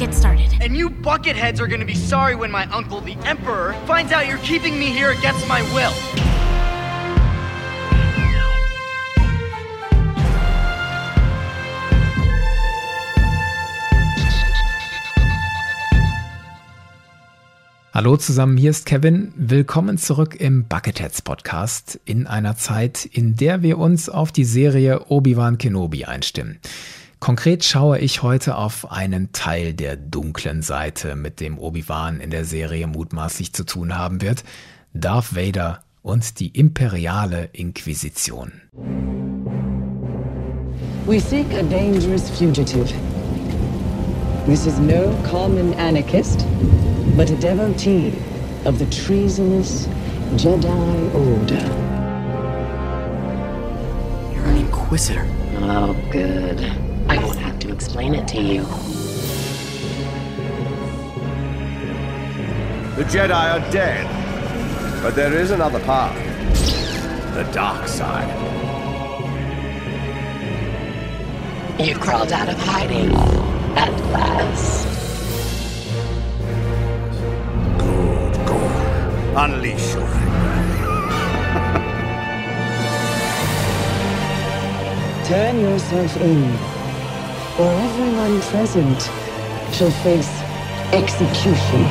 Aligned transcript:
get 0.00 0.14
started. 0.14 0.48
And 0.62 0.74
you 0.74 0.88
bucketheads 0.88 1.60
are 1.60 1.66
gonna 1.66 1.84
be 1.84 1.94
sorry 1.94 2.34
when 2.34 2.50
my 2.50 2.64
uncle, 2.72 3.02
the 3.02 3.16
Emperor, 3.26 3.74
finds 3.86 4.12
out 4.12 4.26
you're 4.26 4.38
keeping 4.38 4.78
me 4.78 4.86
here 4.86 5.10
against 5.10 5.46
my 5.46 5.60
will. 5.74 5.92
Hallo 17.92 18.16
zusammen, 18.16 18.56
hier 18.56 18.70
ist 18.70 18.86
Kevin. 18.86 19.34
Willkommen 19.36 19.98
zurück 19.98 20.40
im 20.40 20.64
Bucketheads 20.64 21.20
Podcast 21.20 22.00
in 22.06 22.26
einer 22.26 22.56
Zeit, 22.56 23.04
in 23.04 23.36
der 23.36 23.60
wir 23.60 23.76
uns 23.76 24.08
auf 24.08 24.32
die 24.32 24.44
Serie 24.44 25.10
Obi-Wan 25.10 25.58
Kenobi 25.58 26.06
einstimmen. 26.06 26.60
Konkret 27.20 27.64
schaue 27.64 27.98
ich 27.98 28.22
heute 28.22 28.56
auf 28.56 28.90
einen 28.90 29.32
Teil 29.32 29.74
der 29.74 29.96
dunklen 29.96 30.62
Seite, 30.62 31.14
mit 31.16 31.40
dem 31.40 31.58
Obi-Wan 31.58 32.20
in 32.20 32.30
der 32.30 32.44
Serie 32.44 32.86
mutmaßlich 32.86 33.52
zu 33.52 33.64
tun 33.64 33.96
haben 33.96 34.20
wird, 34.20 34.42
Darth 34.94 35.36
Vader 35.36 35.84
und 36.02 36.40
die 36.40 36.48
imperiale 36.48 37.50
Inquisition. 37.52 38.52
We 41.06 41.20
seek 41.20 41.46
a 41.54 41.62
dangerous 41.62 42.30
fugitive. 42.30 42.92
This 44.46 44.66
is 44.66 44.78
no 44.78 45.14
common 45.30 45.74
anarchist. 45.74 46.46
but 47.16 47.30
a 47.30 47.36
devotee 47.36 48.14
of 48.64 48.78
the 48.78 48.86
treasonous 48.86 49.86
Jedi 50.36 51.14
Order. 51.14 51.54
You're 54.34 54.46
an 54.46 54.56
Inquisitor. 54.56 55.26
Oh, 55.58 55.94
good. 56.10 56.89
I 57.10 57.18
won't 57.24 57.40
have 57.40 57.58
to 57.58 57.72
explain 57.72 58.14
it 58.14 58.28
to 58.28 58.40
you. 58.40 58.62
The 62.94 63.02
Jedi 63.02 63.32
are 63.32 63.72
dead, 63.72 64.06
but 65.02 65.16
there 65.16 65.34
is 65.34 65.50
another 65.50 65.80
path. 65.80 66.14
The 67.34 67.42
dark 67.52 67.88
side. 67.88 68.30
You 71.80 71.96
crawled 71.96 72.30
out 72.30 72.48
of 72.48 72.56
hiding. 72.60 73.12
At 73.76 73.90
last. 74.12 74.86
Unleash 79.36 79.94
your 79.94 80.06
anger. 80.06 80.46
Turn 85.26 85.58
yourself 85.58 86.16
in, 86.18 86.69
or 87.60 87.72
everyone 87.88 88.40
present 88.52 89.00
shall 89.74 89.90
face 90.02 90.32
execution. 90.92 91.82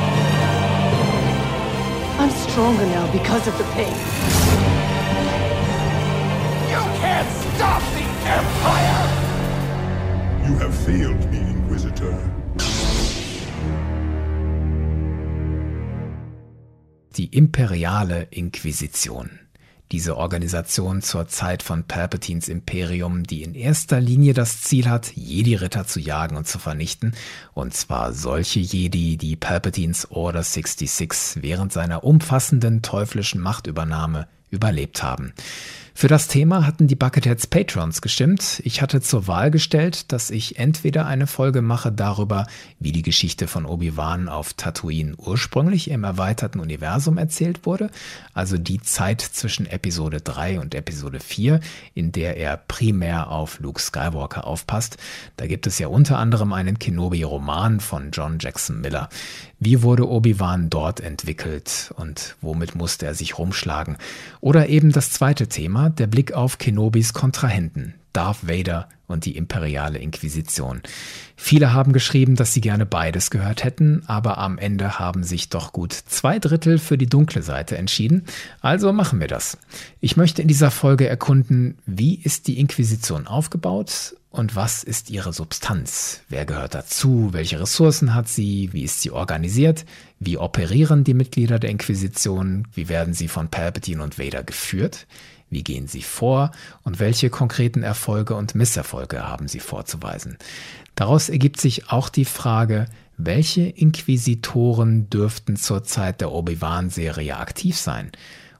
I'm 2.18 2.30
stronger 2.30 2.86
now 2.86 3.10
because 3.12 3.46
of 3.46 3.56
the 3.56 3.64
pain. 3.74 3.96
You 6.72 6.82
can't 7.00 7.30
stop 7.54 7.82
the 7.96 8.06
Empire! 8.38 9.02
You 10.46 10.54
have 10.58 10.74
failed 10.74 11.30
me, 11.30 11.38
Inquisitor. 11.38 12.30
die 17.12 17.28
imperiale 17.32 18.28
Inquisition. 18.30 19.49
Diese 19.92 20.16
Organisation 20.16 21.02
zur 21.02 21.26
Zeit 21.26 21.64
von 21.64 21.82
Palpatines 21.82 22.48
Imperium, 22.48 23.24
die 23.24 23.42
in 23.42 23.54
erster 23.54 24.00
Linie 24.00 24.34
das 24.34 24.62
Ziel 24.62 24.88
hat, 24.88 25.12
Jedi-Ritter 25.16 25.84
zu 25.84 25.98
jagen 25.98 26.36
und 26.36 26.46
zu 26.46 26.60
vernichten, 26.60 27.12
und 27.54 27.74
zwar 27.74 28.12
solche 28.12 28.60
Jedi, 28.60 29.16
die 29.16 29.34
Palpatines 29.34 30.08
Order 30.12 30.44
66 30.44 31.42
während 31.42 31.72
seiner 31.72 32.04
umfassenden 32.04 32.82
teuflischen 32.82 33.40
Machtübernahme 33.40 34.28
überlebt 34.50 35.02
haben. 35.02 35.32
Für 35.94 36.08
das 36.08 36.28
Thema 36.28 36.66
hatten 36.66 36.86
die 36.86 36.94
Bucketheads 36.94 37.46
Patrons 37.46 38.00
gestimmt. 38.00 38.60
Ich 38.64 38.80
hatte 38.80 39.00
zur 39.00 39.26
Wahl 39.26 39.50
gestellt, 39.50 40.12
dass 40.12 40.30
ich 40.30 40.58
entweder 40.58 41.06
eine 41.06 41.26
Folge 41.26 41.62
mache 41.62 41.92
darüber, 41.92 42.46
wie 42.78 42.92
die 42.92 43.02
Geschichte 43.02 43.48
von 43.48 43.66
Obi-Wan 43.66 44.28
auf 44.28 44.54
Tatooine 44.54 45.14
ursprünglich 45.16 45.90
im 45.90 46.04
erweiterten 46.04 46.60
Universum 46.60 47.18
erzählt 47.18 47.66
wurde, 47.66 47.90
also 48.34 48.56
die 48.56 48.80
Zeit 48.80 49.20
zwischen 49.20 49.66
Episode 49.66 50.20
3 50.20 50.60
und 50.60 50.74
Episode 50.74 51.20
4, 51.20 51.60
in 51.94 52.12
der 52.12 52.36
er 52.36 52.56
primär 52.56 53.30
auf 53.30 53.58
Luke 53.60 53.80
Skywalker 53.80 54.46
aufpasst. 54.46 54.96
Da 55.36 55.46
gibt 55.46 55.66
es 55.66 55.78
ja 55.78 55.88
unter 55.88 56.18
anderem 56.18 56.52
einen 56.52 56.78
Kenobi-Roman 56.78 57.80
von 57.80 58.10
John 58.12 58.38
Jackson 58.40 58.80
Miller. 58.80 59.08
Wie 59.58 59.82
wurde 59.82 60.08
Obi-Wan 60.08 60.70
dort 60.70 61.00
entwickelt 61.00 61.92
und 61.96 62.36
womit 62.40 62.74
musste 62.74 63.06
er 63.06 63.14
sich 63.14 63.36
rumschlagen? 63.36 63.98
Oder 64.40 64.68
eben 64.68 64.92
das 64.92 65.10
zweite 65.10 65.48
Thema, 65.48 65.79
der 65.88 66.06
Blick 66.06 66.32
auf 66.32 66.58
Kenobis 66.58 67.14
Kontrahenten, 67.14 67.94
Darth 68.12 68.46
Vader 68.46 68.88
und 69.06 69.24
die 69.24 69.36
imperiale 69.36 69.98
Inquisition. 69.98 70.82
Viele 71.36 71.72
haben 71.72 71.92
geschrieben, 71.92 72.36
dass 72.36 72.52
sie 72.52 72.60
gerne 72.60 72.86
beides 72.86 73.30
gehört 73.30 73.64
hätten, 73.64 74.02
aber 74.06 74.38
am 74.38 74.58
Ende 74.58 74.98
haben 74.98 75.24
sich 75.24 75.48
doch 75.48 75.72
gut 75.72 75.92
zwei 75.92 76.38
Drittel 76.38 76.78
für 76.78 76.98
die 76.98 77.08
dunkle 77.08 77.42
Seite 77.42 77.76
entschieden. 77.76 78.24
Also 78.60 78.92
machen 78.92 79.20
wir 79.20 79.28
das. 79.28 79.58
Ich 80.00 80.16
möchte 80.16 80.42
in 80.42 80.48
dieser 80.48 80.70
Folge 80.70 81.08
erkunden, 81.08 81.78
wie 81.86 82.14
ist 82.14 82.46
die 82.46 82.58
Inquisition 82.58 83.26
aufgebaut 83.26 84.16
und 84.30 84.54
was 84.54 84.84
ist 84.84 85.10
ihre 85.10 85.32
Substanz? 85.32 86.20
Wer 86.28 86.44
gehört 86.44 86.74
dazu? 86.74 87.30
Welche 87.32 87.60
Ressourcen 87.60 88.14
hat 88.14 88.28
sie? 88.28 88.72
Wie 88.72 88.84
ist 88.84 89.00
sie 89.00 89.10
organisiert? 89.10 89.84
Wie 90.20 90.38
operieren 90.38 91.02
die 91.02 91.14
Mitglieder 91.14 91.58
der 91.58 91.70
Inquisition? 91.70 92.68
Wie 92.72 92.88
werden 92.88 93.12
sie 93.12 93.26
von 93.26 93.48
Palpatine 93.48 94.02
und 94.02 94.20
Vader 94.20 94.44
geführt? 94.44 95.08
Wie 95.50 95.64
gehen 95.64 95.88
sie 95.88 96.02
vor 96.02 96.52
und 96.84 97.00
welche 97.00 97.28
konkreten 97.28 97.82
Erfolge 97.82 98.34
und 98.34 98.54
Misserfolge 98.54 99.26
haben 99.26 99.48
sie 99.48 99.60
vorzuweisen? 99.60 100.38
Daraus 100.94 101.28
ergibt 101.28 101.60
sich 101.60 101.90
auch 101.90 102.08
die 102.08 102.24
Frage, 102.24 102.86
welche 103.16 103.62
Inquisitoren 103.62 105.10
dürften 105.10 105.56
zur 105.56 105.84
Zeit 105.84 106.20
der 106.20 106.32
Obi-Wan-Serie 106.32 107.36
aktiv 107.36 107.76
sein? 107.76 108.12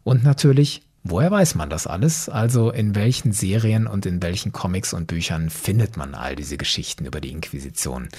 Und 0.02 0.24
natürlich, 0.24 0.82
Woher 1.02 1.30
weiß 1.30 1.54
man 1.54 1.70
das 1.70 1.86
alles? 1.86 2.28
Also 2.28 2.70
in 2.70 2.94
welchen 2.94 3.32
Serien 3.32 3.86
und 3.86 4.04
in 4.04 4.22
welchen 4.22 4.52
Comics 4.52 4.92
und 4.92 5.06
Büchern 5.06 5.48
findet 5.48 5.96
man 5.96 6.14
all 6.14 6.36
diese 6.36 6.58
Geschichten 6.58 7.06
über 7.06 7.22
die 7.22 7.30
Inquisition? 7.30 8.10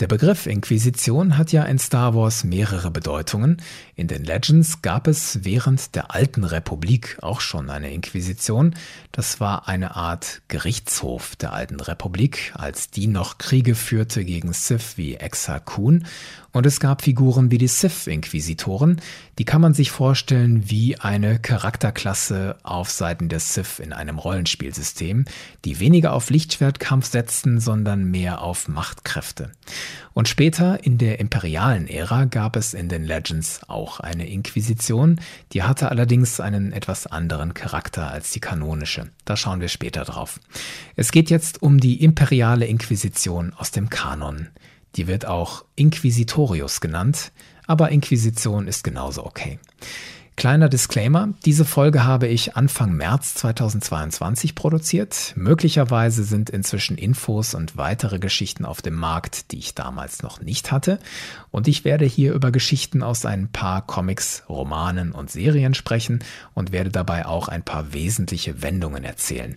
Der 0.00 0.08
Begriff 0.08 0.46
Inquisition 0.46 1.38
hat 1.38 1.52
ja 1.52 1.62
in 1.62 1.78
Star 1.78 2.16
Wars 2.16 2.42
mehrere 2.42 2.90
Bedeutungen. 2.90 3.62
In 3.94 4.08
den 4.08 4.24
Legends 4.24 4.82
gab 4.82 5.06
es 5.06 5.44
während 5.44 5.94
der 5.94 6.12
alten 6.12 6.42
Republik 6.42 7.16
auch 7.22 7.40
schon 7.40 7.70
eine 7.70 7.92
Inquisition. 7.92 8.74
Das 9.12 9.38
war 9.38 9.68
eine 9.68 9.94
Art 9.94 10.42
Gerichtshof 10.48 11.36
der 11.36 11.52
alten 11.52 11.78
Republik, 11.78 12.52
als 12.56 12.90
die 12.90 13.06
noch 13.06 13.38
Kriege 13.38 13.76
führte 13.76 14.24
gegen 14.24 14.52
Sith 14.52 14.94
wie 14.96 15.14
Exa 15.14 15.60
Kun. 15.60 16.06
Und 16.54 16.66
es 16.66 16.78
gab 16.78 17.02
Figuren 17.02 17.50
wie 17.50 17.58
die 17.58 17.66
Sith-Inquisitoren. 17.66 19.00
Die 19.40 19.44
kann 19.44 19.60
man 19.60 19.74
sich 19.74 19.90
vorstellen 19.90 20.70
wie 20.70 20.96
eine 21.00 21.40
Charakterklasse 21.40 22.56
auf 22.62 22.90
Seiten 22.90 23.28
der 23.28 23.40
Sith 23.40 23.80
in 23.80 23.92
einem 23.92 24.20
Rollenspielsystem, 24.20 25.24
die 25.64 25.80
weniger 25.80 26.12
auf 26.12 26.30
Lichtschwertkampf 26.30 27.06
setzten, 27.06 27.58
sondern 27.58 28.04
mehr 28.04 28.40
auf 28.40 28.68
Machtkräfte. 28.68 29.50
Und 30.12 30.28
später 30.28 30.84
in 30.84 30.96
der 30.96 31.18
imperialen 31.18 31.88
Ära 31.88 32.24
gab 32.24 32.54
es 32.54 32.72
in 32.72 32.88
den 32.88 33.02
Legends 33.02 33.68
auch 33.68 33.98
eine 33.98 34.28
Inquisition, 34.28 35.20
die 35.52 35.64
hatte 35.64 35.90
allerdings 35.90 36.38
einen 36.38 36.72
etwas 36.72 37.08
anderen 37.08 37.54
Charakter 37.54 38.12
als 38.12 38.30
die 38.30 38.38
kanonische. 38.38 39.10
Da 39.24 39.36
schauen 39.36 39.60
wir 39.60 39.66
später 39.68 40.04
drauf. 40.04 40.38
Es 40.94 41.10
geht 41.10 41.30
jetzt 41.30 41.62
um 41.62 41.80
die 41.80 42.04
imperiale 42.04 42.66
Inquisition 42.66 43.52
aus 43.54 43.72
dem 43.72 43.90
Kanon. 43.90 44.50
Die 44.96 45.06
wird 45.06 45.26
auch 45.26 45.64
Inquisitorius 45.76 46.80
genannt, 46.80 47.32
aber 47.66 47.90
Inquisition 47.90 48.68
ist 48.68 48.84
genauso 48.84 49.24
okay. 49.26 49.58
Kleiner 50.36 50.68
Disclaimer, 50.68 51.28
diese 51.44 51.64
Folge 51.64 52.04
habe 52.04 52.26
ich 52.26 52.56
Anfang 52.56 52.92
März 52.92 53.34
2022 53.34 54.56
produziert. 54.56 55.32
Möglicherweise 55.36 56.24
sind 56.24 56.50
inzwischen 56.50 56.98
Infos 56.98 57.54
und 57.54 57.76
weitere 57.76 58.18
Geschichten 58.18 58.64
auf 58.64 58.82
dem 58.82 58.94
Markt, 58.94 59.52
die 59.52 59.58
ich 59.58 59.76
damals 59.76 60.24
noch 60.24 60.40
nicht 60.40 60.72
hatte. 60.72 60.98
Und 61.52 61.68
ich 61.68 61.84
werde 61.84 62.04
hier 62.04 62.34
über 62.34 62.50
Geschichten 62.50 63.04
aus 63.04 63.24
ein 63.24 63.46
paar 63.52 63.86
Comics, 63.86 64.42
Romanen 64.48 65.12
und 65.12 65.30
Serien 65.30 65.72
sprechen 65.72 66.24
und 66.52 66.72
werde 66.72 66.90
dabei 66.90 67.26
auch 67.26 67.46
ein 67.46 67.62
paar 67.62 67.92
wesentliche 67.92 68.60
Wendungen 68.60 69.04
erzählen. 69.04 69.54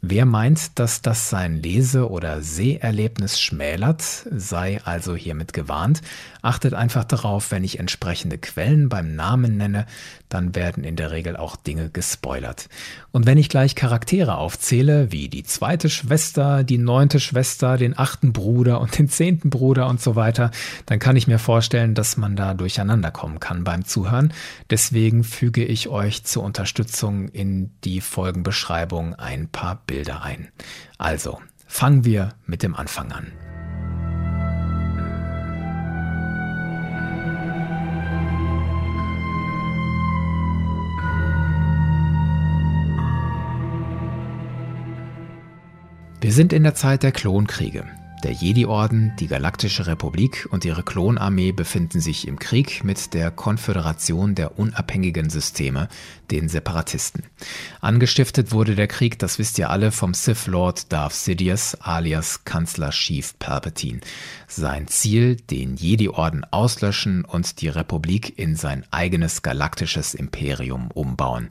Wer 0.00 0.26
meint, 0.26 0.78
dass 0.78 1.02
das 1.02 1.28
sein 1.28 1.60
Lese- 1.60 2.08
oder 2.08 2.40
Seherlebnis 2.40 3.40
schmälert, 3.40 4.02
sei 4.30 4.80
also 4.84 5.16
hiermit 5.16 5.52
gewarnt. 5.52 6.02
Achtet 6.40 6.72
einfach 6.72 7.02
darauf, 7.02 7.50
wenn 7.50 7.64
ich 7.64 7.80
entsprechende 7.80 8.38
Quellen 8.38 8.88
beim 8.88 9.16
Namen 9.16 9.56
nenne, 9.56 9.86
dann 10.28 10.54
werden 10.54 10.84
in 10.84 10.94
der 10.94 11.10
Regel 11.10 11.36
auch 11.36 11.56
Dinge 11.56 11.90
gespoilert. 11.90 12.68
Und 13.10 13.26
wenn 13.26 13.38
ich 13.38 13.48
gleich 13.48 13.74
Charaktere 13.74 14.36
aufzähle, 14.36 15.10
wie 15.10 15.28
die 15.28 15.42
zweite 15.42 15.90
Schwester, 15.90 16.62
die 16.62 16.78
neunte 16.78 17.18
Schwester, 17.18 17.76
den 17.76 17.98
achten 17.98 18.32
Bruder 18.32 18.80
und 18.80 18.96
den 18.98 19.08
zehnten 19.08 19.50
Bruder 19.50 19.88
und 19.88 20.00
so 20.00 20.14
weiter, 20.14 20.52
dann 20.86 21.00
kann 21.00 21.16
ich 21.16 21.26
mir 21.26 21.40
vorstellen, 21.40 21.94
dass 21.94 22.16
man 22.16 22.36
da 22.36 22.54
durcheinander 22.54 23.10
kommen 23.10 23.40
kann 23.40 23.64
beim 23.64 23.84
Zuhören. 23.84 24.32
Deswegen 24.70 25.24
füge 25.24 25.64
ich 25.64 25.88
euch 25.88 26.22
zur 26.22 26.44
Unterstützung 26.44 27.28
in 27.28 27.70
die 27.82 28.00
Folgenbeschreibung 28.00 29.14
ein 29.16 29.48
paar 29.48 29.82
Bilder 29.88 30.22
ein. 30.22 30.52
Also, 30.98 31.40
fangen 31.66 32.04
wir 32.04 32.34
mit 32.46 32.62
dem 32.62 32.76
Anfang 32.76 33.10
an. 33.10 33.32
Wir 46.20 46.32
sind 46.32 46.52
in 46.52 46.62
der 46.62 46.74
Zeit 46.74 47.02
der 47.02 47.12
Klonkriege. 47.12 47.84
Der 48.24 48.32
Jedi-Orden, 48.32 49.12
die 49.20 49.28
Galaktische 49.28 49.86
Republik 49.86 50.48
und 50.50 50.64
ihre 50.64 50.82
Klonarmee 50.82 51.52
befinden 51.52 52.00
sich 52.00 52.26
im 52.26 52.40
Krieg 52.40 52.82
mit 52.82 53.14
der 53.14 53.30
Konföderation 53.30 54.34
der 54.34 54.58
unabhängigen 54.58 55.30
Systeme, 55.30 55.88
den 56.32 56.48
Separatisten. 56.48 57.22
Angestiftet 57.80 58.50
wurde 58.50 58.74
der 58.74 58.88
Krieg, 58.88 59.20
das 59.20 59.38
wisst 59.38 59.56
ihr 59.58 59.70
alle, 59.70 59.92
vom 59.92 60.14
Sith 60.14 60.48
Lord 60.48 60.92
Darth 60.92 61.12
Sidious 61.12 61.76
alias 61.76 62.44
Kanzler 62.44 62.90
Chief 62.90 63.38
Palpatine. 63.38 64.00
Sein 64.48 64.88
Ziel, 64.88 65.36
den 65.36 65.76
Jedi-Orden 65.76 66.44
auslöschen 66.50 67.24
und 67.24 67.60
die 67.60 67.68
Republik 67.68 68.36
in 68.36 68.56
sein 68.56 68.84
eigenes 68.90 69.42
galaktisches 69.42 70.14
Imperium 70.14 70.90
umbauen. 70.90 71.48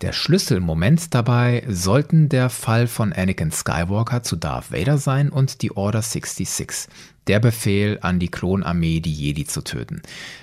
Der 0.00 0.12
Schlüsselmoment 0.12 1.14
dabei 1.14 1.64
sollten 1.68 2.28
der 2.28 2.50
Fall 2.50 2.88
von 2.88 3.12
Anakin 3.12 3.52
Skywalker 3.52 4.22
zu 4.22 4.36
Darth 4.36 4.72
Vader 4.72 4.98
sein 4.98 5.30
und 5.30 5.62
die 5.62 5.76
Order 5.76 6.02
66, 6.02 6.88
der 7.28 7.38
Befehl 7.38 7.98
an 8.02 8.18
die 8.18 8.28
Klonarmee, 8.28 9.00
die 9.00 9.12
Jedi 9.12 9.44
zu 9.44 9.62
töten. 9.62 10.02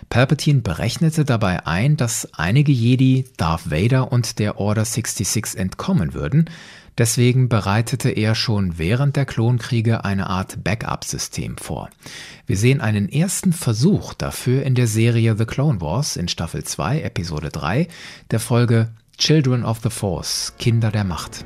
Palpatine 0.10 0.62
berechnete 0.62 1.26
dabei 1.26 1.68
ein, 1.68 1.98
dass 1.98 2.34
einige 2.34 2.72
Jedi 2.72 3.26
Darth 3.38 3.70
Vader 3.70 4.12
und 4.12 4.40
der 4.40 4.58
Order 4.58 4.86
66 4.86 5.58
entkommen 5.60 6.14
würden, 6.14 6.50
Deswegen 6.98 7.48
bereitete 7.48 8.10
er 8.10 8.36
schon 8.36 8.78
während 8.78 9.16
der 9.16 9.26
Klonkriege 9.26 10.04
eine 10.04 10.28
Art 10.28 10.64
Backup-System 10.64 11.58
vor. 11.58 11.90
Wir 12.46 12.58
sehen 12.58 12.82
einen 12.82 13.08
ersten 13.10 13.54
Versuch 13.54 14.14
dafür 14.14 14.64
in 14.64 14.76
der 14.76 14.88
Serie 14.88 15.36
The 15.38 15.46
Clone 15.46 15.80
Wars 15.80 16.18
in 16.18 16.28
Staffel 16.28 16.64
2, 16.64 17.02
Episode 17.02 17.50
3, 17.50 17.88
der 18.30 18.40
Folge 18.40 18.92
Children 19.22 19.64
of 19.64 19.82
the 19.84 19.92
Force, 19.92 20.52
Kinder 20.58 20.90
der 20.90 21.04
Macht. 21.04 21.46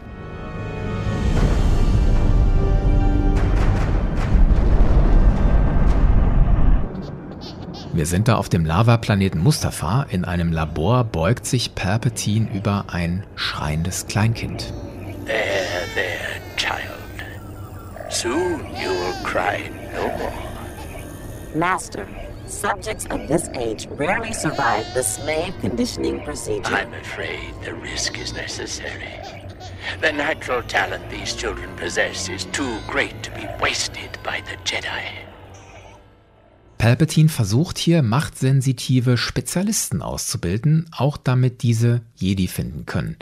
Wir 7.91 8.05
sind 8.05 8.29
da 8.29 8.37
auf 8.37 8.47
dem 8.47 8.63
Lavaplaneten 8.63 9.43
Mustafa. 9.43 10.03
In 10.03 10.23
einem 10.23 10.53
Labor 10.53 11.03
beugt 11.03 11.45
sich 11.45 11.75
Palpatine 11.75 12.47
über 12.53 12.85
ein 12.93 13.25
schreiendes 13.35 14.07
Kleinkind. 14.07 14.73
There, 15.25 15.35
there, 15.95 16.39
child. 16.55 16.79
Soon 18.09 18.61
you'll 18.81 19.21
cry 19.25 19.69
no 19.93 20.07
more. 20.17 20.31
Master, 21.53 22.07
Subjects 22.47 23.05
of 23.07 23.27
this 23.27 23.49
age 23.55 23.87
rarely 23.97 24.31
survive 24.31 24.85
the 24.93 25.01
slave 25.01 25.53
conditioning 25.61 26.23
procedure. 26.23 26.73
I'm 26.73 26.93
afraid 26.93 27.53
the 27.63 27.73
risk 27.73 28.19
is 28.19 28.33
necessary. 28.33 29.09
The 30.01 30.11
natural 30.11 30.61
talent 30.63 31.09
these 31.09 31.35
children 31.35 31.69
possess 31.75 32.29
is 32.29 32.45
too 32.51 32.77
great 32.87 33.23
to 33.23 33.31
be 33.31 33.47
wasted 33.59 34.19
by 34.23 34.41
the 34.45 34.57
Jedi. 34.63 35.01
Palpatine 36.77 37.29
versucht 37.29 37.79
hier 37.79 38.03
machtsensitive 38.03 39.17
Spezialisten 39.17 40.03
auszubilden, 40.03 40.87
auch 40.95 41.17
damit 41.17 41.63
diese 41.63 42.01
Jedi 42.15 42.47
finden 42.47 42.85
können. 42.85 43.15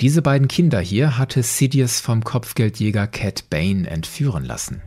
Diese 0.00 0.22
beiden 0.22 0.48
Kinder 0.48 0.80
hier 0.80 1.18
hatte 1.18 1.42
Sidious 1.42 2.00
vom 2.00 2.24
Kopfgeldjäger 2.24 3.08
Cat 3.08 3.50
Bane 3.50 3.88
entführen 3.88 4.44
lassen. 4.44 4.80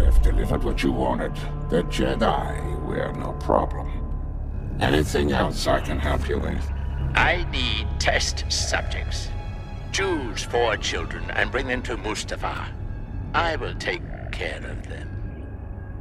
I 0.00 0.04
have 0.04 0.22
delivered 0.22 0.64
what 0.64 0.82
you 0.82 0.92
wanted. 0.92 1.34
The 1.68 1.82
Jedi 1.82 2.86
were 2.86 3.12
no 3.12 3.32
problem. 3.32 3.90
Anything 4.80 5.30
else 5.32 5.66
I 5.66 5.80
can 5.80 5.98
help 5.98 6.26
you 6.26 6.38
with? 6.38 6.72
I 7.14 7.46
need 7.52 7.86
test 7.98 8.50
subjects. 8.50 9.28
Choose 9.92 10.42
four 10.42 10.78
children 10.78 11.30
and 11.32 11.50
bring 11.50 11.66
them 11.66 11.82
to 11.82 11.98
Mustafa. 11.98 12.72
I 13.34 13.56
will 13.56 13.74
take 13.74 14.00
care 14.32 14.64
of 14.64 14.88
them. 14.88 15.06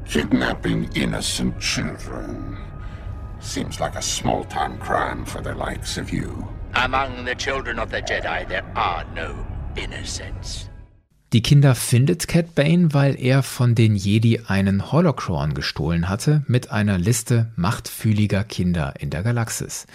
Kidnapping 0.07 0.90
innocent 0.95 1.60
children. 1.60 2.57
Seems 3.42 3.81
like 3.81 3.95
a 3.95 4.02
small-time 4.02 4.78
crime 4.78 5.25
for 5.25 5.42
the 5.42 5.56
likes 5.56 5.98
of 5.98 6.13
you. 6.13 6.48
Among 6.74 7.25
the 7.25 7.36
children 7.36 7.78
of 7.80 7.92
the 7.92 8.02
Jedi, 8.02 8.48
there 8.48 8.66
are 8.78 9.04
no 9.13 9.45
innocents. 9.75 10.69
Die 11.31 11.44
Kinder 11.44 11.76
findet 11.76 12.28
Cat 12.28 12.56
Bane, 12.56 12.92
weil 12.92 13.16
er 13.22 13.44
von 13.44 13.76
den 13.76 13.96
Jedi 13.96 14.40
einen 14.48 14.92
Holocron 14.92 15.54
gestohlen 15.54 16.10
hatte 16.10 16.42
mit 16.48 16.72
einer 16.72 16.98
Liste 16.98 17.52
machtfühliger 17.56 18.44
Kinder 18.44 18.96
in 18.98 19.12
der 19.12 19.22
Galaxis. 19.22 19.86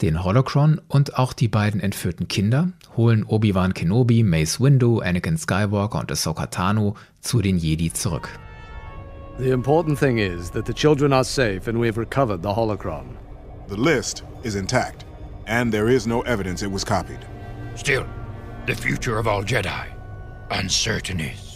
Den 0.00 0.24
Holocron 0.24 0.80
und 0.88 1.18
auch 1.18 1.34
die 1.34 1.48
beiden 1.48 1.80
entführten 1.80 2.26
Kinder 2.26 2.72
holen 2.96 3.22
Obi-Wan 3.22 3.74
Kenobi, 3.74 4.22
Mace 4.22 4.60
Windu, 4.60 5.00
Anakin 5.00 5.36
Skywalker 5.36 6.00
und 6.00 6.10
Ahsoka 6.10 6.46
Tano 6.46 6.96
zu 7.20 7.42
den 7.42 7.58
Jedi 7.58 7.92
zurück. 7.92 8.30
The 9.38 9.50
important 9.50 9.98
thing 9.98 10.16
is 10.16 10.50
that 10.52 10.66
the 10.66 10.72
children 10.72 11.12
are 11.12 11.24
safe 11.24 11.68
and 11.68 11.78
we've 11.78 11.98
recovered 11.98 12.42
the 12.42 12.48
holocron. 12.48 13.04
The 13.68 13.76
list 13.76 14.24
is 14.42 14.54
intact, 14.54 15.04
and 15.46 15.70
there 15.70 15.92
is 15.92 16.06
no 16.06 16.22
evidence 16.22 16.64
it 16.64 16.72
was 16.72 16.82
copied. 16.82 17.20
Still, 17.76 18.06
the 18.66 18.74
future 18.74 19.18
of 19.18 19.26
all 19.26 19.44
Jedi 19.44 19.97
uncertain 20.50 21.20
is. 21.20 21.48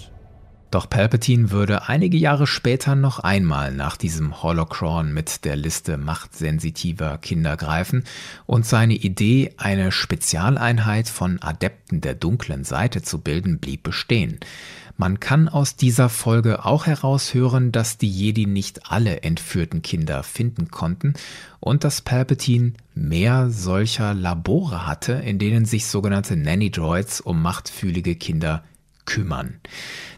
Doch 0.73 0.89
Palpatine 0.89 1.51
würde 1.51 1.91
einige 1.91 2.17
Jahre 2.17 2.47
später 2.47 2.95
noch 2.95 3.19
einmal 3.19 3.75
nach 3.75 3.99
diesem 3.99 4.43
Holocron 4.43 5.13
mit 5.13 5.45
der 5.45 5.55
Liste 5.55 5.99
machtsensitiver 5.99 7.19
Kinder 7.19 7.59
greifen 7.59 8.05
und 8.47 8.65
seine 8.65 8.95
Idee, 8.95 9.53
eine 9.59 9.93
Spezialeinheit 9.93 11.09
von 11.09 11.43
Adepten 11.43 12.01
der 12.01 12.15
dunklen 12.15 12.65
Seite 12.65 13.03
zu 13.03 13.21
bilden, 13.21 13.59
blieb 13.59 13.83
bestehen. 13.83 14.41
Man 14.97 15.21
kann 15.21 15.51
aus 15.51 15.77
dieser 15.77 16.09
Folge 16.09 16.65
auch 16.65 16.87
heraushören, 16.87 17.71
dass 17.71 17.99
die 17.99 18.11
Jedi 18.11 18.47
nicht 18.47 18.91
alle 18.91 19.23
entführten 19.23 19.83
Kinder 19.83 20.23
finden 20.23 20.71
konnten 20.71 21.13
und 21.61 21.85
dass 21.85 22.01
Palpatine 22.01 22.73
mehr 22.95 23.51
solcher 23.51 24.15
Labore 24.15 24.87
hatte, 24.87 25.13
in 25.13 25.39
denen 25.39 25.67
sich 25.67 25.87
sogenannte 25.87 26.37
Nanny-Droids 26.37 27.21
um 27.21 27.43
machtfühlige 27.43 28.17
Kinder 28.17 28.65
kümmern. 29.05 29.61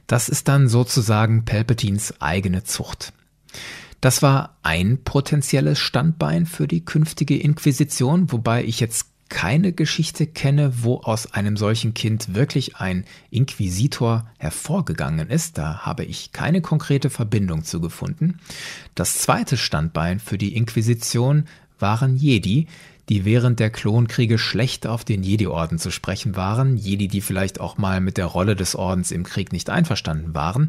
Das 0.06 0.28
ist 0.28 0.48
dann 0.48 0.68
sozusagen 0.68 1.44
Palpatines 1.44 2.20
eigene 2.20 2.64
Zucht. 2.64 3.12
Das 4.00 4.20
war 4.20 4.58
ein 4.62 5.02
potenzielles 5.02 5.78
Standbein 5.78 6.44
für 6.44 6.68
die 6.68 6.84
künftige 6.84 7.38
Inquisition, 7.38 8.30
wobei 8.32 8.64
ich 8.64 8.80
jetzt 8.80 9.06
keine 9.30 9.72
Geschichte 9.72 10.26
kenne, 10.26 10.84
wo 10.84 10.98
aus 10.98 11.32
einem 11.32 11.56
solchen 11.56 11.94
Kind 11.94 12.34
wirklich 12.34 12.76
ein 12.76 13.04
Inquisitor 13.30 14.30
hervorgegangen 14.38 15.30
ist. 15.30 15.56
Da 15.58 15.78
habe 15.78 16.04
ich 16.04 16.32
keine 16.32 16.60
konkrete 16.60 17.10
Verbindung 17.10 17.64
zu 17.64 17.80
gefunden. 17.80 18.38
Das 18.94 19.18
zweite 19.18 19.56
Standbein 19.56 20.20
für 20.20 20.38
die 20.38 20.54
Inquisition 20.54 21.46
waren 21.78 22.16
Jedi, 22.16 22.66
die 23.08 23.24
während 23.24 23.60
der 23.60 23.70
Klonkriege 23.70 24.38
schlecht 24.38 24.86
auf 24.86 25.04
den 25.04 25.22
Jedi-Orden 25.22 25.78
zu 25.78 25.90
sprechen 25.90 26.36
waren, 26.36 26.76
Jedi, 26.76 27.08
die 27.08 27.20
vielleicht 27.20 27.60
auch 27.60 27.76
mal 27.76 28.00
mit 28.00 28.16
der 28.16 28.26
Rolle 28.26 28.56
des 28.56 28.74
Ordens 28.74 29.10
im 29.10 29.24
Krieg 29.24 29.52
nicht 29.52 29.70
einverstanden 29.70 30.34
waren. 30.34 30.68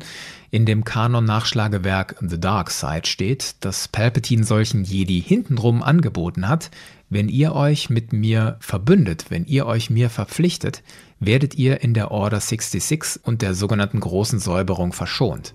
In 0.52 0.66
dem 0.66 0.84
Kanon-Nachschlagewerk 0.84 2.16
The 2.20 2.40
Dark 2.40 2.72
Side 2.72 3.06
steht, 3.06 3.56
dass 3.62 3.88
Palpatine 3.88 4.44
solchen 4.44 4.84
Jedi 4.84 5.22
hintenrum 5.22 5.82
angeboten 5.82 6.48
hat, 6.48 6.72
wenn 7.10 7.30
ihr 7.30 7.54
euch 7.54 7.90
mit 7.90 8.14
mir 8.14 8.58
verbündet, 8.60 9.26
wenn 9.30 9.46
ihr 9.46 9.66
euch 9.66 9.90
mir 9.90 10.10
verpflichtet, 10.10 10.84
werdet 11.20 11.56
ihr 11.56 11.82
in 11.82 11.94
der 11.94 12.12
Order 12.12 12.40
66 12.40 13.22
und 13.24 13.42
der 13.42 13.54
sogenannten 13.54 14.00
großen 14.00 14.40
Säuberung 14.40 14.92
verschont. 14.92 15.54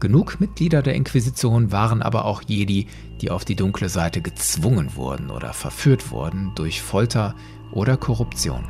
Genug 0.00 0.40
Mitglieder 0.40 0.82
der 0.82 0.94
Inquisition 0.94 1.72
waren 1.72 2.02
aber 2.02 2.24
auch 2.24 2.42
Jedi, 2.46 2.86
die 3.20 3.30
auf 3.30 3.44
die 3.44 3.56
dunkle 3.56 3.88
Seite 3.88 4.20
gezwungen 4.20 4.96
wurden 4.96 5.30
oder 5.30 5.52
verführt 5.52 6.10
wurden 6.10 6.52
durch 6.54 6.82
Folter 6.82 7.34
oder 7.72 7.96
Korruption. 7.96 8.64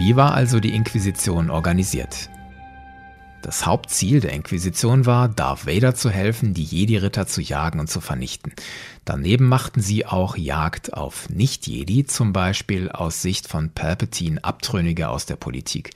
Wie 0.00 0.16
war 0.16 0.32
also 0.32 0.60
die 0.60 0.74
Inquisition 0.74 1.50
organisiert? 1.50 2.30
Das 3.42 3.66
Hauptziel 3.66 4.20
der 4.20 4.32
Inquisition 4.32 5.04
war, 5.04 5.28
Darth 5.28 5.66
Vader 5.66 5.94
zu 5.94 6.08
helfen, 6.08 6.54
die 6.54 6.64
Jedi-Ritter 6.64 7.26
zu 7.26 7.42
jagen 7.42 7.80
und 7.80 7.90
zu 7.90 8.00
vernichten. 8.00 8.54
Daneben 9.04 9.46
machten 9.46 9.82
sie 9.82 10.06
auch 10.06 10.38
Jagd 10.38 10.94
auf 10.94 11.28
Nicht-Jedi, 11.28 12.06
zum 12.06 12.32
Beispiel 12.32 12.88
aus 12.88 13.20
Sicht 13.20 13.46
von 13.46 13.72
Palpatine 13.74 14.42
Abtrünnige 14.42 15.10
aus 15.10 15.26
der 15.26 15.36
Politik. 15.36 15.90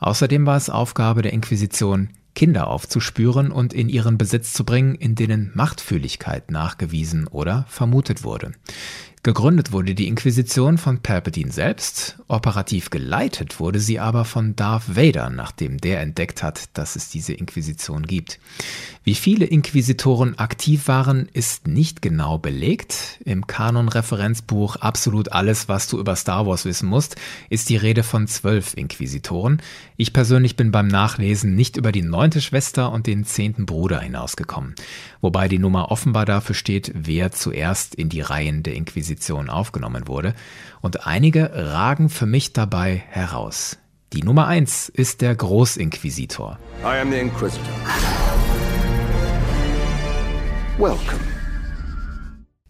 Außerdem 0.00 0.44
war 0.44 0.58
es 0.58 0.68
Aufgabe 0.68 1.22
der 1.22 1.32
Inquisition, 1.32 2.10
Kinder 2.34 2.66
aufzuspüren 2.66 3.50
und 3.50 3.72
in 3.72 3.88
ihren 3.88 4.18
Besitz 4.18 4.52
zu 4.52 4.64
bringen, 4.64 4.96
in 4.96 5.14
denen 5.14 5.50
Machtfühligkeit 5.54 6.50
nachgewiesen 6.50 7.26
oder 7.26 7.64
vermutet 7.70 8.22
wurde. 8.22 8.52
Gegründet 9.26 9.72
wurde 9.72 9.96
die 9.96 10.06
Inquisition 10.06 10.78
von 10.78 11.00
Palpatine 11.00 11.50
selbst, 11.50 12.16
operativ 12.28 12.90
geleitet 12.90 13.58
wurde 13.58 13.80
sie 13.80 13.98
aber 13.98 14.24
von 14.24 14.54
Darth 14.54 14.94
Vader, 14.94 15.30
nachdem 15.30 15.78
der 15.78 16.00
entdeckt 16.00 16.44
hat, 16.44 16.68
dass 16.74 16.94
es 16.94 17.08
diese 17.08 17.32
Inquisition 17.32 18.04
gibt. 18.04 18.38
Wie 19.02 19.16
viele 19.16 19.44
Inquisitoren 19.46 20.38
aktiv 20.38 20.86
waren, 20.86 21.28
ist 21.32 21.66
nicht 21.66 22.02
genau 22.02 22.38
belegt. 22.38 23.18
Im 23.24 23.48
Kanon-Referenzbuch 23.48 24.76
Absolut 24.76 25.32
alles, 25.32 25.68
was 25.68 25.88
du 25.88 25.98
über 25.98 26.14
Star 26.14 26.46
Wars 26.46 26.64
wissen 26.64 26.88
musst, 26.88 27.16
ist 27.50 27.68
die 27.68 27.76
Rede 27.76 28.04
von 28.04 28.28
zwölf 28.28 28.74
Inquisitoren. 28.76 29.60
Ich 29.96 30.12
persönlich 30.12 30.54
bin 30.54 30.70
beim 30.70 30.86
Nachlesen 30.86 31.56
nicht 31.56 31.76
über 31.76 31.90
die 31.90 32.02
neunte 32.02 32.40
Schwester 32.40 32.92
und 32.92 33.08
den 33.08 33.24
zehnten 33.24 33.66
Bruder 33.66 33.98
hinausgekommen, 33.98 34.76
wobei 35.20 35.48
die 35.48 35.58
Nummer 35.58 35.90
offenbar 35.90 36.26
dafür 36.26 36.54
steht, 36.54 36.92
wer 36.94 37.32
zuerst 37.32 37.96
in 37.96 38.08
die 38.08 38.20
Reihen 38.20 38.62
der 38.62 38.74
Inquisition 38.74 39.15
Position 39.16 39.48
aufgenommen 39.48 40.08
wurde, 40.08 40.34
und 40.82 41.06
einige 41.06 41.50
ragen 41.54 42.10
für 42.10 42.26
mich 42.26 42.52
dabei 42.52 43.02
heraus. 43.08 43.78
Die 44.12 44.22
Nummer 44.22 44.46
1 44.46 44.90
ist 44.90 45.22
der 45.22 45.34
Großinquisitor. 45.34 46.58
I 46.82 47.00
am 47.00 47.10
the 47.10 47.18
Inquisitor. 47.18 47.64
Welcome. 50.78 51.20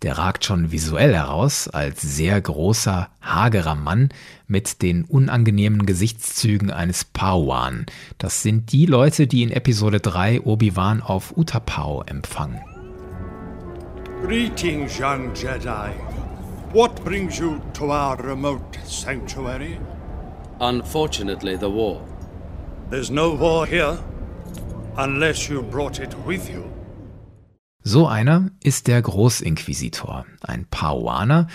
Der 0.03 0.19
ragt 0.19 0.45
schon 0.45 0.71
visuell 0.71 1.15
heraus 1.15 1.69
als 1.69 2.01
sehr 2.01 2.41
großer, 2.41 3.09
hagerer 3.21 3.75
Mann 3.75 4.11
mit 4.47 4.83
den 4.83 5.05
unangenehmen 5.05 5.85
Gesichtszügen 5.85 6.71
eines 6.71 7.05
Padawan. 7.05 7.87
Das 8.19 8.43
sind 8.43 8.71
die 8.71 8.87
Leute, 8.87 9.27
die 9.27 9.43
in 9.43 9.51
Episode 9.51 9.99
3 9.99 10.43
Obi-Wan 10.43 11.03
auf 11.03 11.37
Utapau 11.37 12.05
empfangen. 12.05 12.61
Greetings, 14.23 14.99
young 14.99 15.35
Jedi. 15.35 15.93
What 16.73 17.05
brings 17.05 17.39
you 17.39 17.61
to 17.75 17.91
our 17.91 18.17
remote 18.17 18.77
sanctuary? 18.85 19.79
Unfortunately, 20.61 21.57
the 21.57 21.71
war. 21.71 22.01
There's 22.91 23.11
no 23.11 23.35
war 23.39 23.67
here, 23.67 23.99
unless 24.97 25.49
you 25.49 25.63
brought 25.63 26.01
it 26.01 26.15
with 26.27 26.51
you. 26.51 26.65
So 27.85 28.09
einer 28.09 28.51
ist 28.65 28.89
der 28.89 29.01
Großinquisitor, 29.01 30.27
ein 30.43 30.67
Pauaner, 30.69 31.47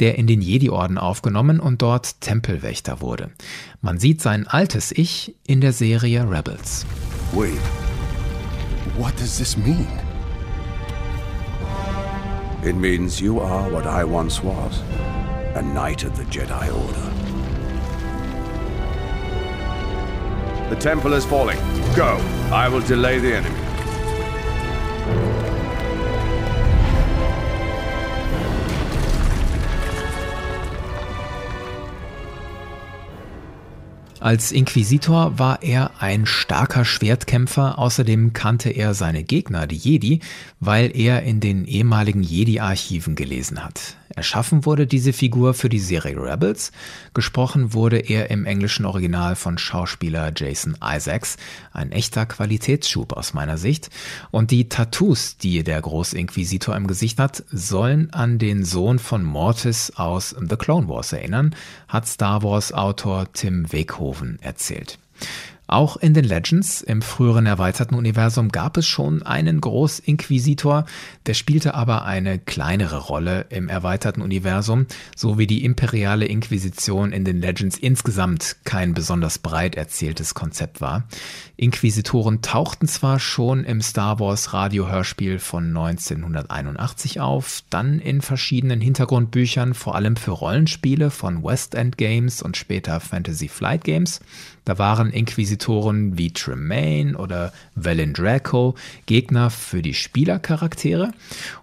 der 0.00 0.18
in 0.18 0.26
den 0.26 0.42
Jedi-Orden 0.42 0.98
aufgenommen 0.98 1.60
und 1.60 1.80
dort 1.80 2.20
Tempelwächter 2.20 3.00
wurde. 3.00 3.30
Man 3.80 3.98
sieht 3.98 4.20
sein 4.20 4.46
altes 4.46 4.92
Ich 4.92 5.34
in 5.46 5.62
der 5.62 5.72
Serie 5.72 6.30
Rebels. 6.30 6.84
Wait, 7.32 7.58
what 8.98 9.18
does 9.18 9.38
this 9.38 9.56
mean? 9.56 10.07
It 12.64 12.74
means 12.74 13.20
you 13.20 13.38
are 13.38 13.70
what 13.70 13.86
I 13.86 14.02
once 14.02 14.42
was 14.42 14.80
a 15.54 15.62
knight 15.62 16.02
of 16.02 16.16
the 16.16 16.24
Jedi 16.24 16.66
Order. 16.74 17.08
The 20.68 20.80
temple 20.80 21.12
is 21.12 21.24
falling. 21.24 21.58
Go. 21.94 22.16
I 22.52 22.68
will 22.68 22.80
delay 22.80 23.20
the 23.20 23.32
enemy. 23.36 23.67
Als 34.20 34.50
Inquisitor 34.50 35.38
war 35.38 35.62
er 35.62 35.92
ein 36.00 36.26
starker 36.26 36.84
Schwertkämpfer, 36.84 37.78
außerdem 37.78 38.32
kannte 38.32 38.70
er 38.70 38.94
seine 38.94 39.22
Gegner, 39.22 39.68
die 39.68 39.76
Jedi, 39.76 40.20
weil 40.58 40.96
er 40.96 41.22
in 41.22 41.38
den 41.38 41.64
ehemaligen 41.66 42.22
Jedi-Archiven 42.22 43.14
gelesen 43.14 43.64
hat. 43.64 43.96
Erschaffen 44.18 44.66
wurde 44.66 44.88
diese 44.88 45.12
Figur 45.12 45.54
für 45.54 45.68
die 45.68 45.78
Serie 45.78 46.16
Rebels, 46.20 46.72
gesprochen 47.14 47.72
wurde 47.72 47.98
er 47.98 48.30
im 48.30 48.46
englischen 48.46 48.84
Original 48.84 49.36
von 49.36 49.58
Schauspieler 49.58 50.32
Jason 50.34 50.76
Isaacs, 50.84 51.36
ein 51.72 51.92
echter 51.92 52.26
Qualitätsschub 52.26 53.12
aus 53.12 53.32
meiner 53.32 53.58
Sicht, 53.58 53.90
und 54.32 54.50
die 54.50 54.68
Tattoos, 54.68 55.36
die 55.36 55.62
der 55.62 55.80
Großinquisitor 55.80 56.74
im 56.74 56.88
Gesicht 56.88 57.20
hat, 57.20 57.44
sollen 57.52 58.12
an 58.12 58.40
den 58.40 58.64
Sohn 58.64 58.98
von 58.98 59.22
Mortis 59.22 59.92
aus 59.94 60.34
The 60.36 60.56
Clone 60.56 60.88
Wars 60.88 61.12
erinnern, 61.12 61.54
hat 61.86 62.08
Star 62.08 62.42
Wars 62.42 62.72
Autor 62.72 63.32
Tim 63.32 63.72
Weghoven 63.72 64.40
erzählt. 64.42 64.98
Auch 65.70 65.98
in 65.98 66.14
den 66.14 66.24
Legends 66.24 66.80
im 66.80 67.02
früheren 67.02 67.44
erweiterten 67.44 67.94
Universum 67.94 68.48
gab 68.48 68.78
es 68.78 68.86
schon 68.86 69.22
einen 69.22 69.60
Großinquisitor, 69.60 70.86
der 71.26 71.34
spielte 71.34 71.74
aber 71.74 72.06
eine 72.06 72.38
kleinere 72.38 72.96
Rolle 72.96 73.44
im 73.50 73.68
erweiterten 73.68 74.22
Universum, 74.22 74.86
so 75.14 75.36
wie 75.36 75.46
die 75.46 75.66
imperiale 75.66 76.24
Inquisition 76.24 77.12
in 77.12 77.26
den 77.26 77.42
Legends 77.42 77.76
insgesamt 77.76 78.56
kein 78.64 78.94
besonders 78.94 79.38
breit 79.40 79.74
erzähltes 79.74 80.32
Konzept 80.32 80.80
war. 80.80 81.06
Inquisitoren 81.58 82.40
tauchten 82.40 82.88
zwar 82.88 83.20
schon 83.20 83.64
im 83.64 83.82
Star 83.82 84.20
Wars 84.20 84.54
Radiohörspiel 84.54 85.38
von 85.38 85.66
1981 85.66 87.20
auf, 87.20 87.62
dann 87.68 87.98
in 87.98 88.22
verschiedenen 88.22 88.80
Hintergrundbüchern, 88.80 89.74
vor 89.74 89.96
allem 89.96 90.16
für 90.16 90.30
Rollenspiele 90.30 91.10
von 91.10 91.44
West 91.44 91.74
End 91.74 91.98
Games 91.98 92.40
und 92.40 92.56
später 92.56 93.00
Fantasy 93.00 93.48
Flight 93.48 93.84
Games. 93.84 94.20
Da 94.68 94.76
waren 94.76 95.10
Inquisitoren 95.10 96.18
wie 96.18 96.30
Tremaine 96.30 97.16
oder 97.16 97.54
Valen 97.74 98.12
Draco 98.12 98.74
Gegner 99.06 99.48
für 99.48 99.80
die 99.80 99.94
Spielercharaktere 99.94 101.12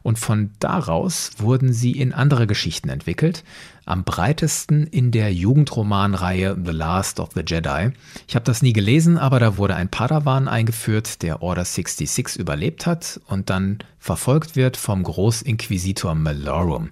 und 0.02 0.18
von 0.18 0.50
daraus 0.58 1.30
wurden 1.38 1.72
sie 1.72 1.92
in 1.92 2.14
andere 2.14 2.48
Geschichten 2.48 2.90
entwickelt, 2.90 3.44
am 3.86 4.06
breitesten 4.06 4.88
in 4.88 5.12
der 5.12 5.32
Jugendromanreihe 5.32 6.58
The 6.66 6.72
Last 6.72 7.20
of 7.20 7.30
the 7.36 7.44
Jedi. 7.46 7.92
Ich 8.28 8.34
habe 8.34 8.46
das 8.46 8.64
nie 8.64 8.74
gelesen, 8.74 9.20
aber 9.20 9.40
da 9.40 9.58
wurde 9.58 9.76
ein 9.76 9.90
Padawan 9.90 10.48
eingeführt, 10.48 11.22
der 11.22 11.44
Order 11.44 11.64
66 11.64 12.38
überlebt 12.38 12.88
hat 12.88 13.22
und 13.28 13.52
dann 13.52 13.78
verfolgt 14.00 14.56
wird 14.56 14.78
vom 14.78 15.04
Großinquisitor 15.04 16.16
Malorum. 16.16 16.90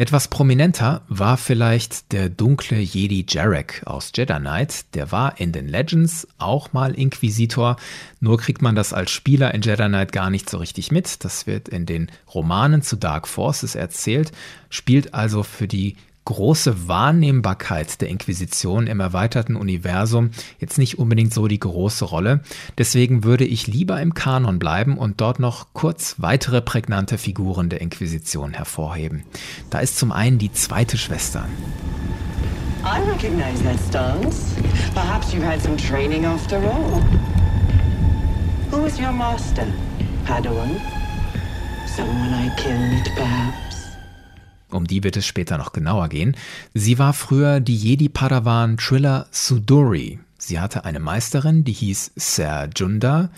Etwas 0.00 0.28
prominenter 0.28 1.02
war 1.08 1.36
vielleicht 1.36 2.12
der 2.12 2.30
dunkle 2.30 2.78
Jedi 2.78 3.26
Jarek 3.28 3.82
aus 3.84 4.12
Jedi 4.14 4.38
Knight. 4.38 4.94
Der 4.94 5.12
war 5.12 5.38
in 5.38 5.52
den 5.52 5.68
Legends 5.68 6.26
auch 6.38 6.72
mal 6.72 6.94
Inquisitor, 6.94 7.76
nur 8.18 8.38
kriegt 8.38 8.62
man 8.62 8.74
das 8.74 8.94
als 8.94 9.10
Spieler 9.10 9.52
in 9.52 9.60
Jedi 9.60 9.88
Knight 9.88 10.12
gar 10.12 10.30
nicht 10.30 10.48
so 10.48 10.56
richtig 10.56 10.90
mit. 10.90 11.22
Das 11.22 11.46
wird 11.46 11.68
in 11.68 11.84
den 11.84 12.10
Romanen 12.34 12.80
zu 12.80 12.96
Dark 12.96 13.28
Forces 13.28 13.74
erzählt, 13.74 14.32
spielt 14.70 15.12
also 15.12 15.42
für 15.42 15.68
die 15.68 15.96
große 16.30 16.86
Wahrnehmbarkeit 16.86 18.00
der 18.00 18.08
Inquisition 18.08 18.86
im 18.86 19.00
erweiterten 19.00 19.56
Universum 19.56 20.30
jetzt 20.60 20.78
nicht 20.78 20.96
unbedingt 20.96 21.34
so 21.34 21.48
die 21.48 21.58
große 21.58 22.04
Rolle. 22.04 22.40
Deswegen 22.78 23.24
würde 23.24 23.44
ich 23.44 23.66
lieber 23.66 24.00
im 24.00 24.14
Kanon 24.14 24.60
bleiben 24.60 24.96
und 24.96 25.20
dort 25.20 25.40
noch 25.40 25.66
kurz 25.72 26.14
weitere 26.18 26.60
prägnante 26.60 27.18
Figuren 27.18 27.68
der 27.68 27.80
Inquisition 27.80 28.52
hervorheben. 28.52 29.24
Da 29.70 29.80
ist 29.80 29.98
zum 29.98 30.12
einen 30.12 30.38
die 30.38 30.52
zweite 30.52 30.98
Schwester. 30.98 31.46
I 32.84 33.00
recognize 33.10 33.60
that 33.64 33.80
stance. 33.88 34.54
Perhaps 34.94 35.34
you've 35.34 35.44
had 35.44 35.60
some 35.60 35.76
training 35.76 36.24
after 36.26 36.58
all. 36.58 37.02
Who 38.70 38.86
is 38.86 39.00
your 39.00 39.12
master, 39.12 39.66
Padawan? 40.24 40.80
Someone 41.96 42.32
I 42.32 42.50
killed, 42.56 43.10
perhaps? 43.16 43.69
Um 44.74 44.86
die 44.86 45.04
wird 45.04 45.16
es 45.16 45.26
später 45.26 45.58
noch 45.58 45.72
genauer 45.72 46.08
gehen. 46.08 46.36
Sie 46.74 46.98
war 46.98 47.12
früher 47.12 47.60
die 47.60 47.76
Jedi-Padawan 47.76 48.76
Trilla 48.76 49.26
Sudori. 49.30 50.18
Sie 50.38 50.58
hatte 50.58 50.84
eine 50.84 51.00
Meisterin, 51.00 51.64
die 51.64 51.72
hieß 51.72 52.12
Ser 52.16 52.70
Junda. 52.74 53.30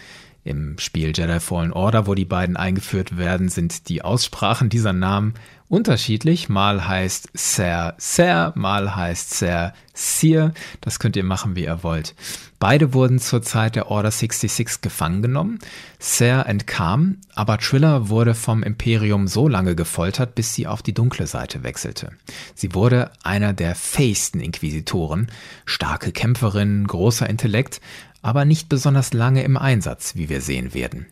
Im 0.44 0.76
Spiel 0.78 1.12
Jedi 1.14 1.38
Fallen 1.38 1.72
Order, 1.72 2.06
wo 2.06 2.14
die 2.14 2.24
beiden 2.24 2.56
eingeführt 2.56 3.16
werden, 3.16 3.48
sind 3.48 3.88
die 3.88 4.02
Aussprachen 4.02 4.68
dieser 4.68 4.92
Namen 4.92 5.34
unterschiedlich. 5.68 6.48
Mal 6.48 6.86
heißt 6.86 7.30
Ser 7.32 7.94
Ser, 7.96 8.52
mal 8.56 8.96
heißt 8.96 9.38
Ser 9.38 9.72
Sir. 9.94 10.52
Das 10.80 10.98
könnt 10.98 11.16
ihr 11.16 11.24
machen, 11.24 11.54
wie 11.54 11.64
ihr 11.64 11.82
wollt. 11.82 12.14
Beide 12.58 12.92
wurden 12.92 13.18
zur 13.18 13.42
Zeit 13.42 13.74
der 13.74 13.90
Order 13.90 14.10
66 14.10 14.82
gefangen 14.82 15.22
genommen. 15.22 15.58
Ser 15.98 16.46
entkam, 16.46 17.18
aber 17.34 17.58
Triller 17.58 18.08
wurde 18.08 18.34
vom 18.34 18.62
Imperium 18.62 19.28
so 19.28 19.48
lange 19.48 19.74
gefoltert, 19.74 20.34
bis 20.34 20.54
sie 20.54 20.66
auf 20.66 20.82
die 20.82 20.94
dunkle 20.94 21.26
Seite 21.26 21.62
wechselte. 21.62 22.10
Sie 22.54 22.74
wurde 22.74 23.10
einer 23.22 23.52
der 23.52 23.74
fähigsten 23.74 24.40
Inquisitoren, 24.40 25.28
starke 25.64 26.12
Kämpferin, 26.12 26.86
großer 26.86 27.28
Intellekt, 27.28 27.80
aber 28.22 28.44
nicht 28.44 28.68
besonders 28.68 29.12
lange 29.12 29.42
im 29.42 29.56
Einsatz, 29.56 30.14
wie 30.14 30.28
wir 30.28 30.40
sehen 30.40 30.72
werden. 30.74 31.06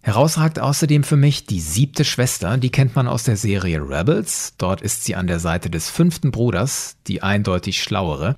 Herausragt 0.00 0.58
außerdem 0.58 1.04
für 1.04 1.16
mich 1.16 1.44
die 1.44 1.60
siebte 1.60 2.04
Schwester, 2.04 2.56
die 2.56 2.70
kennt 2.70 2.96
man 2.96 3.06
aus 3.06 3.24
der 3.24 3.36
Serie 3.36 3.80
Rebels. 3.80 4.54
Dort 4.56 4.80
ist 4.80 5.04
sie 5.04 5.14
an 5.14 5.26
der 5.26 5.38
Seite 5.38 5.68
des 5.70 5.90
fünften 5.90 6.30
Bruders, 6.30 6.96
die 7.06 7.22
eindeutig 7.22 7.82
schlauere. 7.82 8.36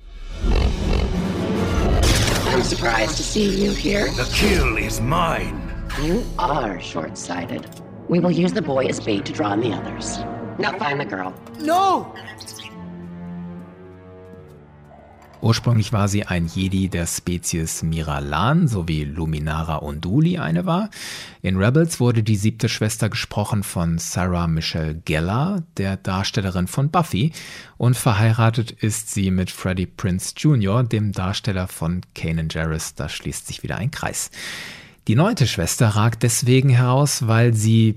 I'm 2.53 2.61
surprised 2.63 3.15
to 3.17 3.23
see 3.23 3.47
you 3.47 3.71
here. 3.71 4.09
The 4.17 4.29
kill 4.33 4.77
is 4.77 4.99
mine. 4.99 5.61
You 6.03 6.23
are 6.37 6.79
short-sighted. 6.81 7.65
We 8.09 8.19
will 8.19 8.31
use 8.31 8.53
the 8.53 8.61
boy 8.61 8.87
as 8.87 8.99
bait 8.99 9.23
to 9.25 9.31
draw 9.33 9.53
in 9.53 9.61
the 9.61 9.71
others. 9.73 10.19
Now 10.59 10.77
find 10.77 10.99
the 10.99 11.05
girl. 11.05 11.33
No! 11.61 12.13
Ursprünglich 15.41 15.91
war 15.91 16.07
sie 16.07 16.27
ein 16.27 16.45
Jedi 16.45 16.87
der 16.87 17.07
Spezies 17.07 17.81
Miralan, 17.81 18.67
so 18.67 18.87
wie 18.87 19.03
Luminara 19.03 19.77
Unduli 19.77 20.37
eine 20.37 20.67
war. 20.67 20.91
In 21.41 21.57
Rebels 21.57 21.99
wurde 21.99 22.21
die 22.21 22.35
siebte 22.35 22.69
Schwester 22.69 23.09
gesprochen 23.09 23.63
von 23.63 23.97
Sarah 23.97 24.45
Michelle 24.45 24.93
Gellar, 25.03 25.63
der 25.77 25.97
Darstellerin 25.97 26.67
von 26.67 26.91
Buffy, 26.91 27.31
und 27.77 27.97
verheiratet 27.97 28.69
ist 28.69 29.11
sie 29.11 29.31
mit 29.31 29.49
Freddie 29.49 29.87
Prince 29.87 30.35
Jr., 30.37 30.83
dem 30.83 31.11
Darsteller 31.11 31.67
von 31.67 32.01
Kanan 32.13 32.49
Jarrus. 32.51 32.93
Da 32.93 33.09
schließt 33.09 33.47
sich 33.47 33.63
wieder 33.63 33.77
ein 33.77 33.89
Kreis. 33.89 34.29
Die 35.07 35.15
neunte 35.15 35.47
Schwester 35.47 35.87
ragt 35.87 36.21
deswegen 36.21 36.69
heraus, 36.69 37.27
weil 37.27 37.55
sie 37.55 37.95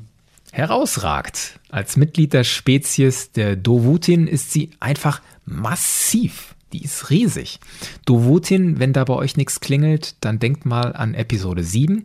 herausragt. 0.51 1.61
Als 1.71 1.99
Mitglied 1.99 2.33
der 2.33 2.45
Spezies 2.45 3.33
der 3.33 3.57
Dovhutin 3.57 4.29
ist 4.29 4.51
sie 4.51 4.71
einfach 4.81 5.21
massiv 5.45 6.54
die 6.75 6.85
ist 6.85 7.09
riesig. 7.11 7.61
Dovutin, 8.05 8.81
wenn 8.81 8.93
da 8.93 9.05
bei 9.05 9.15
euch 9.15 9.37
nichts 9.37 9.61
klingelt, 9.61 10.17
dann 10.21 10.41
denkt 10.41 10.67
mal 10.67 10.95
an 10.95 11.15
Episode 11.15 11.63
7. 11.63 12.05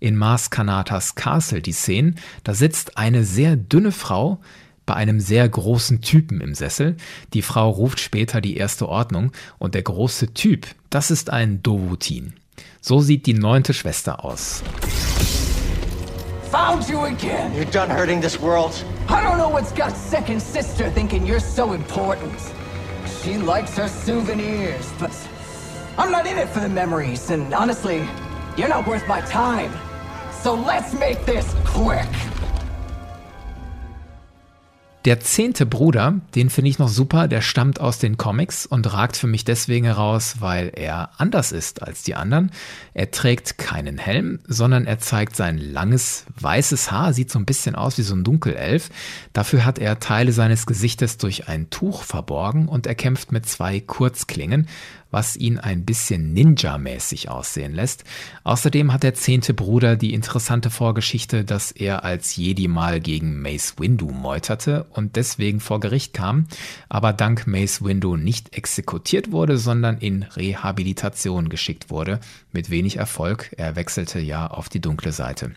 In 0.00 0.16
Mars 0.16 0.50
Kanatas 0.50 1.14
Castle 1.14 1.60
die 1.60 1.72
Szene. 1.72 2.14
Da 2.42 2.54
sitzt 2.54 2.96
eine 2.96 3.24
sehr 3.24 3.56
dünne 3.56 3.92
Frau 3.92 4.40
bei 4.86 4.94
einem 4.94 5.20
sehr 5.20 5.46
großen 5.46 6.00
Typen 6.00 6.40
im 6.40 6.54
Sessel. 6.54 6.96
Die 7.34 7.42
Frau 7.42 7.68
ruft 7.68 8.00
später 8.00 8.40
die 8.40 8.56
erste 8.56 8.88
Ordnung 8.88 9.32
und 9.58 9.74
der 9.74 9.82
große 9.82 10.32
Typ, 10.32 10.66
das 10.88 11.10
ist 11.10 11.28
ein 11.28 11.62
Dovutin. 11.62 12.34
So 12.80 13.00
sieht 13.00 13.26
die 13.26 13.34
neunte 13.34 13.74
Schwester 13.74 14.24
aus. 14.24 14.62
Found 16.52 16.88
you 16.88 17.00
again. 17.00 17.52
You're 17.54 17.70
done 17.70 17.92
hurting 17.92 18.22
this 18.22 18.40
world. 18.40 18.72
I 19.08 19.20
don't 19.22 19.36
know 19.36 19.52
what's 19.52 19.74
got 19.74 19.94
second 19.94 20.40
sister 20.40 20.90
thinking 20.94 21.26
you're 21.26 21.40
so 21.40 21.74
important. 21.74 22.32
She 23.26 23.38
likes 23.38 23.76
her 23.76 23.88
souvenirs, 23.88 24.92
but 25.00 25.10
I'm 25.98 26.12
not 26.12 26.28
in 26.28 26.38
it 26.38 26.48
for 26.48 26.60
the 26.60 26.68
memories, 26.68 27.30
and 27.30 27.52
honestly, 27.52 28.08
you're 28.56 28.68
not 28.68 28.86
worth 28.86 29.04
my 29.08 29.20
time. 29.22 29.72
So 30.30 30.54
let's 30.54 30.94
make 30.94 31.26
this 31.26 31.52
quick. 31.64 32.06
Der 35.06 35.20
zehnte 35.20 35.66
Bruder, 35.66 36.20
den 36.34 36.50
finde 36.50 36.68
ich 36.68 36.80
noch 36.80 36.88
super, 36.88 37.28
der 37.28 37.40
stammt 37.40 37.80
aus 37.80 38.00
den 38.00 38.16
Comics 38.16 38.66
und 38.66 38.92
ragt 38.92 39.16
für 39.16 39.28
mich 39.28 39.44
deswegen 39.44 39.86
heraus, 39.86 40.40
weil 40.40 40.72
er 40.74 41.10
anders 41.18 41.52
ist 41.52 41.80
als 41.80 42.02
die 42.02 42.16
anderen. 42.16 42.50
Er 42.92 43.12
trägt 43.12 43.56
keinen 43.56 43.98
Helm, 43.98 44.40
sondern 44.48 44.84
er 44.84 44.98
zeigt 44.98 45.36
sein 45.36 45.58
langes 45.58 46.26
weißes 46.40 46.90
Haar, 46.90 47.12
sieht 47.12 47.30
so 47.30 47.38
ein 47.38 47.46
bisschen 47.46 47.76
aus 47.76 47.98
wie 47.98 48.02
so 48.02 48.16
ein 48.16 48.24
Dunkelelf. 48.24 48.90
Dafür 49.32 49.64
hat 49.64 49.78
er 49.78 50.00
Teile 50.00 50.32
seines 50.32 50.66
Gesichtes 50.66 51.18
durch 51.18 51.46
ein 51.46 51.70
Tuch 51.70 52.02
verborgen 52.02 52.66
und 52.66 52.88
er 52.88 52.96
kämpft 52.96 53.30
mit 53.30 53.46
zwei 53.46 53.78
Kurzklingen, 53.78 54.66
was 55.16 55.34
ihn 55.34 55.56
ein 55.56 55.86
bisschen 55.86 56.34
Ninja-mäßig 56.34 57.30
aussehen 57.30 57.72
lässt. 57.72 58.04
Außerdem 58.44 58.92
hat 58.92 59.02
der 59.02 59.14
zehnte 59.14 59.54
Bruder 59.54 59.96
die 59.96 60.12
interessante 60.12 60.68
Vorgeschichte, 60.68 61.42
dass 61.42 61.72
er 61.72 62.04
als 62.04 62.36
Jedi 62.36 62.68
mal 62.68 63.00
gegen 63.00 63.40
Mace 63.40 63.78
Windu 63.78 64.10
meuterte 64.10 64.84
und 64.90 65.16
deswegen 65.16 65.60
vor 65.60 65.80
Gericht 65.80 66.12
kam, 66.12 66.44
aber 66.90 67.14
dank 67.14 67.46
Mace 67.46 67.82
Windu 67.82 68.16
nicht 68.16 68.54
exekutiert 68.54 69.32
wurde, 69.32 69.56
sondern 69.56 69.96
in 69.96 70.22
Rehabilitation 70.22 71.48
geschickt 71.48 71.88
wurde, 71.88 72.20
mit 72.52 72.68
wenig 72.68 72.98
Erfolg. 72.98 73.54
Er 73.56 73.74
wechselte 73.74 74.20
ja 74.20 74.46
auf 74.46 74.68
die 74.68 74.82
dunkle 74.82 75.12
Seite. 75.12 75.52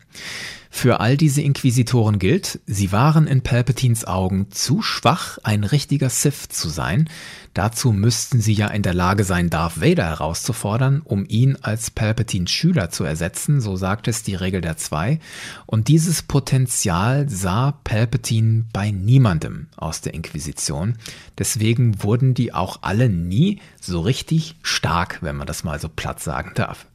Für 0.71 0.99
all 0.99 1.17
diese 1.17 1.41
Inquisitoren 1.41 2.19
gilt, 2.19 2.59
sie 2.67 2.91
waren 2.91 3.27
in 3.27 3.41
Palpatines 3.41 4.05
Augen 4.05 4.51
zu 4.51 4.81
schwach, 4.81 5.39
ein 5.43 5.63
richtiger 5.63 6.09
Sith 6.09 6.47
zu 6.49 6.69
sein. 6.69 7.09
Dazu 7.55 7.91
müssten 7.91 8.39
sie 8.39 8.53
ja 8.53 8.67
in 8.67 8.83
der 8.83 8.93
Lage 8.93 9.23
sein, 9.23 9.49
Darth 9.49 9.81
Vader 9.81 10.05
herauszufordern, 10.05 11.01
um 11.03 11.25
ihn 11.27 11.57
als 11.61 11.89
Palpatines 11.89 12.51
Schüler 12.51 12.91
zu 12.91 13.03
ersetzen, 13.03 13.59
so 13.59 13.75
sagt 13.75 14.07
es 14.07 14.21
die 14.23 14.35
Regel 14.35 14.61
der 14.61 14.77
Zwei. 14.77 15.19
Und 15.65 15.87
dieses 15.87 16.21
Potenzial 16.21 17.27
sah 17.27 17.71
Palpatine 17.83 18.65
bei 18.71 18.91
niemandem 18.91 19.67
aus 19.75 20.01
der 20.01 20.13
Inquisition. 20.13 20.95
Deswegen 21.37 22.03
wurden 22.03 22.35
die 22.35 22.53
auch 22.53 22.79
alle 22.83 23.09
nie 23.09 23.59
so 23.81 23.99
richtig 23.99 24.55
stark, 24.61 25.17
wenn 25.21 25.35
man 25.35 25.47
das 25.47 25.63
mal 25.63 25.79
so 25.79 25.89
platt 25.89 26.21
sagen 26.21 26.51
darf. 26.53 26.85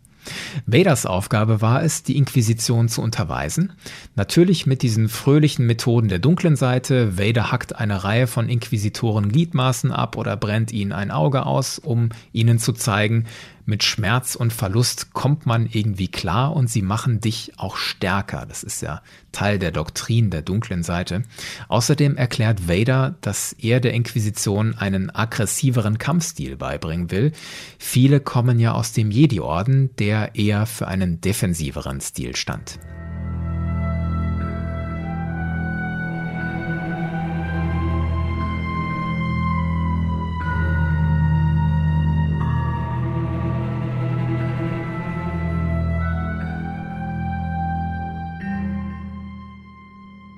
Vaders 0.66 1.06
Aufgabe 1.06 1.60
war 1.60 1.82
es, 1.82 2.02
die 2.02 2.16
Inquisition 2.16 2.88
zu 2.88 3.02
unterweisen. 3.02 3.72
Natürlich 4.14 4.66
mit 4.66 4.82
diesen 4.82 5.08
fröhlichen 5.08 5.66
Methoden 5.66 6.08
der 6.08 6.18
dunklen 6.18 6.56
Seite. 6.56 7.18
Vader 7.18 7.50
hackt 7.52 7.76
eine 7.76 8.04
Reihe 8.04 8.26
von 8.26 8.48
Inquisitoren 8.48 9.30
Gliedmaßen 9.30 9.92
ab 9.92 10.16
oder 10.16 10.36
brennt 10.36 10.72
ihnen 10.72 10.92
ein 10.92 11.10
Auge 11.10 11.46
aus, 11.46 11.78
um 11.78 12.10
ihnen 12.32 12.58
zu 12.58 12.72
zeigen, 12.72 13.26
mit 13.66 13.82
Schmerz 13.82 14.34
und 14.34 14.52
Verlust 14.52 15.12
kommt 15.12 15.46
man 15.46 15.66
irgendwie 15.70 16.08
klar 16.08 16.54
und 16.54 16.68
sie 16.68 16.82
machen 16.82 17.20
dich 17.20 17.52
auch 17.56 17.76
stärker. 17.76 18.46
Das 18.46 18.62
ist 18.62 18.82
ja 18.82 19.02
Teil 19.32 19.58
der 19.58 19.72
Doktrin 19.72 20.30
der 20.30 20.42
dunklen 20.42 20.82
Seite. 20.82 21.22
Außerdem 21.68 22.16
erklärt 22.16 22.68
Vader, 22.68 23.16
dass 23.20 23.52
er 23.54 23.80
der 23.80 23.94
Inquisition 23.94 24.74
einen 24.76 25.10
aggressiveren 25.14 25.98
Kampfstil 25.98 26.56
beibringen 26.56 27.10
will. 27.10 27.32
Viele 27.78 28.20
kommen 28.20 28.60
ja 28.60 28.72
aus 28.72 28.92
dem 28.92 29.10
Jedi-Orden, 29.10 29.90
der 29.96 30.34
eher 30.34 30.66
für 30.66 30.88
einen 30.88 31.20
defensiveren 31.20 32.00
Stil 32.00 32.36
stand. 32.36 32.78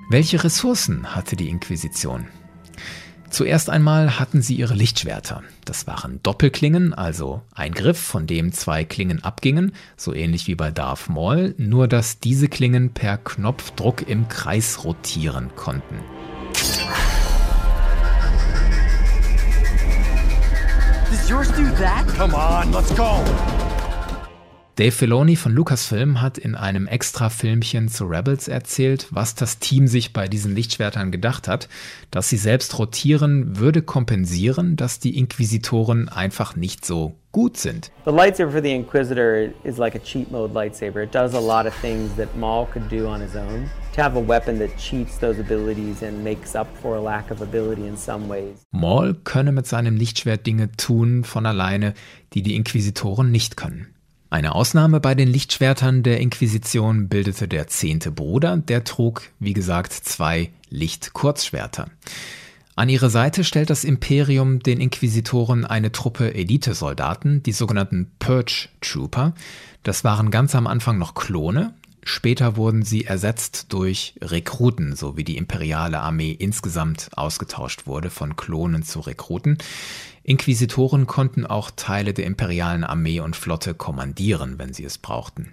Welche 0.09 0.45
Ressourcen 0.45 1.16
hatte 1.16 1.35
die 1.35 1.49
Inquisition? 1.49 2.29
Zuerst 3.29 3.69
einmal 3.69 4.21
hatten 4.21 4.40
sie 4.40 4.55
ihre 4.55 4.75
Lichtschwerter. 4.75 5.42
Das 5.64 5.88
waren 5.88 6.23
Doppelklingen, 6.23 6.95
also 6.95 7.42
ein 7.53 7.73
Griff, 7.73 7.99
von 7.99 8.29
dem 8.29 8.53
zwei 8.53 8.85
Klingen 8.85 9.25
abgingen, 9.25 9.73
so 9.97 10.14
ähnlich 10.14 10.47
wie 10.47 10.55
bei 10.55 10.71
Darth 10.71 11.09
Maul, 11.09 11.57
nur 11.59 11.88
dass 11.88 12.21
diese 12.21 12.47
Klingen 12.47 12.90
per 12.95 13.19
Knopfdruck 13.19 14.09
im 14.09 14.29
Kreis 14.29 14.85
rotieren 14.85 15.51
konnten. 15.57 15.99
Does 21.11 21.29
yours 21.29 21.49
do 21.49 21.64
that? 21.81 22.07
Come 22.16 22.33
on, 22.33 22.73
let's 22.73 22.95
go! 22.95 23.25
Dave 24.77 24.93
Filoni 24.93 25.37
von 25.37 25.53
Lucasfilm 25.53 26.21
hat 26.21 26.37
in 26.37 26.55
einem 26.55 26.87
extra 26.87 27.31
Filmchen 27.31 27.89
zu 27.89 28.05
Rebels 28.05 28.47
erzählt, 28.47 29.07
was 29.11 29.35
das 29.35 29.59
Team 29.59 29.87
sich 29.87 30.12
bei 30.12 30.29
diesen 30.29 30.55
Lichtschwertern 30.55 31.11
gedacht 31.11 31.49
hat. 31.49 31.71
Dass 32.11 32.29
sie 32.29 32.37
selbst 32.37 32.79
rotieren, 32.79 33.57
würde 33.57 33.81
kompensieren, 33.81 34.77
dass 34.77 34.99
die 34.99 35.17
Inquisitoren 35.17 36.11
einfach 36.11 36.57
nicht 36.57 36.85
so 36.85 37.15
gut 37.33 37.57
sind. 37.57 37.91
The 38.05 38.11
lightsaber 38.11 38.53
for 38.53 38.61
the 38.61 38.75
Inquisitor 38.75 39.49
is 39.65 39.79
like 39.79 39.95
a 39.95 39.99
cheat 39.99 40.31
mode 40.31 40.53
lightsaber. 40.53 41.03
It 41.03 41.15
does 41.15 41.33
a 41.33 41.41
lot 41.41 41.67
of 41.67 41.73
things 41.81 42.15
that 42.19 42.37
Maul 42.37 42.67
could 42.67 42.91
do 42.91 43.07
on 43.07 43.23
his 43.23 43.35
own. 43.35 43.71
To 43.95 44.03
have 44.03 44.15
a 44.15 44.23
weapon 44.23 44.59
that 44.59 44.77
cheats 44.77 45.19
those 45.19 45.41
abilities 45.41 46.03
and 46.03 46.23
makes 46.23 46.55
up 46.55 46.67
for 46.83 46.97
a 46.97 47.01
lack 47.01 47.31
of 47.31 47.41
ability 47.41 47.87
in 47.87 47.97
some 47.97 48.29
ways. 48.29 48.59
Maul 48.73 49.15
könne 49.25 49.53
mit 49.53 49.67
seinem 49.67 49.97
Lichtschwert 49.97 50.47
Dinge 50.47 50.71
tun 50.77 51.25
von 51.25 51.47
alleine, 51.47 51.95
die 52.35 52.43
die 52.43 52.55
Inquisitoren 52.55 53.31
nicht 53.31 53.57
können. 53.57 53.96
Eine 54.37 54.55
Ausnahme 54.55 55.01
bei 55.01 55.14
den 55.14 55.29
Lichtschwertern 55.29 56.03
der 56.03 56.20
Inquisition 56.20 57.09
bildete 57.09 57.49
der 57.49 57.68
zehnte 57.68 58.11
Bruder, 58.11 58.59
der 58.59 58.85
trug, 58.85 59.22
wie 59.38 59.55
gesagt, 59.55 59.94
zwei 59.94 60.51
Lichtkurzschwerter. 60.68 61.88
An 62.75 62.90
ihre 62.90 63.09
Seite 63.09 63.44
stellt 63.44 63.70
das 63.70 63.83
Imperium 63.83 64.59
den 64.59 64.79
Inquisitoren 64.79 65.64
eine 65.64 65.90
Truppe 65.90 66.35
Elitesoldaten, 66.35 67.42
die 67.44 67.53
sogenannten 67.53 68.11
Purge 68.18 68.68
Trooper. 68.83 69.33
Das 69.85 70.05
waren 70.05 70.31
ganz 70.31 70.55
am 70.55 70.66
Anfang 70.66 70.99
noch 70.99 71.14
Klone, 71.14 71.72
Später 72.09 72.55
wurden 72.55 72.83
sie 72.83 73.05
ersetzt 73.05 73.72
durch 73.72 74.14
Rekruten, 74.22 74.94
so 74.94 75.16
wie 75.16 75.25
die 75.25 75.37
imperiale 75.37 75.99
Armee 75.99 76.31
insgesamt 76.31 77.11
ausgetauscht 77.16 77.88
wurde 77.88 78.11
von 78.11 78.37
Klonen 78.37 78.85
zu 78.85 79.01
Rekruten. 79.01 79.59
Inquisitoren 80.27 81.07
konnten 81.07 81.47
auch 81.47 81.71
Teile 81.71 82.12
der 82.12 82.27
imperialen 82.27 82.83
Armee 82.83 83.21
und 83.21 83.37
Flotte 83.37 83.75
kommandieren, 83.75 84.59
wenn 84.59 84.73
sie 84.73 84.83
es 84.83 84.99
brauchten. 84.99 85.53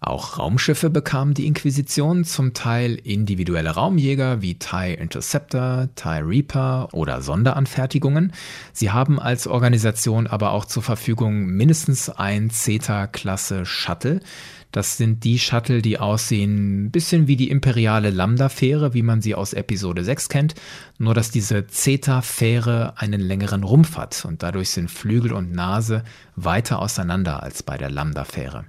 Auch 0.00 0.38
Raumschiffe 0.38 0.88
bekam 0.88 1.34
die 1.34 1.46
Inquisition, 1.46 2.24
zum 2.24 2.54
Teil 2.54 2.94
individuelle 2.94 3.68
Raumjäger 3.68 4.40
wie 4.40 4.54
TIE 4.54 4.94
Interceptor, 4.94 5.90
TIE 5.94 6.22
Reaper 6.24 6.88
oder 6.92 7.20
Sonderanfertigungen. 7.20 8.32
Sie 8.72 8.90
haben 8.90 9.20
als 9.20 9.46
Organisation 9.46 10.26
aber 10.26 10.52
auch 10.52 10.64
zur 10.64 10.82
Verfügung 10.82 11.44
mindestens 11.44 12.08
ein 12.08 12.48
Zeta-Klasse 12.48 13.66
Shuttle. 13.66 14.20
Das 14.72 14.96
sind 14.96 15.24
die 15.24 15.38
Shuttle, 15.38 15.82
die 15.82 15.98
aussehen 15.98 16.84
ein 16.84 16.90
bisschen 16.90 17.26
wie 17.26 17.36
die 17.36 17.50
imperiale 17.50 18.10
Lambda-Fähre, 18.10 18.94
wie 18.94 19.02
man 19.02 19.20
sie 19.20 19.34
aus 19.34 19.52
Episode 19.52 20.04
6 20.04 20.28
kennt, 20.28 20.54
nur 20.98 21.14
dass 21.14 21.30
diese 21.30 21.66
Zeta-Fähre 21.66 22.94
einen 22.96 23.20
längeren 23.20 23.64
Rumpf 23.64 23.96
hat 23.96 24.24
und 24.24 24.42
dadurch 24.42 24.70
sind 24.70 24.90
Flügel 24.90 25.32
und 25.32 25.52
Nase 25.52 26.04
weiter 26.36 26.80
auseinander 26.80 27.42
als 27.42 27.62
bei 27.62 27.76
der 27.78 27.90
Lambda-Fähre. 27.90 28.64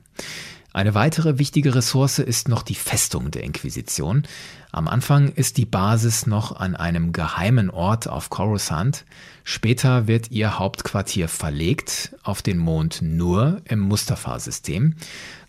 Eine 0.73 0.95
weitere 0.95 1.37
wichtige 1.37 1.75
Ressource 1.75 2.19
ist 2.19 2.47
noch 2.47 2.63
die 2.63 2.75
Festung 2.75 3.29
der 3.29 3.43
Inquisition. 3.43 4.23
Am 4.71 4.87
Anfang 4.87 5.27
ist 5.27 5.57
die 5.57 5.65
Basis 5.65 6.27
noch 6.27 6.55
an 6.55 6.77
einem 6.77 7.11
geheimen 7.11 7.69
Ort 7.69 8.07
auf 8.07 8.29
Coruscant. 8.29 9.03
Später 9.43 10.07
wird 10.07 10.31
ihr 10.31 10.59
Hauptquartier 10.59 11.27
verlegt 11.27 12.15
auf 12.23 12.41
den 12.41 12.57
Mond 12.57 13.01
Nur 13.01 13.61
im 13.65 13.79
Mustafa-System. 13.79 14.95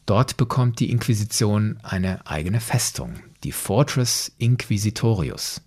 Dort 0.06 0.36
bekommt 0.36 0.80
die 0.80 0.90
Inquisition 0.90 1.78
eine 1.82 2.26
eigene 2.26 2.60
Festung, 2.60 3.14
die 3.44 3.52
Fortress 3.52 4.32
Inquisitorius. 4.38 5.62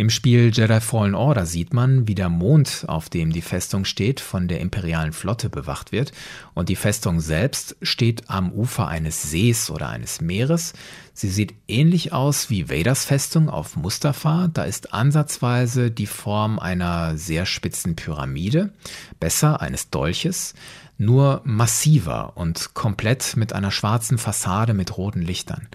Im 0.00 0.08
Spiel 0.08 0.50
Jedi 0.50 0.80
Fallen 0.80 1.14
Order 1.14 1.44
sieht 1.44 1.74
man, 1.74 2.08
wie 2.08 2.14
der 2.14 2.30
Mond, 2.30 2.84
auf 2.88 3.10
dem 3.10 3.32
die 3.32 3.42
Festung 3.42 3.84
steht, 3.84 4.20
von 4.20 4.48
der 4.48 4.60
imperialen 4.60 5.12
Flotte 5.12 5.50
bewacht 5.50 5.92
wird 5.92 6.12
und 6.54 6.70
die 6.70 6.76
Festung 6.76 7.20
selbst 7.20 7.76
steht 7.82 8.30
am 8.30 8.50
Ufer 8.50 8.88
eines 8.88 9.22
Sees 9.22 9.70
oder 9.70 9.90
eines 9.90 10.22
Meeres. 10.22 10.72
Sie 11.12 11.28
sieht 11.28 11.54
ähnlich 11.68 12.14
aus 12.14 12.48
wie 12.48 12.70
Vaders 12.70 13.04
Festung 13.04 13.50
auf 13.50 13.76
Mustafa, 13.76 14.48
da 14.48 14.64
ist 14.64 14.94
ansatzweise 14.94 15.90
die 15.90 16.06
Form 16.06 16.58
einer 16.58 17.18
sehr 17.18 17.44
spitzen 17.44 17.94
Pyramide, 17.94 18.72
besser 19.20 19.60
eines 19.60 19.90
Dolches, 19.90 20.54
nur 21.00 21.40
massiver 21.44 22.36
und 22.36 22.74
komplett 22.74 23.36
mit 23.36 23.52
einer 23.52 23.70
schwarzen 23.70 24.18
Fassade 24.18 24.74
mit 24.74 24.96
roten 24.96 25.22
Lichtern. 25.22 25.66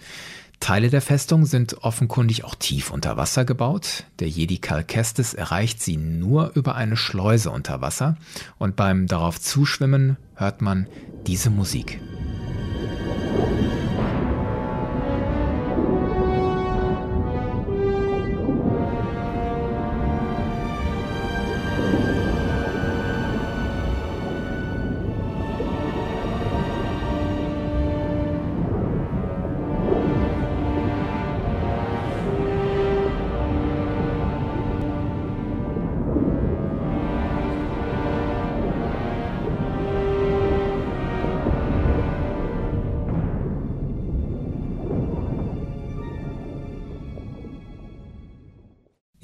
Teile 0.60 0.90
der 0.90 1.02
Festung 1.02 1.46
sind 1.46 1.84
offenkundig 1.84 2.44
auch 2.44 2.56
tief 2.56 2.92
unter 2.92 3.18
Wasser 3.18 3.44
gebaut. 3.44 4.06
Der 4.20 4.30
Jedi 4.30 4.58
Cal 4.60 4.84
Kestis 4.84 5.34
erreicht 5.34 5.82
sie 5.82 5.98
nur 5.98 6.52
über 6.56 6.76
eine 6.76 6.96
Schleuse 6.96 7.52
unter 7.52 7.82
Wasser 7.82 8.18
und 8.58 8.76
beim 8.76 9.08
darauf 9.08 9.42
zuschwimmen 9.42 10.18
hört 10.36 10.62
man 10.62 10.88
diese 11.28 11.50
Musik. 11.50 12.00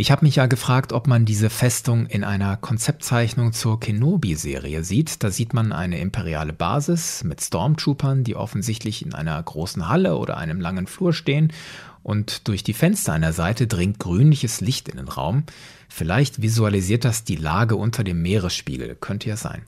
Ich 0.02 0.10
habe 0.10 0.26
mich 0.26 0.38
ja 0.38 0.48
gefragt, 0.48 0.94
ob 0.94 1.06
man 1.06 1.26
diese 1.26 1.52
Festung 1.52 2.08
in 2.08 2.24
einer 2.24 2.58
Konzeptzeichnung 2.58 3.54
zur 3.54 3.80
Kenobi-Serie 3.80 4.84
sieht. 4.84 5.22
Da 5.22 5.30
sieht 5.30 5.54
man 5.54 5.72
eine 5.72 6.00
imperiale 6.00 6.54
Basis 6.54 7.24
mit 7.24 7.40
Stormtroopern, 7.40 8.24
die 8.24 8.36
offensichtlich 8.36 9.06
in 9.06 9.14
einer 9.14 9.40
großen 9.44 9.90
Halle 9.90 10.18
oder 10.18 10.38
einem 10.38 10.60
langen 10.60 10.88
Flur 10.88 11.14
stehen 11.14 11.54
und 12.02 12.48
durch 12.48 12.64
die 12.64 12.74
Fenster 12.74 13.14
an 13.14 13.22
der 13.22 13.34
Seite 13.34 13.68
dringt 13.68 14.00
grünliches 14.00 14.60
Licht 14.60 14.90
in 14.90 14.98
den 14.98 15.08
Raum. 15.08 15.44
Vielleicht 15.88 16.42
visualisiert 16.42 17.06
das 17.06 17.24
die 17.24 17.36
Lage 17.36 17.76
unter 17.76 18.04
dem 18.04 18.24
Meeresspiegel, 18.24 18.98
könnte 19.00 19.30
ja 19.30 19.38
sein. 19.38 19.62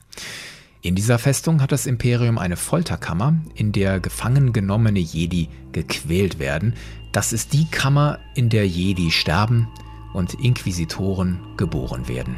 In 0.82 0.96
dieser 0.96 1.20
Festung 1.20 1.62
hat 1.62 1.70
das 1.70 1.86
Imperium 1.86 2.38
eine 2.38 2.56
Folterkammer, 2.56 3.36
in 3.54 3.70
der 3.70 4.00
gefangen 4.00 4.52
genommene 4.52 4.98
Jedi 4.98 5.48
gequält 5.70 6.40
werden. 6.40 6.74
Das 7.12 7.32
ist 7.32 7.52
die 7.52 7.66
Kammer, 7.70 8.18
in 8.34 8.48
der 8.48 8.66
Jedi 8.66 9.12
sterben, 9.12 9.68
und 10.14 10.32
Inquisitoren 10.34 11.40
geboren 11.58 12.08
werden. 12.08 12.36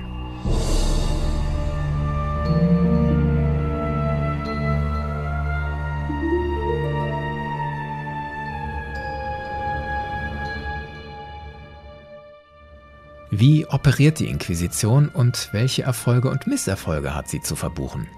Wie 13.31 13.67
operiert 13.67 14.19
die 14.19 14.29
Inquisition 14.29 15.09
und 15.09 15.51
welche 15.53 15.83
Erfolge 15.83 16.31
und 16.31 16.47
Misserfolge 16.47 17.15
hat 17.15 17.29
sie 17.29 17.43
zu 17.43 17.55
verbuchen? 17.55 18.09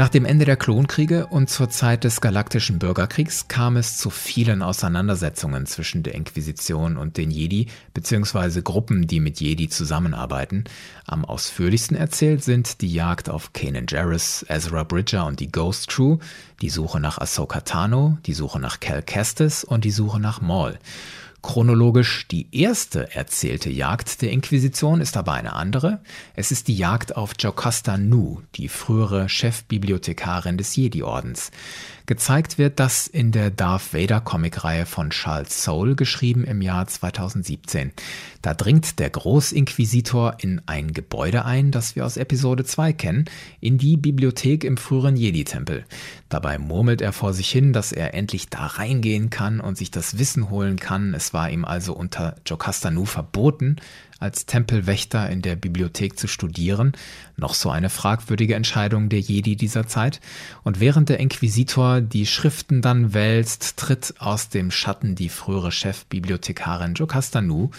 Nach 0.00 0.08
dem 0.08 0.24
Ende 0.24 0.46
der 0.46 0.56
Klonkriege 0.56 1.26
und 1.26 1.50
zur 1.50 1.68
Zeit 1.68 2.04
des 2.04 2.22
Galaktischen 2.22 2.78
Bürgerkriegs 2.78 3.48
kam 3.48 3.76
es 3.76 3.98
zu 3.98 4.08
vielen 4.08 4.62
Auseinandersetzungen 4.62 5.66
zwischen 5.66 6.02
der 6.02 6.14
Inquisition 6.14 6.96
und 6.96 7.18
den 7.18 7.30
Jedi 7.30 7.66
bzw. 7.92 8.62
Gruppen, 8.62 9.06
die 9.06 9.20
mit 9.20 9.42
Jedi 9.42 9.68
zusammenarbeiten. 9.68 10.64
Am 11.04 11.26
ausführlichsten 11.26 11.98
erzählt 11.98 12.42
sind 12.42 12.80
die 12.80 12.90
Jagd 12.90 13.28
auf 13.28 13.52
Kanan 13.52 13.84
Jarrus, 13.90 14.42
Ezra 14.48 14.84
Bridger 14.84 15.26
und 15.26 15.38
die 15.38 15.52
Ghost 15.52 15.88
Crew, 15.88 16.16
die 16.62 16.70
Suche 16.70 16.98
nach 16.98 17.18
Ahsoka 17.18 17.60
Tano, 17.60 18.16
die 18.24 18.32
Suche 18.32 18.58
nach 18.58 18.80
Cal 18.80 19.02
Kestis 19.02 19.64
und 19.64 19.84
die 19.84 19.90
Suche 19.90 20.18
nach 20.18 20.40
Maul. 20.40 20.78
Chronologisch 21.42 22.28
die 22.28 22.54
erste 22.54 23.14
erzählte 23.14 23.70
Jagd 23.70 24.20
der 24.20 24.30
Inquisition 24.30 25.00
ist 25.00 25.16
aber 25.16 25.32
eine 25.32 25.54
andere. 25.54 26.00
Es 26.34 26.52
ist 26.52 26.68
die 26.68 26.76
Jagd 26.76 27.16
auf 27.16 27.32
Jocasta 27.38 27.96
Nu, 27.96 28.42
die 28.56 28.68
frühere 28.68 29.28
Chefbibliothekarin 29.28 30.58
des 30.58 30.76
Jedi-Ordens. 30.76 31.50
Gezeigt 32.04 32.58
wird 32.58 32.78
das 32.78 33.06
in 33.06 33.32
der 33.32 33.50
Darth 33.50 33.94
Vader 33.94 34.20
Comicreihe 34.20 34.84
von 34.84 35.10
Charles 35.10 35.64
Soule, 35.64 35.94
geschrieben 35.94 36.44
im 36.44 36.60
Jahr 36.60 36.86
2017. 36.86 37.92
Da 38.42 38.54
dringt 38.54 38.98
der 38.98 39.10
Großinquisitor 39.10 40.36
in 40.40 40.62
ein 40.64 40.92
Gebäude 40.92 41.44
ein, 41.44 41.70
das 41.70 41.94
wir 41.94 42.06
aus 42.06 42.16
Episode 42.16 42.64
2 42.64 42.92
kennen, 42.94 43.24
in 43.60 43.76
die 43.76 43.96
Bibliothek 43.96 44.64
im 44.64 44.78
früheren 44.78 45.16
Jedi-Tempel. 45.16 45.84
Dabei 46.30 46.58
murmelt 46.58 47.02
er 47.02 47.12
vor 47.12 47.34
sich 47.34 47.50
hin, 47.50 47.72
dass 47.74 47.92
er 47.92 48.14
endlich 48.14 48.48
da 48.48 48.66
reingehen 48.66 49.28
kann 49.28 49.60
und 49.60 49.76
sich 49.76 49.90
das 49.90 50.18
Wissen 50.18 50.48
holen 50.48 50.78
kann. 50.78 51.12
Es 51.12 51.34
war 51.34 51.50
ihm 51.50 51.64
also 51.66 51.92
unter 51.94 52.36
Jocasta 52.46 52.90
Nu 52.90 53.04
verboten, 53.04 53.76
als 54.20 54.46
Tempelwächter 54.46 55.28
in 55.30 55.42
der 55.42 55.56
Bibliothek 55.56 56.18
zu 56.18 56.28
studieren, 56.28 56.92
noch 57.36 57.54
so 57.54 57.70
eine 57.70 57.88
fragwürdige 57.88 58.54
Entscheidung 58.54 59.08
der 59.08 59.20
Jedi 59.20 59.56
dieser 59.56 59.86
Zeit. 59.86 60.20
Und 60.62 60.78
während 60.78 61.08
der 61.08 61.18
Inquisitor 61.18 62.02
die 62.02 62.26
Schriften 62.26 62.82
dann 62.82 63.14
wälzt, 63.14 63.78
tritt 63.78 64.14
aus 64.18 64.50
dem 64.50 64.70
Schatten 64.70 65.14
die 65.14 65.30
frühere 65.30 65.72
Chefbibliothekarin 65.72 66.94
Jocasta 66.94 67.40
Nu. 67.40 67.70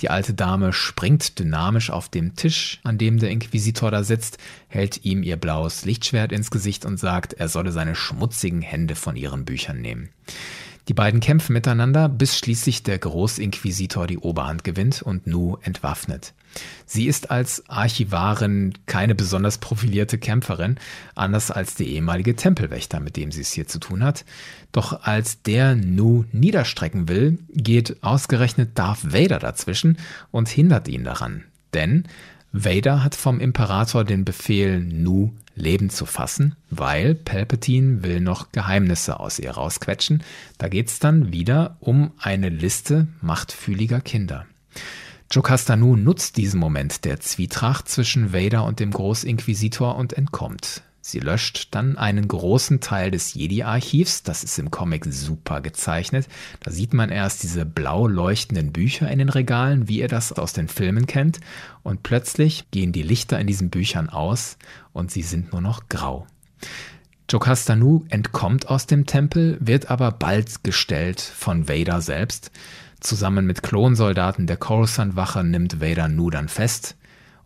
Die 0.00 0.08
alte 0.08 0.32
Dame 0.32 0.72
springt 0.72 1.38
dynamisch 1.38 1.90
auf 1.90 2.08
dem 2.08 2.34
Tisch, 2.34 2.80
an 2.82 2.96
dem 2.96 3.18
der 3.18 3.30
Inquisitor 3.30 3.90
da 3.90 4.02
sitzt, 4.02 4.38
hält 4.68 5.04
ihm 5.04 5.22
ihr 5.22 5.36
blaues 5.36 5.84
Lichtschwert 5.84 6.32
ins 6.32 6.50
Gesicht 6.50 6.86
und 6.86 6.98
sagt, 6.98 7.34
er 7.34 7.48
solle 7.48 7.72
seine 7.72 7.94
schmutzigen 7.94 8.62
Hände 8.62 8.94
von 8.94 9.16
ihren 9.16 9.44
Büchern 9.44 9.82
nehmen. 9.82 10.08
Die 10.90 10.94
beiden 10.94 11.20
kämpfen 11.20 11.52
miteinander, 11.52 12.08
bis 12.08 12.36
schließlich 12.36 12.82
der 12.82 12.98
Großinquisitor 12.98 14.08
die 14.08 14.18
Oberhand 14.18 14.64
gewinnt 14.64 15.02
und 15.02 15.24
Nu 15.24 15.56
entwaffnet. 15.62 16.34
Sie 16.84 17.06
ist 17.06 17.30
als 17.30 17.62
Archivarin 17.68 18.72
keine 18.86 19.14
besonders 19.14 19.58
profilierte 19.58 20.18
Kämpferin, 20.18 20.78
anders 21.14 21.52
als 21.52 21.76
der 21.76 21.86
ehemalige 21.86 22.34
Tempelwächter, 22.34 22.98
mit 22.98 23.16
dem 23.16 23.30
sie 23.30 23.42
es 23.42 23.52
hier 23.52 23.68
zu 23.68 23.78
tun 23.78 24.02
hat. 24.02 24.24
Doch 24.72 25.04
als 25.04 25.42
der 25.42 25.76
Nu 25.76 26.24
niederstrecken 26.32 27.08
will, 27.08 27.38
geht 27.50 28.02
ausgerechnet 28.02 28.76
Darth 28.76 29.12
Vader 29.12 29.38
dazwischen 29.38 29.96
und 30.32 30.48
hindert 30.48 30.88
ihn 30.88 31.04
daran. 31.04 31.44
Denn 31.72 32.08
Vader 32.50 33.04
hat 33.04 33.14
vom 33.14 33.38
Imperator 33.38 34.02
den 34.02 34.24
Befehl, 34.24 34.80
Nu 34.80 35.34
Leben 35.60 35.90
zu 35.90 36.06
fassen, 36.06 36.56
weil 36.70 37.14
Palpatine 37.14 38.02
will 38.02 38.20
noch 38.20 38.50
Geheimnisse 38.50 39.20
aus 39.20 39.38
ihr 39.38 39.52
rausquetschen. 39.52 40.22
Da 40.58 40.68
geht's 40.68 40.98
dann 40.98 41.32
wieder 41.32 41.76
um 41.80 42.12
eine 42.18 42.48
Liste 42.48 43.06
machtfühliger 43.20 44.00
Kinder. 44.00 44.46
Jocasta 45.30 45.76
Nu 45.76 45.94
nutzt 45.94 46.36
diesen 46.38 46.58
Moment 46.58 47.04
der 47.04 47.20
Zwietracht 47.20 47.88
zwischen 47.88 48.32
Vader 48.32 48.64
und 48.64 48.80
dem 48.80 48.90
Großinquisitor 48.90 49.94
und 49.94 50.12
entkommt. 50.14 50.82
Sie 51.10 51.20
löscht 51.20 51.68
dann 51.72 51.98
einen 51.98 52.28
großen 52.28 52.80
Teil 52.80 53.10
des 53.10 53.34
Jedi-Archivs. 53.34 54.22
Das 54.22 54.44
ist 54.44 54.58
im 54.58 54.70
Comic 54.70 55.04
super 55.06 55.60
gezeichnet. 55.60 56.28
Da 56.60 56.70
sieht 56.70 56.94
man 56.94 57.10
erst 57.10 57.42
diese 57.42 57.66
blau 57.66 58.06
leuchtenden 58.06 58.72
Bücher 58.72 59.10
in 59.10 59.18
den 59.18 59.28
Regalen, 59.28 59.88
wie 59.88 59.98
ihr 59.98 60.08
das 60.08 60.32
aus 60.32 60.52
den 60.52 60.68
Filmen 60.68 61.06
kennt. 61.06 61.40
Und 61.82 62.02
plötzlich 62.02 62.70
gehen 62.70 62.92
die 62.92 63.02
Lichter 63.02 63.40
in 63.40 63.46
diesen 63.46 63.70
Büchern 63.70 64.08
aus 64.08 64.56
und 64.92 65.10
sie 65.10 65.22
sind 65.22 65.52
nur 65.52 65.60
noch 65.60 65.88
grau. 65.88 66.26
Jocasta 67.30 67.76
Nu 67.76 68.04
entkommt 68.08 68.68
aus 68.68 68.86
dem 68.86 69.06
Tempel, 69.06 69.56
wird 69.60 69.90
aber 69.90 70.10
bald 70.10 70.64
gestellt 70.64 71.20
von 71.20 71.68
Vader 71.68 72.00
selbst. 72.00 72.50
Zusammen 73.00 73.46
mit 73.46 73.62
Klonsoldaten 73.62 74.46
der 74.46 74.56
Coruscant-Wache 74.56 75.44
nimmt 75.44 75.80
Vader 75.80 76.08
Nu 76.08 76.30
dann 76.30 76.48
fest. 76.48 76.96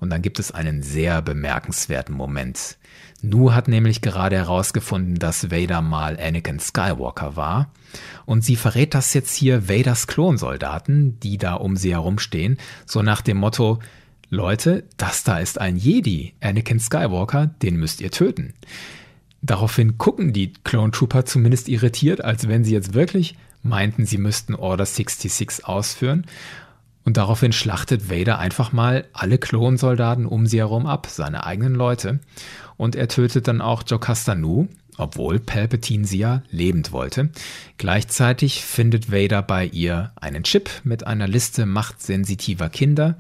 Und 0.01 0.11
dann 0.11 0.23
gibt 0.23 0.39
es 0.39 0.51
einen 0.53 0.83
sehr 0.83 1.23
bemerkenswerten 1.23 2.15
Moment. 2.15 2.77
Nu 3.25 3.55
hat 3.55 3.69
nämlich 3.69 4.03
gerade 4.03 4.37
herausgefunden, 4.37 5.15
dass 5.15 5.51
Vader 5.51 5.81
mal 5.81 6.19
Anakin 6.21 6.61
Skywalker 6.61 7.37
war. 7.37 7.71
Und 8.27 8.45
sie 8.45 8.55
verrät 8.55 8.93
das 8.93 9.15
jetzt 9.15 9.35
hier 9.35 9.67
Vaders 9.67 10.07
Klonsoldaten, 10.07 11.19
die 11.21 11.39
da 11.39 11.55
um 11.55 11.77
sie 11.77 11.93
herumstehen, 11.93 12.59
so 12.85 13.01
nach 13.01 13.23
dem 13.23 13.39
Motto, 13.39 13.79
Leute, 14.29 14.85
das 14.99 15.25
da 15.25 15.39
ist 15.39 15.59
ein 15.59 15.77
Jedi, 15.77 16.35
Anakin 16.41 16.79
Skywalker, 16.79 17.47
den 17.47 17.77
müsst 17.77 18.03
ihr 18.03 18.11
töten. 18.11 18.53
Daraufhin 19.41 19.97
gucken 19.97 20.35
die 20.35 20.53
Clone 20.65 20.91
Trooper 20.91 21.25
zumindest 21.25 21.69
irritiert, 21.69 22.23
als 22.23 22.47
wenn 22.49 22.65
sie 22.65 22.73
jetzt 22.73 22.93
wirklich 22.93 23.37
meinten, 23.63 24.05
sie 24.05 24.19
müssten 24.19 24.55
Order 24.55 24.85
66 24.85 25.67
ausführen. 25.67 26.27
Und 27.05 27.17
daraufhin 27.17 27.53
schlachtet 27.53 28.11
Vader 28.11 28.39
einfach 28.39 28.73
mal 28.73 29.07
alle 29.13 29.39
Klonsoldaten 29.39 30.27
um 30.27 30.47
sie 30.47 30.59
herum 30.59 30.87
ab, 30.87 31.07
seine 31.09 31.45
eigenen 31.45 31.75
Leute. 31.75 32.21
Und 32.77 32.97
er 32.97 33.09
tötet 33.09 33.49
dann 33.49 33.61
auch 33.61 33.83
Jocasta 33.87 34.35
Nu, 34.35 34.69
obwohl 34.97 35.41
Palpatine 35.41 36.07
sie 36.07 36.19
ja 36.19 36.43
lebend 36.51 36.93
wollte. 36.93 37.31
Gleichzeitig 37.79 38.65
findet 38.65 39.11
Vader 39.11 39.43
bei 39.43 39.67
ihr 39.67 40.13
einen 40.17 40.45
Chip 40.45 40.71
mit 40.85 41.07
einer 41.07 41.29
Liste 41.29 41.67
machtsensitiver 41.67 42.69
Kinder. 42.69 43.17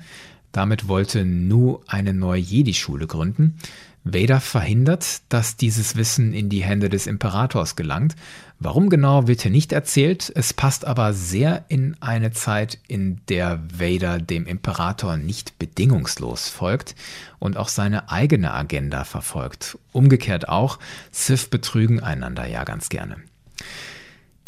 Damit 0.52 0.86
wollte 0.88 1.24
Nu 1.24 1.80
eine 1.86 2.14
neue 2.14 2.40
Jedi-Schule 2.40 3.06
gründen. 3.06 3.56
Vader 4.04 4.40
verhindert, 4.40 5.22
dass 5.30 5.56
dieses 5.56 5.96
Wissen 5.96 6.34
in 6.34 6.50
die 6.50 6.62
Hände 6.62 6.90
des 6.90 7.06
Imperators 7.06 7.74
gelangt. 7.74 8.14
Warum 8.60 8.90
genau 8.90 9.26
wird 9.26 9.42
hier 9.42 9.50
nicht 9.50 9.72
erzählt, 9.72 10.30
es 10.34 10.52
passt 10.52 10.84
aber 10.86 11.14
sehr 11.14 11.64
in 11.68 11.96
eine 12.00 12.30
Zeit, 12.30 12.78
in 12.86 13.20
der 13.28 13.62
Vader 13.72 14.18
dem 14.18 14.46
Imperator 14.46 15.16
nicht 15.16 15.58
bedingungslos 15.58 16.50
folgt 16.50 16.94
und 17.38 17.56
auch 17.56 17.68
seine 17.68 18.10
eigene 18.10 18.52
Agenda 18.52 19.04
verfolgt. 19.04 19.78
Umgekehrt 19.92 20.48
auch, 20.48 20.78
Sith 21.10 21.48
betrügen 21.48 22.00
einander 22.00 22.46
ja 22.46 22.64
ganz 22.64 22.90
gerne. 22.90 23.16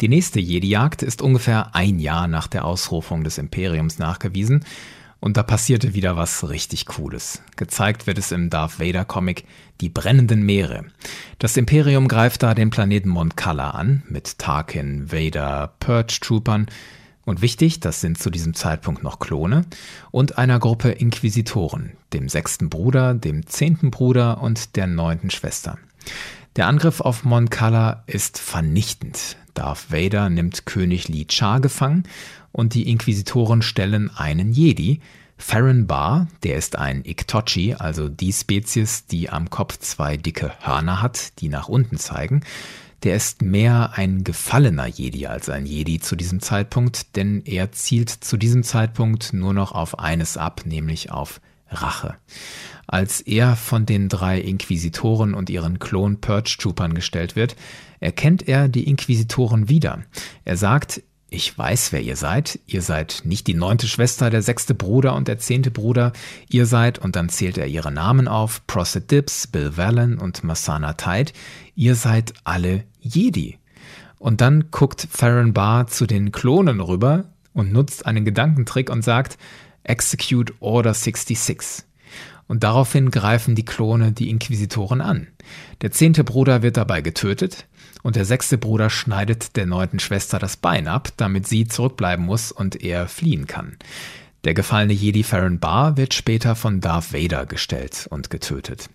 Die 0.01 0.09
nächste 0.09 0.39
Jedi-Jagd 0.39 1.01
ist 1.01 1.23
ungefähr 1.23 1.73
ein 1.73 1.97
Jahr 1.97 2.27
nach 2.27 2.45
der 2.45 2.65
Ausrufung 2.65 3.23
des 3.23 3.39
Imperiums 3.39 3.97
nachgewiesen 3.97 4.63
und 5.19 5.37
da 5.37 5.43
passierte 5.43 5.93
wieder 5.93 6.15
was 6.15 6.49
richtig 6.49 6.85
Cooles. 6.85 7.41
Gezeigt 7.55 8.07
wird 8.07 8.17
es 8.17 8.31
im 8.31 8.49
Darth 8.49 8.79
Vader 8.79 9.05
Comic 9.05 9.45
Die 9.81 9.89
brennenden 9.89 10.43
Meere. 10.43 10.85
Das 11.39 11.57
Imperium 11.57 12.07
greift 12.07 12.43
da 12.43 12.53
den 12.53 12.69
Planeten 12.69 13.09
Mon 13.09 13.35
Cala 13.35 13.71
an, 13.71 14.03
mit 14.07 14.37
Tarkin, 14.37 15.11
Vader, 15.11 15.73
Purge 15.79 16.19
Troopern 16.21 16.67
und 17.25 17.41
wichtig, 17.41 17.81
das 17.81 17.99
sind 17.99 18.17
zu 18.17 18.29
diesem 18.29 18.53
Zeitpunkt 18.53 19.03
noch 19.03 19.19
Klone 19.19 19.65
und 20.11 20.37
einer 20.37 20.59
Gruppe 20.59 20.91
Inquisitoren, 20.91 21.91
dem 22.13 22.29
sechsten 22.29 22.69
Bruder, 22.69 23.13
dem 23.13 23.45
zehnten 23.45 23.91
Bruder 23.91 24.41
und 24.41 24.77
der 24.77 24.87
neunten 24.87 25.29
Schwester. 25.29 25.77
Der 26.57 26.65
Angriff 26.65 27.01
auf 27.01 27.23
Mon 27.23 27.51
Cala 27.51 28.03
ist 28.07 28.39
vernichtend. 28.39 29.37
Darth 29.53 29.91
Vader 29.91 30.31
nimmt 30.31 30.65
König 30.65 31.07
Li 31.07 31.25
Cha 31.27 31.59
gefangen 31.59 32.03
und 32.51 32.73
die 32.73 32.89
Inquisitoren 32.89 33.61
stellen 33.61 34.09
einen 34.15 34.51
Jedi, 34.51 34.99
Farron 35.37 35.85
Bar, 35.85 36.27
der 36.41 36.55
ist 36.55 36.75
ein 36.75 37.05
Iktochi, 37.05 37.75
also 37.75 38.09
die 38.09 38.33
Spezies, 38.33 39.05
die 39.05 39.29
am 39.29 39.51
Kopf 39.51 39.77
zwei 39.77 40.17
dicke 40.17 40.51
Hörner 40.59 40.99
hat, 40.99 41.39
die 41.41 41.49
nach 41.49 41.67
unten 41.67 41.97
zeigen. 41.97 42.41
Der 43.03 43.15
ist 43.15 43.43
mehr 43.43 43.91
ein 43.93 44.23
gefallener 44.23 44.87
Jedi 44.87 45.27
als 45.27 45.49
ein 45.49 45.67
Jedi 45.67 45.99
zu 45.99 46.15
diesem 46.15 46.39
Zeitpunkt, 46.39 47.15
denn 47.15 47.43
er 47.45 47.71
zielt 47.71 48.09
zu 48.09 48.35
diesem 48.35 48.63
Zeitpunkt 48.63 49.31
nur 49.31 49.53
noch 49.53 49.73
auf 49.73 49.99
eines 49.99 50.37
ab, 50.37 50.61
nämlich 50.65 51.11
auf 51.11 51.39
Rache. 51.69 52.15
Als 52.87 53.19
er 53.19 53.57
von 53.57 53.85
den 53.85 54.07
drei 54.07 54.39
Inquisitoren 54.39 55.33
und 55.33 55.49
ihren 55.49 55.77
Klon 55.77 56.21
Purge 56.21 56.55
Troopern 56.57 56.93
gestellt 56.93 57.35
wird, 57.35 57.57
erkennt 57.99 58.47
er 58.47 58.69
die 58.69 58.87
Inquisitoren 58.87 59.67
wieder. 59.67 60.03
Er 60.45 60.55
sagt, 60.55 61.03
ich 61.29 61.57
weiß, 61.57 61.91
wer 61.91 62.01
ihr 62.01 62.15
seid. 62.15 62.59
Ihr 62.67 62.81
seid 62.81 63.23
nicht 63.25 63.47
die 63.47 63.53
neunte 63.53 63.87
Schwester, 63.87 64.29
der 64.29 64.41
sechste 64.41 64.73
Bruder 64.73 65.13
und 65.15 65.27
der 65.27 65.37
zehnte 65.37 65.71
Bruder. 65.71 66.13
Ihr 66.47 66.65
seid, 66.65 66.99
und 66.99 67.17
dann 67.17 67.27
zählt 67.27 67.57
er 67.57 67.67
ihre 67.67 67.91
Namen 67.91 68.29
auf, 68.29 68.65
Prosset 68.65 69.11
Dibbs, 69.11 69.47
Bill 69.47 69.75
Valen 69.75 70.17
und 70.17 70.45
Masana 70.45 70.93
Tide. 70.93 71.33
Ihr 71.75 71.95
seid 71.95 72.33
alle 72.45 72.85
Jedi. 73.01 73.57
Und 74.19 74.39
dann 74.39 74.71
guckt 74.71 75.07
Farron 75.11 75.51
Barr 75.51 75.87
zu 75.87 76.05
den 76.05 76.31
Klonen 76.31 76.79
rüber 76.79 77.25
und 77.53 77.73
nutzt 77.73 78.05
einen 78.05 78.23
Gedankentrick 78.23 78.89
und 78.89 79.03
sagt, 79.03 79.37
Execute 79.83 80.53
Order 80.59 80.93
66. 80.93 81.83
Und 82.47 82.63
daraufhin 82.63 83.11
greifen 83.11 83.55
die 83.55 83.65
Klone 83.65 84.11
die 84.11 84.29
Inquisitoren 84.29 85.01
an. 85.01 85.27
Der 85.81 85.91
zehnte 85.91 86.23
Bruder 86.23 86.61
wird 86.61 86.77
dabei 86.77 87.01
getötet 87.01 87.67
und 88.03 88.15
der 88.15 88.25
sechste 88.25 88.57
Bruder 88.57 88.89
schneidet 88.89 89.55
der 89.57 89.65
neunten 89.65 89.99
Schwester 89.99 90.39
das 90.39 90.57
Bein 90.57 90.87
ab, 90.87 91.09
damit 91.17 91.47
sie 91.47 91.67
zurückbleiben 91.67 92.25
muss 92.25 92.51
und 92.51 92.81
er 92.83 93.07
fliehen 93.07 93.47
kann. 93.47 93.77
Der 94.43 94.53
gefallene 94.53 94.93
Jedi 94.93 95.23
Farron 95.23 95.59
Barr 95.59 95.97
wird 95.97 96.13
später 96.13 96.55
von 96.55 96.79
Darth 96.79 97.11
Vader 97.11 97.45
gestellt 97.45 98.07
und 98.09 98.29
getötet. 98.29 98.89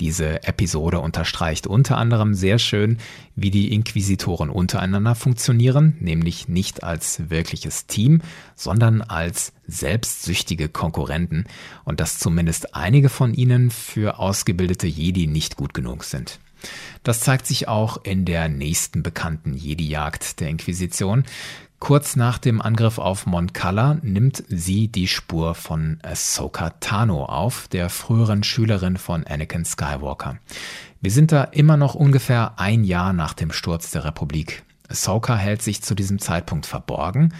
Diese 0.00 0.44
Episode 0.44 1.00
unterstreicht 1.00 1.66
unter 1.66 1.98
anderem 1.98 2.34
sehr 2.34 2.60
schön, 2.60 2.98
wie 3.34 3.50
die 3.50 3.72
Inquisitoren 3.72 4.48
untereinander 4.48 5.16
funktionieren, 5.16 5.96
nämlich 5.98 6.48
nicht 6.48 6.84
als 6.84 7.30
wirkliches 7.30 7.86
Team, 7.86 8.20
sondern 8.54 9.02
als 9.02 9.52
selbstsüchtige 9.66 10.68
Konkurrenten 10.68 11.46
und 11.84 11.98
dass 11.98 12.18
zumindest 12.20 12.76
einige 12.76 13.08
von 13.08 13.34
ihnen 13.34 13.70
für 13.72 14.20
ausgebildete 14.20 14.86
Jedi 14.86 15.26
nicht 15.26 15.56
gut 15.56 15.74
genug 15.74 16.04
sind. 16.04 16.38
Das 17.02 17.20
zeigt 17.20 17.46
sich 17.46 17.68
auch 17.68 18.04
in 18.04 18.24
der 18.24 18.48
nächsten 18.48 19.02
bekannten 19.02 19.54
Jedi-Jagd 19.54 20.40
der 20.40 20.48
Inquisition. 20.48 21.24
Kurz 21.80 22.16
nach 22.16 22.38
dem 22.38 22.60
Angriff 22.60 22.98
auf 22.98 23.24
Mon 23.24 23.52
Cala 23.52 23.98
nimmt 24.02 24.42
sie 24.48 24.88
die 24.88 25.06
Spur 25.06 25.54
von 25.54 25.98
Ahsoka 26.02 26.70
Tano 26.80 27.24
auf, 27.24 27.68
der 27.68 27.88
früheren 27.88 28.42
Schülerin 28.42 28.96
von 28.96 29.24
Anakin 29.24 29.64
Skywalker. 29.64 30.38
Wir 31.00 31.12
sind 31.12 31.30
da 31.30 31.44
immer 31.44 31.76
noch 31.76 31.94
ungefähr 31.94 32.58
ein 32.58 32.82
Jahr 32.82 33.12
nach 33.12 33.32
dem 33.32 33.52
Sturz 33.52 33.92
der 33.92 34.04
Republik. 34.04 34.64
Ahsoka 34.88 35.36
hält 35.36 35.62
sich 35.62 35.80
zu 35.80 35.94
diesem 35.94 36.18
Zeitpunkt 36.18 36.66
verborgen, 36.66 37.32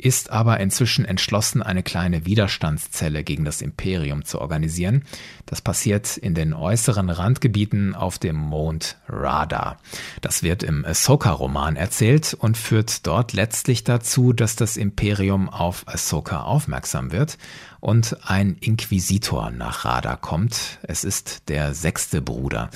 ist 0.00 0.30
aber 0.30 0.58
inzwischen 0.60 1.04
entschlossen, 1.04 1.62
eine 1.62 1.82
kleine 1.82 2.24
Widerstandszelle 2.24 3.22
gegen 3.22 3.44
das 3.44 3.60
Imperium 3.60 4.24
zu 4.24 4.40
organisieren. 4.40 5.04
Das 5.46 5.60
passiert 5.60 6.16
in 6.16 6.34
den 6.34 6.54
äußeren 6.54 7.10
Randgebieten 7.10 7.94
auf 7.94 8.18
dem 8.18 8.36
Mond 8.36 8.96
Rada. 9.08 9.76
Das 10.22 10.42
wird 10.42 10.62
im 10.62 10.84
Ahsoka-Roman 10.84 11.76
erzählt 11.76 12.34
und 12.34 12.56
führt 12.56 13.06
dort 13.06 13.32
letztlich 13.34 13.84
dazu, 13.84 14.32
dass 14.32 14.56
das 14.56 14.76
Imperium 14.76 15.48
auf 15.48 15.86
Ahsoka 15.86 16.42
aufmerksam 16.42 17.12
wird 17.12 17.36
und 17.80 18.16
ein 18.24 18.56
Inquisitor 18.60 19.50
nach 19.50 19.84
Rada 19.84 20.16
kommt. 20.16 20.78
Es 20.82 21.04
ist 21.04 21.48
der 21.48 21.74
sechste 21.74 22.22
Bruder. 22.22 22.70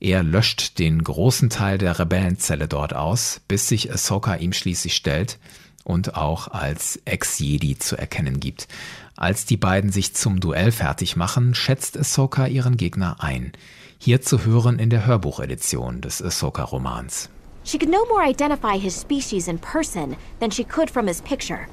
Er 0.00 0.22
löscht 0.22 0.78
den 0.78 1.02
großen 1.02 1.50
Teil 1.50 1.78
der 1.78 1.98
Rebellenzelle 1.98 2.68
dort 2.68 2.94
aus, 2.94 3.40
bis 3.48 3.68
sich 3.68 3.90
Ahsoka 3.90 4.36
ihm 4.36 4.52
schließlich 4.52 4.94
stellt 4.94 5.38
und 5.88 6.16
auch 6.16 6.48
als 6.48 7.00
Ex-Jedi 7.06 7.78
zu 7.78 7.96
erkennen 7.96 8.40
gibt. 8.40 8.68
Als 9.16 9.46
die 9.46 9.56
beiden 9.56 9.90
sich 9.90 10.14
zum 10.14 10.38
Duell 10.38 10.70
fertig 10.70 11.16
machen, 11.16 11.54
schätzt 11.54 11.98
Ahsoka 11.98 12.46
ihren 12.46 12.76
Gegner 12.76 13.16
ein. 13.18 13.52
Hier 13.98 14.20
zu 14.20 14.44
hören 14.44 14.78
in 14.78 14.90
der 14.90 15.06
Hörbuchedition 15.06 16.00
des 16.00 16.22
Ahsoka-Romans. 16.22 17.30
She 17.64 17.78
could 17.78 17.90
no 17.90 18.04
more 18.06 18.22
identify 18.22 18.78
his 18.78 18.98
species 18.98 19.48
in 19.48 19.58
person 19.58 20.16
than 20.40 20.50
she 20.50 20.62
could 20.62 20.90
from 20.90 21.06
his 21.06 21.20
picture. 21.22 21.66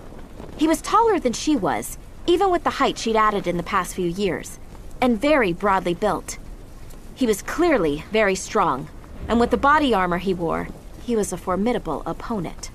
He 0.57 0.67
was 0.67 0.81
taller 0.81 1.19
than 1.19 1.33
she 1.33 1.55
was, 1.55 1.97
even 2.25 2.51
with 2.51 2.63
the 2.63 2.83
height 2.83 2.97
she'd 2.97 3.15
added 3.15 3.47
in 3.47 3.57
the 3.57 3.63
past 3.63 3.93
few 3.93 4.07
years, 4.07 4.59
and 5.01 5.21
very 5.21 5.53
broadly 5.53 5.93
built. 5.93 6.37
He 7.15 7.27
was 7.27 7.41
clearly 7.43 8.03
very 8.11 8.35
strong, 8.35 8.87
and 9.27 9.39
with 9.39 9.51
the 9.51 9.57
body 9.57 9.93
armor 9.93 10.17
he 10.17 10.33
wore, 10.33 10.67
he 11.03 11.15
was 11.15 11.31
a 11.31 11.37
formidable 11.37 12.01
opponent. 12.05 12.71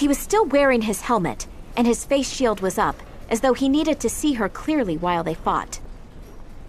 He 0.00 0.08
was 0.08 0.18
still 0.18 0.46
wearing 0.46 0.80
his 0.80 1.02
helmet, 1.02 1.46
and 1.76 1.86
his 1.86 2.06
face 2.06 2.32
shield 2.32 2.62
was 2.62 2.78
up, 2.78 2.96
as 3.28 3.42
though 3.42 3.52
he 3.52 3.68
needed 3.68 4.00
to 4.00 4.08
see 4.08 4.32
her 4.32 4.48
clearly 4.48 4.96
while 4.96 5.22
they 5.22 5.34
fought. 5.34 5.78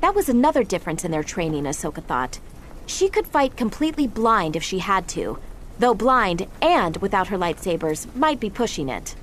That 0.02 0.16
was 0.16 0.28
another 0.28 0.66
difference 0.66 1.06
in 1.06 1.12
their 1.12 1.24
training, 1.24 1.64
Ahsoka 1.64 2.04
thought. 2.04 2.40
She 2.88 3.08
could 3.08 3.26
fight 3.26 3.56
completely 3.56 4.06
blind 4.06 4.58
if 4.58 4.64
she 4.64 4.80
had 4.80 5.08
to, 5.16 5.40
though 5.80 5.94
blind 5.94 6.46
and 6.62 6.98
without 6.98 7.28
her 7.28 7.38
lightsabers 7.38 8.14
might 8.14 8.42
be 8.42 8.50
pushing 8.50 8.90
it. 8.90 9.16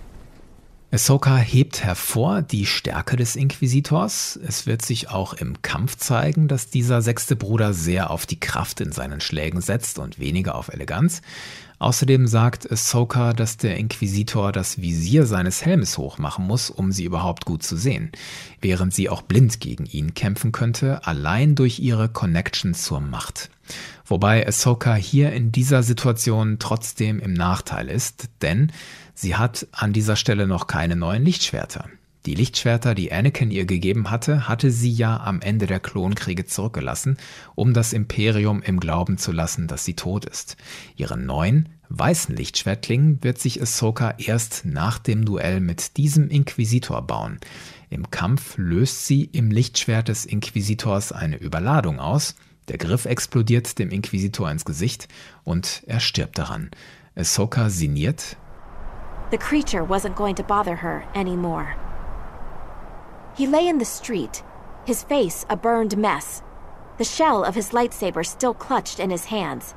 Ahsoka 0.91 1.37
hebt 1.37 1.83
hervor 1.83 2.41
die 2.41 2.65
Stärke 2.65 3.17
des 3.17 3.37
Inquisitors. 3.37 4.39
Es 4.43 4.67
wird 4.67 4.81
sich 4.81 5.11
auch 5.11 5.35
im 5.35 5.61
Kampf 5.61 5.99
zeigen, 5.99 6.49
dass 6.49 6.71
dieser 6.71 7.03
sechste 7.03 7.37
Bruder 7.37 7.75
sehr 7.75 8.11
auf 8.11 8.25
die 8.25 8.41
Kraft 8.41 8.81
in 8.81 8.91
seinen 8.91 9.21
Schlägen 9.21 9.61
setzt 9.61 9.99
und 9.99 10.19
weniger 10.19 10.55
auf 10.55 10.69
Eleganz. 10.69 11.21
Außerdem 11.79 12.27
sagt 12.27 12.71
Ahsoka, 12.71 13.33
dass 13.33 13.57
der 13.57 13.77
Inquisitor 13.77 14.53
das 14.53 14.81
Visier 14.81 15.27
seines 15.27 15.65
Helmes 15.65 15.97
hochmachen 15.97 16.47
muss, 16.47 16.71
um 16.71 16.91
sie 16.91 17.05
überhaupt 17.05 17.45
gut 17.45 17.63
zu 17.63 17.77
sehen, 17.77 18.11
während 18.61 18.93
sie 18.93 19.09
auch 19.09 19.23
blind 19.23 19.61
gegen 19.61 19.87
ihn 19.87 20.15
kämpfen 20.15 20.51
könnte, 20.53 21.07
allein 21.07 21.55
durch 21.55 21.79
ihre 21.79 22.09
Connection 22.09 22.75
zur 22.75 23.01
Macht. 23.01 23.51
Wobei 24.05 24.47
Ahsoka 24.47 24.95
hier 24.95 25.33
in 25.33 25.53
dieser 25.53 25.83
Situation 25.83 26.59
trotzdem 26.59 27.21
im 27.21 27.33
Nachteil 27.33 27.89
ist, 27.89 28.29
denn 28.43 28.73
Sie 29.21 29.35
hat 29.35 29.67
an 29.73 29.93
dieser 29.93 30.15
Stelle 30.15 30.47
noch 30.47 30.69
keine 30.69 30.95
neuen 30.95 31.25
Lichtschwerter. 31.25 31.87
Die 32.29 32.35
Lichtschwerter, 32.35 32.95
die 32.95 33.11
Anakin 33.11 33.51
ihr 33.51 33.65
gegeben 33.65 34.11
hatte, 34.11 34.49
hatte 34.49 34.71
sie 34.71 34.93
ja 34.93 35.19
am 35.19 35.41
Ende 35.41 35.67
der 35.67 35.81
Klonkriege 35.81 36.45
zurückgelassen, 36.45 37.17
um 37.55 37.73
das 37.73 37.95
Imperium 37.95 38.61
im 38.61 38.81
Glauben 38.81 39.17
zu 39.17 39.33
lassen, 39.33 39.67
dass 39.67 39.87
sie 39.87 39.95
tot 39.95 40.27
ist. 40.27 40.59
Ihren 40.97 41.25
neuen, 41.25 41.71
weißen 41.89 42.37
Lichtschwertling 42.37 43.21
wird 43.23 43.39
sich 43.39 43.63
Ahsoka 43.63 44.15
erst 44.19 44.67
nach 44.67 44.99
dem 44.99 45.25
Duell 45.25 45.61
mit 45.61 45.97
diesem 45.97 46.29
Inquisitor 46.29 47.01
bauen. 47.01 47.39
Im 47.89 48.11
Kampf 48.11 48.59
löst 48.59 49.07
sie 49.07 49.25
im 49.25 49.51
Lichtschwert 49.51 50.09
des 50.09 50.27
Inquisitors 50.27 51.13
eine 51.13 51.39
Überladung 51.39 51.99
aus, 51.99 52.35
der 52.69 52.77
Griff 52.77 53.07
explodiert 53.07 53.79
dem 53.79 53.89
Inquisitor 53.89 54.51
ins 54.51 54.67
Gesicht 54.67 55.09
und 55.45 55.83
er 55.87 56.01
stirbt 56.01 56.37
daran. 56.37 56.71
Ahsoka 57.17 57.71
sinniert, 57.71 58.37
The 59.31 59.39
creature 59.39 59.83
wasn't 59.83 60.15
going 60.15 60.35
to 60.35 60.43
bother 60.43 60.77
her 60.77 61.05
anymore. 61.15 61.75
He 63.39 63.47
lay 63.47 63.69
in 63.69 63.79
the 63.79 63.85
street, 63.85 64.43
his 64.85 65.05
face 65.05 65.47
a 65.49 65.57
burned 65.57 65.97
mess, 65.97 66.43
the 66.97 67.05
shell 67.05 67.45
of 67.45 67.55
his 67.55 67.71
lightsaber 67.71 68.27
still 68.27 68.53
clutched 68.53 68.99
in 68.99 69.11
his 69.11 69.27
hands. 69.27 69.77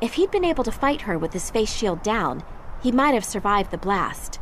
If 0.00 0.14
he'd 0.14 0.32
been 0.32 0.44
able 0.44 0.64
to 0.64 0.72
fight 0.72 1.02
her 1.02 1.16
with 1.16 1.32
his 1.32 1.48
face 1.48 1.72
shield 1.72 2.02
down, 2.02 2.42
he 2.82 2.90
might 2.90 3.14
have 3.14 3.24
survived 3.24 3.70
the 3.70 3.78
blast. 3.78 4.40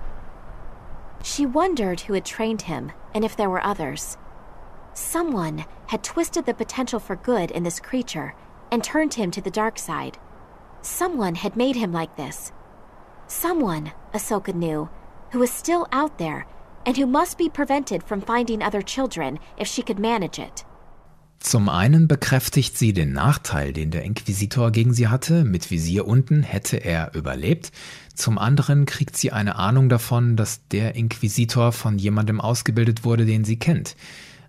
She 1.23 1.45
wondered 1.45 2.01
who 2.01 2.15
had 2.15 2.25
trained 2.25 2.63
him 2.63 2.93
and 3.15 3.23
if 3.23 3.37
there 3.37 3.51
were 3.51 3.63
others. 3.63 4.17
Someone 4.95 5.67
had 5.89 6.03
twisted 6.03 6.47
the 6.47 6.55
potential 6.55 6.99
for 6.99 7.17
good 7.17 7.51
in 7.51 7.65
this 7.65 7.81
creature 7.81 8.35
and 8.73 8.83
turned 8.83 9.13
him 9.13 9.31
to 9.33 9.43
the 9.43 9.51
dark 9.51 9.79
side. 9.79 10.17
Someone 10.81 11.35
had 11.35 11.55
made 11.55 11.77
him 11.77 11.93
like 11.93 12.17
this, 12.17 12.51
Someone, 13.27 13.93
Ahsoka 14.15 14.55
knew, 14.55 14.89
who 15.33 15.39
was 15.39 15.51
still 15.51 15.87
out 15.93 16.17
there 16.17 16.47
and 16.87 16.97
who 16.97 17.07
must 17.07 17.39
be 17.39 17.49
prevented 17.49 18.03
from 18.03 18.21
finding 18.21 18.63
other 18.63 18.83
children 18.83 19.39
if 19.59 19.69
she 19.69 19.83
could 19.83 19.99
manage 19.99 20.39
it. 20.39 20.65
Zum 21.45 21.69
einen 21.69 22.09
bekräftigt 22.09 22.79
sie 22.79 22.95
den 22.95 23.13
Nachteil, 23.13 23.75
den 23.75 23.91
der 23.91 24.03
Inquisitor 24.03 24.71
gegen 24.71 24.95
sie 24.95 25.09
hatte. 25.09 25.45
Mit 25.45 25.71
Visier 25.71 26.07
unten 26.07 26.43
hätte 26.43 26.79
er 26.79 27.15
überlebt. 27.15 27.71
Zum 28.15 28.39
anderen 28.39 28.87
kriegt 28.87 29.15
sie 29.15 29.31
eine 29.31 29.57
Ahnung 29.57 29.91
davon, 29.91 30.37
dass 30.37 30.67
der 30.69 30.95
Inquisitor 30.95 31.73
von 31.73 31.99
jemandem 31.99 32.41
ausgebildet 32.41 33.05
wurde, 33.05 33.27
den 33.27 33.45
sie 33.45 33.59
kennt. 33.59 33.95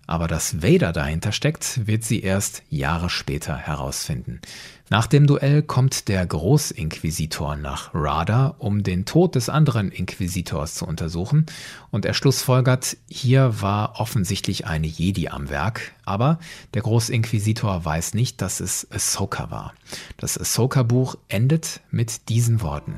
Aber 0.06 0.28
dass 0.28 0.62
Vader 0.62 0.92
dahinter 0.92 1.32
steckt, 1.32 1.86
wird 1.86 2.04
sie 2.04 2.20
erst 2.20 2.62
Jahre 2.70 3.10
später 3.10 3.56
herausfinden. 3.56 4.40
Nach 4.88 5.08
dem 5.08 5.26
Duell 5.26 5.62
kommt 5.62 6.06
der 6.06 6.24
Großinquisitor 6.24 7.56
nach 7.56 7.90
Rada, 7.92 8.54
um 8.58 8.84
den 8.84 9.04
Tod 9.04 9.34
des 9.34 9.48
anderen 9.48 9.90
Inquisitors 9.90 10.76
zu 10.76 10.86
untersuchen, 10.86 11.46
und 11.90 12.04
er 12.04 12.14
schlussfolgert, 12.14 12.96
hier 13.08 13.60
war 13.60 13.98
offensichtlich 13.98 14.66
eine 14.66 14.86
Jedi 14.86 15.28
am 15.28 15.50
Werk, 15.50 15.92
aber 16.04 16.38
der 16.74 16.82
Großinquisitor 16.82 17.84
weiß 17.84 18.14
nicht, 18.14 18.40
dass 18.40 18.60
es 18.60 18.86
Ahsoka 18.92 19.50
war. 19.50 19.74
Das 20.18 20.38
Ahsoka-Buch 20.38 21.16
endet 21.28 21.80
mit 21.90 22.28
diesen 22.28 22.62
Worten. 22.62 22.94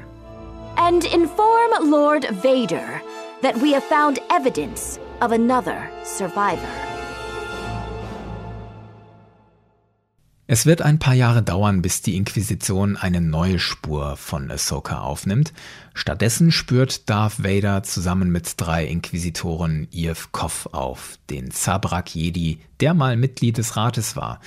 And 0.77 1.05
inform 1.05 1.91
Lord 1.91 2.25
Vader 2.45 3.01
that 3.41 3.55
we 3.63 3.75
have 3.75 3.83
found 3.89 4.21
evidence 4.31 5.01
of 5.23 5.33
another 5.33 5.89
survivor. 6.05 6.98
Es 10.51 10.65
wird 10.65 10.81
ein 10.81 10.99
paar 10.99 11.13
Jahre 11.13 11.43
dauern, 11.43 11.83
bis 11.83 12.01
die 12.01 12.17
Inquisition 12.17 12.97
eine 12.97 13.21
neue 13.21 13.59
Spur 13.59 14.17
von 14.17 14.51
Ahsoka 14.51 15.01
aufnimmt. 15.03 15.53
Stattdessen 15.93 16.53
spürt 16.53 17.11
Darth 17.11 17.45
Vader 17.45 17.83
zusammen 17.83 18.31
mit 18.33 18.55
drei 18.57 18.87
Inquisitoren 18.87 19.89
Irv 19.91 20.33
Koff 20.33 20.67
auf, 20.73 21.19
den 21.29 21.51
Zabrak 21.51 22.15
Jedi, 22.15 22.61
der 22.81 22.95
mal 22.95 23.19
Mitglied 23.19 23.59
des 23.59 23.77
Rates 23.77 24.17
war. 24.17 24.41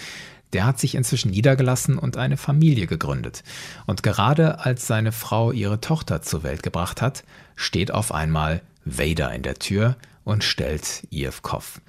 Der 0.54 0.66
hat 0.66 0.80
sich 0.80 0.96
inzwischen 0.96 1.30
niedergelassen 1.30 2.00
und 2.00 2.18
eine 2.18 2.38
Familie 2.38 2.88
gegründet. 2.88 3.44
Und 3.86 4.02
gerade 4.02 4.66
als 4.66 4.88
seine 4.88 5.12
Frau 5.12 5.52
ihre 5.52 5.82
Tochter 5.82 6.24
zur 6.24 6.42
Welt 6.42 6.64
gebracht 6.64 7.00
hat, 7.04 7.24
steht 7.56 7.92
auf 7.92 8.12
einmal 8.12 8.64
Vader 8.86 9.32
in 9.36 9.44
der 9.44 9.60
Tür 9.60 9.98
und 10.24 10.44
stellt 10.44 11.06
Irv 11.12 11.44
Koff. 11.44 11.80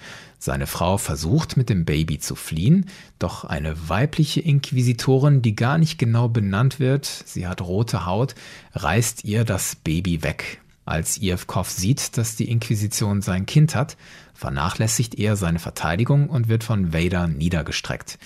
Seine 0.44 0.66
Frau 0.66 0.98
versucht 0.98 1.56
mit 1.56 1.68
dem 1.68 1.84
Baby 1.84 2.18
zu 2.18 2.34
fliehen, 2.34 2.86
doch 3.20 3.44
eine 3.44 3.88
weibliche 3.88 4.40
Inquisitorin, 4.40 5.40
die 5.40 5.54
gar 5.54 5.78
nicht 5.78 6.00
genau 6.00 6.28
benannt 6.28 6.80
wird, 6.80 7.06
sie 7.06 7.46
hat 7.46 7.60
rote 7.60 8.06
Haut, 8.06 8.34
reißt 8.72 9.22
ihr 9.22 9.44
das 9.44 9.76
Baby 9.76 10.24
weg. 10.24 10.60
Als 10.84 11.18
Ievkov 11.18 11.70
sieht, 11.70 12.18
dass 12.18 12.34
die 12.34 12.50
Inquisition 12.50 13.22
sein 13.22 13.46
Kind 13.46 13.76
hat, 13.76 13.96
vernachlässigt 14.34 15.14
er 15.14 15.36
seine 15.36 15.60
Verteidigung 15.60 16.28
und 16.28 16.48
wird 16.48 16.64
von 16.64 16.92
Vader 16.92 17.28
niedergestreckt. 17.28 18.18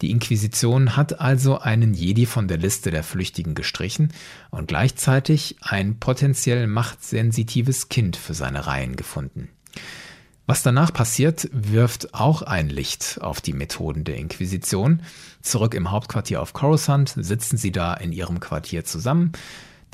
Die 0.00 0.10
Inquisition 0.10 0.96
hat 0.96 1.20
also 1.20 1.58
einen 1.58 1.92
Jedi 1.92 2.24
von 2.24 2.48
der 2.48 2.56
Liste 2.56 2.90
der 2.90 3.04
Flüchtigen 3.04 3.54
gestrichen 3.54 4.14
und 4.48 4.68
gleichzeitig 4.68 5.56
ein 5.60 5.98
potenziell 5.98 6.66
machtsensitives 6.66 7.90
Kind 7.90 8.16
für 8.16 8.32
seine 8.32 8.66
Reihen 8.66 8.96
gefunden. 8.96 9.50
Was 10.50 10.64
danach 10.64 10.92
passiert, 10.92 11.48
wirft 11.52 12.12
auch 12.12 12.42
ein 12.42 12.68
Licht 12.70 13.18
auf 13.20 13.40
die 13.40 13.52
Methoden 13.52 14.02
der 14.02 14.16
Inquisition. 14.16 15.00
Zurück 15.42 15.74
im 15.74 15.92
Hauptquartier 15.92 16.42
auf 16.42 16.54
Coruscant 16.54 17.14
sitzen 17.16 17.56
sie 17.56 17.70
da 17.70 17.94
in 17.94 18.10
ihrem 18.10 18.40
Quartier 18.40 18.84
zusammen. 18.84 19.30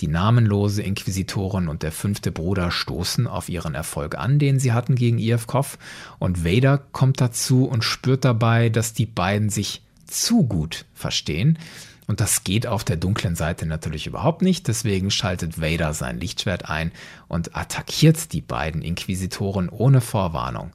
Die 0.01 0.09
namenlose 0.09 0.83
Inquisitorin 0.83 1.69
und 1.69 1.83
der 1.83 1.92
fünfte 1.92 2.33
Bruder 2.33 2.71
stoßen 2.71 3.27
auf 3.27 3.51
ihren 3.51 3.75
Erfolg 3.75 4.16
an, 4.16 4.38
den 4.38 4.59
sie 4.59 4.73
hatten 4.73 4.95
gegen 4.95 5.19
Ievkov, 5.19 5.77
und 6.19 6.42
Vader 6.42 6.79
kommt 6.79 7.21
dazu 7.21 7.66
und 7.66 7.85
spürt 7.85 8.25
dabei, 8.25 8.71
dass 8.71 8.95
die 8.95 9.05
beiden 9.05 9.51
sich 9.51 9.83
zu 10.07 10.45
gut 10.45 10.87
verstehen 10.95 11.59
und 12.07 12.21
das 12.21 12.45
geht 12.45 12.66
auf 12.66 12.85
der 12.85 12.97
dunklen 12.97 13.35
Seite 13.35 13.66
natürlich 13.66 14.07
überhaupt 14.07 14.42
nicht. 14.42 14.69
Deswegen 14.69 15.11
schaltet 15.11 15.61
Vader 15.61 15.92
sein 15.92 16.21
Lichtschwert 16.21 16.69
ein 16.69 16.92
und 17.29 17.57
attackiert 17.57 18.33
die 18.33 18.40
beiden 18.40 18.83
Inquisitoren 18.83 19.69
ohne 19.69 20.01
Vorwarnung. 20.01 20.73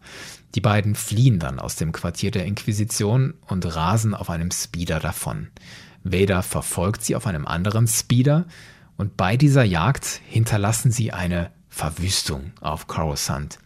Die 0.56 0.62
beiden 0.62 0.96
fliehen 0.96 1.40
dann 1.40 1.60
aus 1.60 1.78
dem 1.78 1.94
Quartier 1.94 2.32
der 2.32 2.46
Inquisition 2.46 3.34
und 3.48 3.76
rasen 3.76 4.14
auf 4.14 4.30
einem 4.30 4.52
Speeder 4.52 5.00
davon. 5.00 5.48
Vader 6.04 6.44
verfolgt 6.44 7.04
sie 7.04 7.16
auf 7.16 7.28
einem 7.28 7.48
anderen 7.48 7.88
Speeder 7.88 8.46
und 8.98 9.16
bei 9.16 9.38
dieser 9.38 9.64
Jagd 9.64 10.22
hinterlassen 10.28 10.92
sie 10.92 11.14
eine 11.14 11.52
Verwüstung 11.70 12.52
auf 12.60 12.88
Coruscant. 12.88 13.58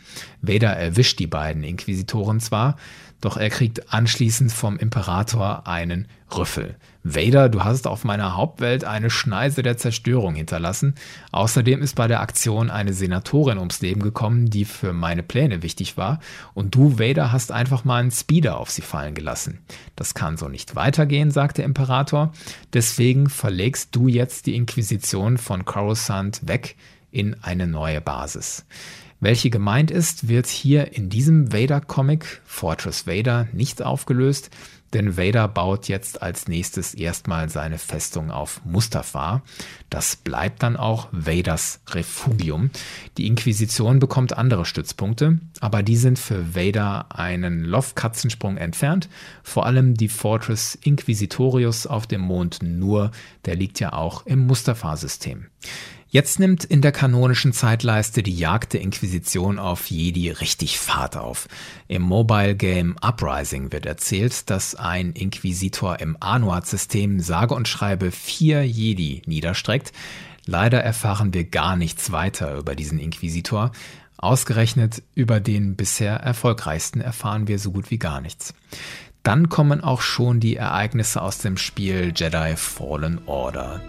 Vader 0.41 0.73
erwischt 0.73 1.17
die 1.17 1.27
beiden 1.27 1.63
Inquisitoren 1.63 2.39
zwar, 2.39 2.77
doch 3.21 3.37
er 3.37 3.49
kriegt 3.49 3.93
anschließend 3.93 4.51
vom 4.51 4.77
Imperator 4.77 5.67
einen 5.67 6.07
Rüffel. 6.35 6.75
Vader, 7.03 7.49
du 7.49 7.63
hast 7.63 7.85
auf 7.85 8.03
meiner 8.03 8.35
Hauptwelt 8.35 8.83
eine 8.83 9.09
Schneise 9.09 9.61
der 9.61 9.77
Zerstörung 9.77 10.33
hinterlassen. 10.33 10.95
Außerdem 11.31 11.81
ist 11.81 11.95
bei 11.95 12.07
der 12.07 12.19
Aktion 12.19 12.71
eine 12.71 12.93
Senatorin 12.93 13.59
ums 13.59 13.81
Leben 13.81 14.01
gekommen, 14.01 14.49
die 14.49 14.65
für 14.65 14.91
meine 14.91 15.21
Pläne 15.21 15.61
wichtig 15.61 15.97
war. 15.97 16.19
Und 16.53 16.73
du, 16.73 16.97
Vader, 16.97 17.31
hast 17.31 17.51
einfach 17.51 17.85
mal 17.85 18.01
einen 18.01 18.11
Speeder 18.11 18.57
auf 18.57 18.71
sie 18.71 18.81
fallen 18.81 19.13
gelassen. 19.13 19.59
Das 19.95 20.15
kann 20.15 20.37
so 20.37 20.47
nicht 20.47 20.75
weitergehen, 20.75 21.29
sagt 21.29 21.59
der 21.59 21.65
Imperator. 21.65 22.33
Deswegen 22.73 23.29
verlegst 23.29 23.95
du 23.95 24.07
jetzt 24.07 24.47
die 24.47 24.55
Inquisition 24.55 25.37
von 25.37 25.63
Coruscant 25.63 26.47
weg 26.47 26.75
in 27.11 27.35
eine 27.43 27.67
neue 27.67 28.01
Basis. 28.01 28.65
Welche 29.25 29.49
gemeint 29.49 29.89
ist, 29.89 30.27
wird 30.27 30.45
hier 30.45 30.93
in 30.93 31.09
diesem 31.09 31.51
Vader-Comic 31.51 32.43
Fortress 32.45 33.07
Vader 33.07 33.47
nicht 33.53 33.81
aufgelöst, 33.81 34.51
denn 34.93 35.17
Vader 35.17 35.47
baut 35.47 35.87
jetzt 35.87 36.21
als 36.21 36.47
nächstes 36.47 36.93
erstmal 36.93 37.49
seine 37.49 37.79
Festung 37.79 38.29
auf 38.29 38.61
Mustafar. 38.65 39.41
Das 39.89 40.15
bleibt 40.15 40.61
dann 40.61 40.77
auch 40.77 41.07
Vaders 41.11 41.79
Refugium. 41.89 42.69
Die 43.17 43.25
Inquisition 43.25 43.97
bekommt 43.97 44.37
andere 44.37 44.63
Stützpunkte, 44.63 45.39
aber 45.59 45.81
die 45.81 45.97
sind 45.97 46.19
für 46.19 46.55
Vader 46.55 47.07
einen 47.09 47.63
Loft-Katzensprung 47.63 48.57
entfernt. 48.57 49.09
Vor 49.41 49.65
allem 49.65 49.95
die 49.95 50.07
Fortress 50.07 50.77
Inquisitorius 50.83 51.87
auf 51.87 52.05
dem 52.05 52.21
Mond 52.21 52.59
Nur, 52.61 53.09
der 53.45 53.55
liegt 53.55 53.79
ja 53.79 53.93
auch 53.93 54.27
im 54.27 54.45
Mustafar-System. 54.45 55.47
Jetzt 56.15 56.39
nimmt 56.39 56.63
in 56.63 56.81
der 56.81 56.93
kanonischen 56.93 57.51
Zeitleiste 57.51 58.23
die 58.23 58.37
Jagd 58.37 58.71
der 58.71 58.79
Inquisition 58.79 59.59
auf 59.59 59.87
Jedi 59.87 60.29
richtig 60.29 60.79
Fahrt 60.79 61.17
auf. 61.17 61.49
Im 61.89 62.03
Mobile 62.03 62.55
Game 62.55 62.95
Uprising 63.01 63.73
wird 63.73 63.85
erzählt, 63.85 64.49
dass 64.49 64.75
ein 64.75 65.11
Inquisitor 65.11 65.99
im 65.99 66.15
Anuat-System 66.21 67.19
sage 67.19 67.53
und 67.53 67.67
schreibe 67.67 68.11
vier 68.11 68.65
Jedi 68.65 69.23
niederstreckt. 69.25 69.91
Leider 70.45 70.81
erfahren 70.81 71.33
wir 71.33 71.43
gar 71.43 71.75
nichts 71.75 72.13
weiter 72.13 72.55
über 72.55 72.75
diesen 72.75 72.97
Inquisitor. 72.97 73.73
Ausgerechnet 74.15 75.03
über 75.15 75.41
den 75.41 75.75
bisher 75.75 76.15
erfolgreichsten 76.15 77.01
erfahren 77.01 77.49
wir 77.49 77.59
so 77.59 77.73
gut 77.73 77.91
wie 77.91 77.99
gar 77.99 78.21
nichts. 78.21 78.53
Dann 79.23 79.49
kommen 79.49 79.83
auch 79.83 79.99
schon 79.99 80.39
die 80.39 80.55
Ereignisse 80.55 81.21
aus 81.21 81.39
dem 81.39 81.57
Spiel 81.57 82.13
Jedi 82.15 82.55
Fallen 82.55 83.19
Order. 83.25 83.81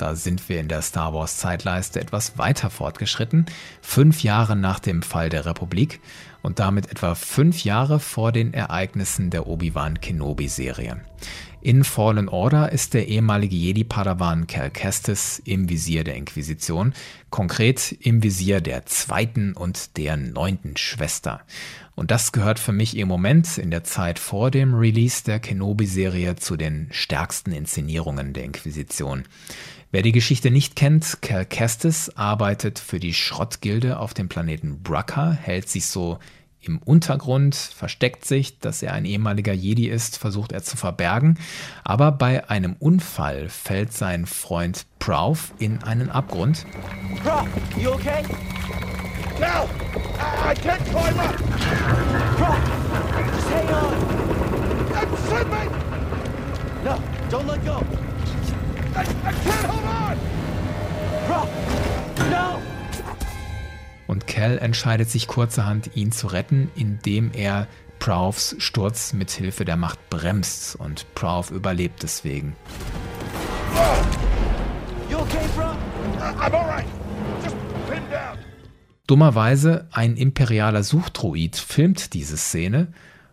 Da 0.00 0.16
sind 0.16 0.48
wir 0.48 0.60
in 0.60 0.68
der 0.68 0.80
Star 0.80 1.12
Wars 1.12 1.36
Zeitleiste 1.36 2.00
etwas 2.00 2.38
weiter 2.38 2.70
fortgeschritten, 2.70 3.44
fünf 3.82 4.22
Jahre 4.22 4.56
nach 4.56 4.78
dem 4.78 5.02
Fall 5.02 5.28
der 5.28 5.44
Republik 5.44 6.00
und 6.40 6.58
damit 6.58 6.90
etwa 6.90 7.14
fünf 7.14 7.64
Jahre 7.64 8.00
vor 8.00 8.32
den 8.32 8.54
Ereignissen 8.54 9.28
der 9.28 9.46
Obi-Wan 9.46 10.00
Kenobi-Serie. 10.00 11.02
In 11.60 11.84
Fallen 11.84 12.30
Order 12.30 12.72
ist 12.72 12.94
der 12.94 13.08
ehemalige 13.08 13.54
Jedi-Padawan 13.54 14.46
Cal 14.46 14.70
Kestis 14.70 15.42
im 15.44 15.68
Visier 15.68 16.04
der 16.04 16.14
Inquisition, 16.14 16.94
konkret 17.28 17.92
im 18.00 18.22
Visier 18.22 18.62
der 18.62 18.86
zweiten 18.86 19.52
und 19.52 19.98
der 19.98 20.16
neunten 20.16 20.78
Schwester. 20.78 21.42
Und 21.94 22.10
das 22.10 22.32
gehört 22.32 22.58
für 22.58 22.72
mich 22.72 22.96
im 22.96 23.08
Moment 23.08 23.58
in 23.58 23.70
der 23.70 23.84
Zeit 23.84 24.18
vor 24.18 24.50
dem 24.50 24.72
Release 24.72 25.22
der 25.22 25.38
Kenobi-Serie 25.38 26.36
zu 26.36 26.56
den 26.56 26.88
stärksten 26.90 27.52
Inszenierungen 27.52 28.32
der 28.32 28.44
Inquisition. 28.44 29.24
Wer 29.92 30.02
die 30.02 30.12
Geschichte 30.12 30.52
nicht 30.52 30.76
kennt, 30.76 31.20
Cal 31.20 31.44
Kestis 31.44 32.10
arbeitet 32.10 32.78
für 32.78 33.00
die 33.00 33.12
Schrottgilde 33.12 33.98
auf 33.98 34.14
dem 34.14 34.28
Planeten 34.28 34.84
Bracca, 34.84 35.32
hält 35.32 35.68
sich 35.68 35.86
so 35.86 36.20
im 36.60 36.78
Untergrund, 36.78 37.56
versteckt 37.56 38.24
sich, 38.24 38.60
dass 38.60 38.84
er 38.84 38.92
ein 38.92 39.04
ehemaliger 39.04 39.52
Jedi 39.52 39.88
ist, 39.88 40.16
versucht 40.16 40.52
er 40.52 40.62
zu 40.62 40.76
verbergen, 40.76 41.40
aber 41.82 42.12
bei 42.12 42.48
einem 42.48 42.76
Unfall 42.78 43.48
fällt 43.48 43.92
sein 43.92 44.26
Freund 44.26 44.86
Prouf 45.00 45.54
in 45.58 45.82
einen 45.82 46.08
Abgrund. 46.08 46.66
Prof, 47.24 47.48
you 47.76 47.90
okay? 47.90 48.22
No! 49.40 49.68
I, 50.20 50.54
can't 50.54 50.84
climb 50.84 51.18
up! 51.18 51.34
Prof, 52.36 52.58
just 53.34 53.48
hang 53.50 53.68
on! 53.70 54.10
I'm 54.94 55.16
slipping! 55.26 55.70
No, 56.84 57.02
don't 57.28 57.48
let 57.48 57.64
go! 57.64 58.09
Und 64.06 64.26
Cal 64.26 64.58
entscheidet 64.58 65.08
sich 65.08 65.28
kurzerhand, 65.28 65.90
ihn 65.94 66.10
zu 66.10 66.26
retten, 66.26 66.70
indem 66.74 67.30
er 67.32 67.68
Proufs 68.00 68.56
Sturz 68.58 69.12
mit 69.12 69.30
Hilfe 69.30 69.64
der 69.64 69.76
Macht 69.76 70.10
bremst 70.10 70.74
und 70.74 71.06
Prouf 71.14 71.50
überlebt 71.50 72.02
deswegen. 72.02 72.56
Dummerweise 79.06 79.88
ein 79.92 80.16
imperialer 80.16 80.82
Suchdruid 80.82 81.56
filmt 81.56 82.14
diese 82.14 82.36
Szene 82.36 82.88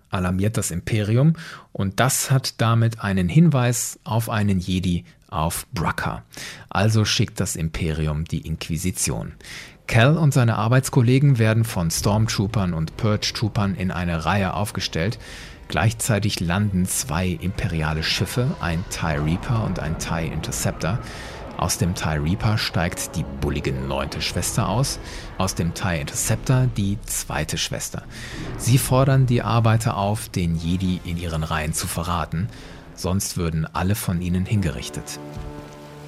alarmiert 0.09 0.57
das 0.57 0.71
Imperium 0.71 1.33
und 1.71 1.99
das 1.99 2.31
hat 2.31 2.61
damit 2.61 3.01
einen 3.01 3.29
Hinweis 3.29 3.99
auf 4.03 4.29
einen 4.29 4.59
Jedi 4.59 5.05
auf 5.29 5.67
Bracca. 5.73 6.23
Also 6.69 7.05
schickt 7.05 7.39
das 7.39 7.55
Imperium 7.55 8.25
die 8.25 8.45
Inquisition. 8.45 9.33
Cal 9.87 10.17
und 10.17 10.33
seine 10.33 10.57
Arbeitskollegen 10.57 11.39
werden 11.39 11.63
von 11.63 11.89
Stormtroopern 11.89 12.73
und 12.73 12.97
Purge-Troopern 12.97 13.75
in 13.75 13.91
eine 13.91 14.25
Reihe 14.25 14.53
aufgestellt. 14.53 15.17
Gleichzeitig 15.69 16.39
landen 16.39 16.85
zwei 16.85 17.27
imperiale 17.27 18.03
Schiffe, 18.03 18.55
ein 18.59 18.83
TIE 18.89 19.17
Reaper 19.23 19.63
und 19.63 19.79
ein 19.79 19.97
TIE 19.97 20.27
Interceptor. 20.27 20.99
Aus 21.57 21.77
dem 21.77 21.95
TIE 21.95 22.19
Reaper 22.21 22.57
steigt 22.57 23.15
die 23.15 23.25
bullige 23.41 23.73
neunte 23.73 24.21
Schwester 24.21 24.69
aus, 24.69 24.99
aus 25.37 25.55
dem 25.55 25.73
TIE 25.73 26.01
Interceptor 26.01 26.67
die 26.77 26.99
zweite 27.05 27.57
Schwester. 27.57 28.03
Sie 28.57 28.77
fordern 28.77 29.25
die 29.25 29.41
Arbeiter 29.41 29.97
auf, 29.97 30.29
den 30.29 30.55
Jedi 30.55 31.01
in 31.03 31.17
ihren 31.17 31.43
Reihen 31.43 31.73
zu 31.73 31.87
verraten, 31.87 32.47
sonst 32.99 33.37
würden 33.37 33.67
alle 33.73 33.95
von 33.95 34.21
ihnen 34.21 34.45
hingerichtet. 34.45 35.19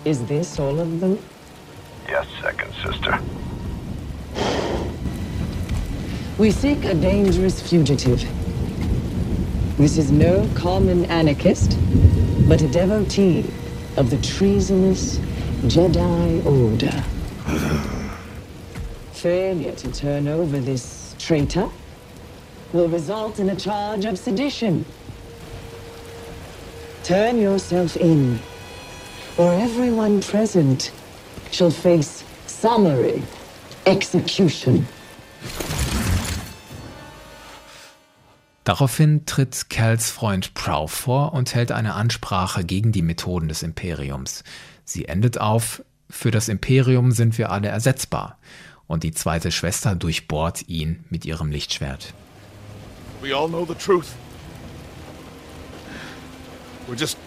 Is 0.06 0.20
this 0.28 0.60
all 0.60 0.80
of 0.80 1.00
them? 1.00 1.18
Yes, 2.08 2.26
second 2.42 2.74
sister. 2.84 3.20
We 6.38 6.52
seek 6.52 6.86
a 6.86 6.94
dangerous 6.94 7.62
fugitive. 7.62 8.26
This 9.78 9.98
is 9.98 10.12
no 10.12 10.48
common 10.56 11.06
anarchist, 11.06 11.78
but 12.48 12.62
a 12.62 12.68
devotee 12.68 13.46
of 13.98 14.10
the 14.10 14.18
treasonous 14.18 15.20
Jedi 15.68 16.46
Order. 16.46 17.04
Failure 19.12 19.74
to 19.74 19.92
turn 19.92 20.28
over 20.28 20.60
this 20.60 21.14
traitor 21.20 21.70
will 22.72 22.88
result 22.88 23.40
in 23.40 23.50
a 23.50 23.56
charge 23.56 24.06
of 24.06 24.18
sedition. 24.18 24.86
Turn 27.10 27.42
yourself 27.42 27.96
in, 27.96 28.40
or 29.36 29.52
everyone 29.52 30.20
present 30.22 30.92
shall 31.52 31.72
face 31.72 32.24
summary 32.46 33.24
execution. 33.88 34.88
Daraufhin 38.64 39.26
tritt 39.26 39.72
Cals 39.72 40.12
Freund 40.12 40.54
Prow 40.54 40.88
vor 40.88 41.34
und 41.34 41.56
hält 41.56 41.72
eine 41.72 41.96
Ansprache 41.96 42.64
gegen 42.64 42.92
die 42.92 43.02
Methoden 43.02 43.48
des 43.48 43.64
Imperiums. 43.64 44.44
Sie 44.86 45.06
endet 45.06 45.40
auf, 45.40 45.84
für 46.12 46.30
das 46.30 46.48
Imperium 46.48 47.12
sind 47.12 47.40
wir 47.40 47.50
alle 47.50 47.70
ersetzbar. 47.70 48.38
Und 48.86 49.02
die 49.02 49.14
zweite 49.14 49.52
Schwester 49.52 49.96
durchbohrt 49.96 50.70
ihn 50.70 51.04
mit 51.10 51.26
ihrem 51.26 51.50
Lichtschwert. 51.50 52.14
We 53.20 53.36
all 53.36 53.48
know 53.48 53.66
the 53.66 53.74
truth. 53.74 54.14
We're 56.90 56.96
just 56.96 57.20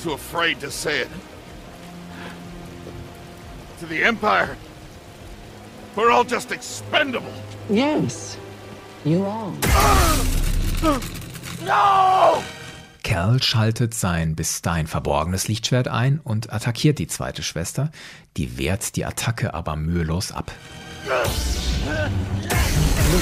too 0.00 0.12
afraid 0.12 0.60
to 0.60 0.70
say 0.70 1.00
it. 1.00 1.08
To 3.80 3.86
the 3.86 4.04
Empire, 4.04 4.58
we're 5.96 6.10
all 6.10 6.22
just 6.24 6.52
expendable. 6.52 7.32
Yes, 7.70 8.36
you 9.04 9.24
are. 9.24 9.52
No! 11.64 12.42
Cal 13.02 13.40
schaltet 13.42 13.94
sein 13.94 14.36
bis 14.36 14.60
dahin 14.60 14.86
verborgenes 14.86 15.48
Lichtschwert 15.48 15.88
ein 15.88 16.20
und 16.22 16.52
attackiert 16.52 16.98
die 16.98 17.06
zweite 17.06 17.42
Schwester. 17.42 17.90
Die 18.36 18.58
wehrt 18.58 18.94
die 18.96 19.06
Attacke 19.06 19.54
aber 19.54 19.74
mühelos 19.74 20.30
ab. 20.30 20.52
Look 21.06 21.24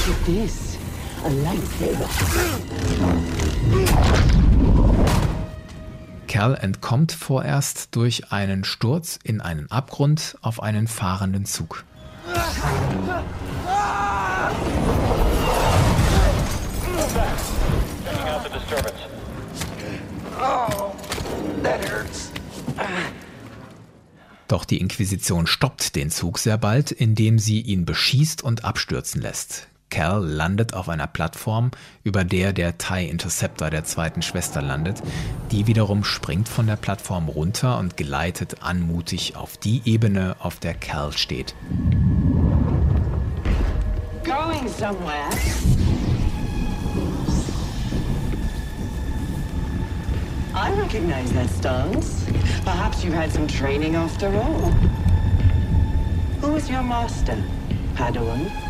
at 0.09 0.27
this. 0.27 0.77
a 1.25 1.29
lightsaber. 1.29 2.09
Cal 6.35 6.57
entkommt 6.57 7.13
vorerst 7.13 7.95
durch 7.95 8.33
einen 8.33 8.65
Sturz 8.65 9.21
in 9.23 9.41
einen 9.41 9.71
Abgrund 9.71 10.37
auf 10.43 10.61
einen 10.61 10.89
fahrenden 10.89 11.45
Zug. 11.45 11.85
Doch 24.49 24.65
die 24.65 24.81
Inquisition 24.81 25.47
stoppt 25.47 25.95
den 25.95 26.11
Zug 26.11 26.41
sehr 26.41 26.59
bald, 26.59 26.91
indem 26.91 27.39
sie 27.39 27.61
ihn 27.61 27.85
beschießt 27.85 28.43
und 28.43 28.65
abstürzen 28.65 29.23
lässt. 29.23 29.69
Cal 29.95 30.25
landet 30.25 30.75
auf 30.75 30.89
einer 30.89 31.07
Plattform, 31.07 31.71
über 32.03 32.25
der 32.25 32.53
der 32.53 32.79
TIE 32.79 33.09
Interceptor 33.09 33.71
der 33.71 33.85
zweiten 33.85 34.23
Schwester 34.23 34.61
landet. 34.61 35.01
Die 35.53 35.69
wiederum 35.69 36.03
springt 36.03 36.49
von 36.49 36.67
der 36.67 36.75
Plattform 36.75 37.29
runter 37.29 37.79
und 37.79 37.97
gleitet 37.97 38.65
anmutig 38.65 39.37
auf 39.37 39.57
die 39.57 39.83
Ebene, 39.85 40.35
auf 40.41 40.59
der 40.59 40.75
Cal 40.75 41.13
steht. 41.13 41.55
Going 44.25 44.67
somewhere? 44.67 45.31
I 50.57 50.73
recognize 50.73 51.33
that 51.35 51.49
stance. 51.51 52.27
Perhaps 52.65 53.05
you 53.05 53.13
had 53.13 53.31
some 53.31 53.47
training 53.47 53.95
after 53.95 54.27
all. 54.27 54.73
Who 56.41 56.55
was 56.55 56.69
your 56.69 56.83
master, 56.83 57.37
Padawan? 57.95 58.64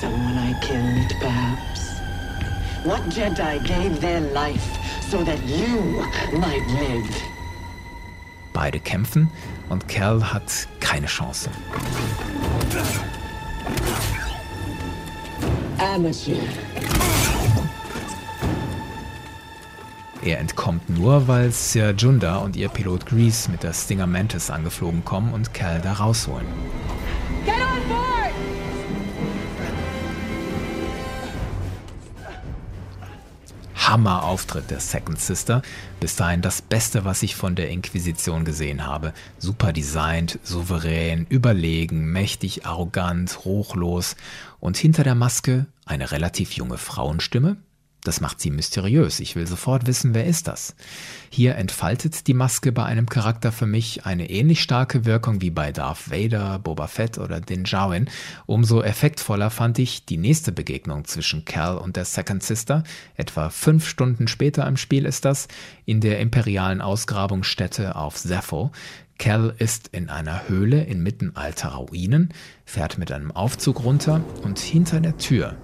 Someone 0.00 0.38
I 0.38 0.54
killed, 0.60 1.12
perhaps? 1.20 1.98
What 2.84 3.02
Jedi 3.10 3.58
gave 3.66 4.00
their 4.00 4.20
life 4.20 4.78
so 5.10 5.24
that 5.24 5.42
you 5.44 6.04
might 6.38 6.64
live? 6.68 7.22
Beide 8.52 8.78
kämpfen 8.78 9.28
und 9.68 9.88
Cal 9.88 10.22
hat 10.32 10.68
keine 10.78 11.06
Chance. 11.06 11.50
Amateur. 15.78 16.38
Er 20.22 20.38
entkommt 20.38 20.88
nur, 20.90 21.26
weil 21.26 21.50
Sir 21.50 21.90
Junda 21.90 22.36
und 22.36 22.54
ihr 22.54 22.68
Pilot 22.68 23.06
Grease 23.06 23.50
mit 23.50 23.64
der 23.64 23.72
Stinger 23.72 24.06
Mantis 24.06 24.48
angeflogen 24.48 25.04
kommen 25.04 25.32
und 25.32 25.54
Cal 25.54 25.80
da 25.80 25.94
rausholen. 25.94 26.46
Hammer-Auftritt 33.88 34.70
der 34.70 34.80
Second 34.80 35.18
Sister. 35.18 35.62
Bis 35.98 36.14
dahin 36.14 36.42
das 36.42 36.60
Beste, 36.60 37.04
was 37.06 37.22
ich 37.22 37.36
von 37.36 37.54
der 37.54 37.70
Inquisition 37.70 38.44
gesehen 38.44 38.86
habe. 38.86 39.14
Super 39.38 39.72
designt, 39.72 40.38
souverän, 40.42 41.26
überlegen, 41.30 42.12
mächtig, 42.12 42.66
arrogant, 42.66 43.46
ruchlos. 43.46 44.16
Und 44.60 44.76
hinter 44.76 45.04
der 45.04 45.14
Maske 45.14 45.66
eine 45.86 46.10
relativ 46.10 46.52
junge 46.52 46.76
Frauenstimme, 46.76 47.56
das 48.08 48.22
macht 48.22 48.40
sie 48.40 48.50
mysteriös. 48.50 49.20
Ich 49.20 49.36
will 49.36 49.46
sofort 49.46 49.86
wissen, 49.86 50.14
wer 50.14 50.24
ist 50.24 50.48
das? 50.48 50.74
Hier 51.28 51.56
entfaltet 51.56 52.26
die 52.26 52.32
Maske 52.32 52.72
bei 52.72 52.84
einem 52.84 53.06
Charakter 53.06 53.52
für 53.52 53.66
mich 53.66 54.06
eine 54.06 54.30
ähnlich 54.30 54.62
starke 54.62 55.04
Wirkung 55.04 55.42
wie 55.42 55.50
bei 55.50 55.72
Darth 55.72 56.10
Vader, 56.10 56.58
Boba 56.58 56.86
Fett 56.86 57.18
oder 57.18 57.42
Din 57.42 57.64
Djarin. 57.64 58.08
Umso 58.46 58.80
effektvoller 58.80 59.50
fand 59.50 59.78
ich 59.78 60.06
die 60.06 60.16
nächste 60.16 60.52
Begegnung 60.52 61.04
zwischen 61.04 61.44
Cal 61.44 61.76
und 61.76 61.96
der 61.96 62.06
Second 62.06 62.42
Sister. 62.42 62.82
Etwa 63.14 63.50
fünf 63.50 63.86
Stunden 63.86 64.26
später 64.26 64.66
im 64.66 64.78
Spiel 64.78 65.04
ist 65.04 65.26
das, 65.26 65.46
in 65.84 66.00
der 66.00 66.18
imperialen 66.20 66.80
Ausgrabungsstätte 66.80 67.94
auf 67.94 68.16
Zepho. 68.16 68.72
Cal 69.18 69.52
ist 69.58 69.88
in 69.88 70.08
einer 70.08 70.48
Höhle 70.48 70.82
inmitten 70.84 71.36
alter 71.36 71.70
Ruinen, 71.70 72.32
fährt 72.64 72.96
mit 72.96 73.12
einem 73.12 73.32
Aufzug 73.32 73.84
runter 73.84 74.22
und 74.44 74.58
hinter 74.60 75.00
der 75.00 75.18
Tür 75.18 75.56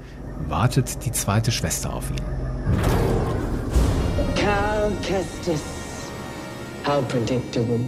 wartet 0.49 1.05
die 1.05 1.13
zweite 1.13 1.51
Schwester 1.53 1.93
auf 1.93 2.11
ihn. 2.11 2.17
Cal 4.37 4.93
Kestis. 5.03 5.63
How 6.87 7.07
predictable. 7.09 7.81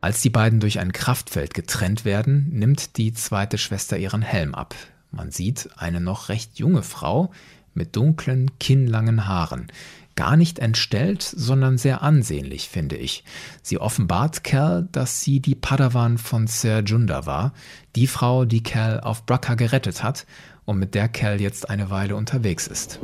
Als 0.00 0.22
die 0.22 0.30
beiden 0.30 0.60
durch 0.60 0.78
ein 0.78 0.92
Kraftfeld 0.92 1.52
getrennt 1.52 2.04
werden, 2.04 2.48
nimmt 2.52 2.96
die 2.96 3.12
zweite 3.12 3.58
Schwester 3.58 3.98
ihren 3.98 4.22
Helm 4.22 4.54
ab. 4.54 4.74
Man 5.10 5.30
sieht 5.30 5.70
eine 5.76 6.00
noch 6.00 6.28
recht 6.28 6.58
junge 6.58 6.82
Frau 6.82 7.32
mit 7.74 7.96
dunklen, 7.96 8.58
kinnlangen 8.58 9.26
Haaren. 9.26 9.66
Gar 10.14 10.36
nicht 10.36 10.60
entstellt, 10.60 11.22
sondern 11.22 11.76
sehr 11.76 12.02
ansehnlich, 12.02 12.68
finde 12.68 12.96
ich. 12.96 13.24
Sie 13.62 13.78
offenbart 13.78 14.44
Cal, 14.44 14.88
dass 14.92 15.20
sie 15.20 15.40
die 15.40 15.54
Padawan 15.54 16.16
von 16.16 16.46
Sir 16.46 16.82
Junda 16.84 17.26
war, 17.26 17.52
die 17.96 18.06
Frau, 18.06 18.44
die 18.44 18.62
Cal 18.62 19.00
auf 19.00 19.26
Bracca 19.26 19.56
gerettet 19.56 20.02
hat 20.02 20.24
und 20.66 20.78
mit 20.78 20.94
der 20.94 21.08
Cal 21.08 21.40
jetzt 21.40 21.70
eine 21.70 21.90
Weile 21.90 22.14
unterwegs 22.16 22.66
ist. 22.66 22.98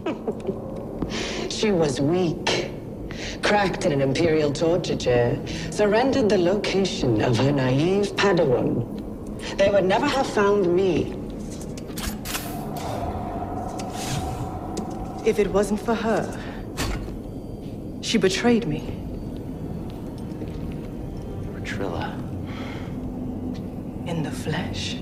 She 1.48 1.72
was 1.72 2.00
weak, 2.00 2.70
cracked 3.42 3.84
in 3.84 3.92
an 3.92 4.00
Imperial 4.00 4.52
torture 4.52 4.96
chair, 4.96 5.38
surrendered 5.70 6.28
the 6.28 6.36
location 6.36 7.22
of 7.22 7.38
her 7.38 7.52
naive 7.52 8.14
Padawan. 8.16 8.84
They 9.56 9.70
would 9.70 9.84
never 9.84 10.06
have 10.06 10.26
found 10.26 10.66
me. 10.66 11.14
If 15.24 15.38
it 15.38 15.48
wasn't 15.52 15.80
for 15.80 15.94
her, 15.94 16.26
she 18.00 18.18
betrayed 18.18 18.66
me. 18.66 18.82
Trilla. 21.62 22.12
In 24.06 24.22
the 24.24 24.32
flesh. 24.32 25.01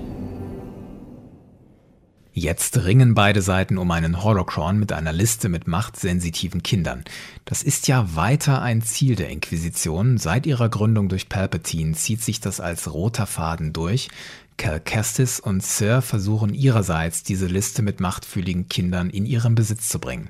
Jetzt 2.33 2.85
ringen 2.85 3.13
beide 3.13 3.41
Seiten 3.41 3.77
um 3.77 3.91
einen 3.91 4.23
Holocron 4.23 4.79
mit 4.79 4.93
einer 4.93 5.11
Liste 5.11 5.49
mit 5.49 5.67
machtsensitiven 5.67 6.63
Kindern. 6.63 7.03
Das 7.43 7.61
ist 7.61 7.89
ja 7.89 8.15
weiter 8.15 8.61
ein 8.61 8.81
Ziel 8.81 9.17
der 9.17 9.29
Inquisition. 9.29 10.17
Seit 10.17 10.45
ihrer 10.45 10.69
Gründung 10.69 11.09
durch 11.09 11.27
Palpatine 11.27 11.91
zieht 11.93 12.21
sich 12.21 12.39
das 12.39 12.61
als 12.61 12.93
roter 12.93 13.25
Faden 13.25 13.73
durch. 13.73 14.07
Cal 14.55 14.79
Kestis 14.79 15.41
und 15.41 15.61
Sir 15.61 16.01
versuchen 16.01 16.53
ihrerseits, 16.53 17.23
diese 17.23 17.47
Liste 17.47 17.81
mit 17.81 17.99
machtfühligen 17.99 18.69
Kindern 18.69 19.09
in 19.09 19.25
ihren 19.25 19.55
Besitz 19.55 19.89
zu 19.89 19.99
bringen. 19.99 20.29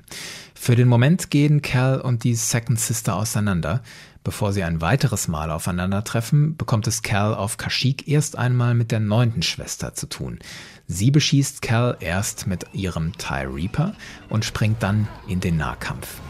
Für 0.54 0.74
den 0.74 0.88
Moment 0.88 1.30
gehen 1.30 1.62
Cal 1.62 2.00
und 2.00 2.24
die 2.24 2.34
Second 2.34 2.80
Sister 2.80 3.14
auseinander. 3.14 3.82
Bevor 4.24 4.52
sie 4.52 4.62
ein 4.62 4.80
weiteres 4.80 5.28
Mal 5.28 5.50
aufeinandertreffen, 5.50 6.56
bekommt 6.56 6.86
es 6.86 7.02
Cal 7.02 7.34
auf 7.34 7.56
Kashyyyk 7.56 8.08
erst 8.08 8.38
einmal 8.38 8.74
mit 8.74 8.90
der 8.90 9.00
neunten 9.00 9.42
Schwester 9.42 9.94
zu 9.94 10.06
tun. 10.08 10.38
Sie 10.92 11.10
beschießt 11.10 11.62
Cal 11.62 11.96
erst 12.00 12.46
mit 12.46 12.66
ihrem 12.74 13.16
TIE 13.16 13.46
Reaper 13.46 13.94
und 14.28 14.44
springt 14.44 14.82
dann 14.82 15.08
in 15.26 15.40
den 15.40 15.56
Nahkampf. 15.56 16.20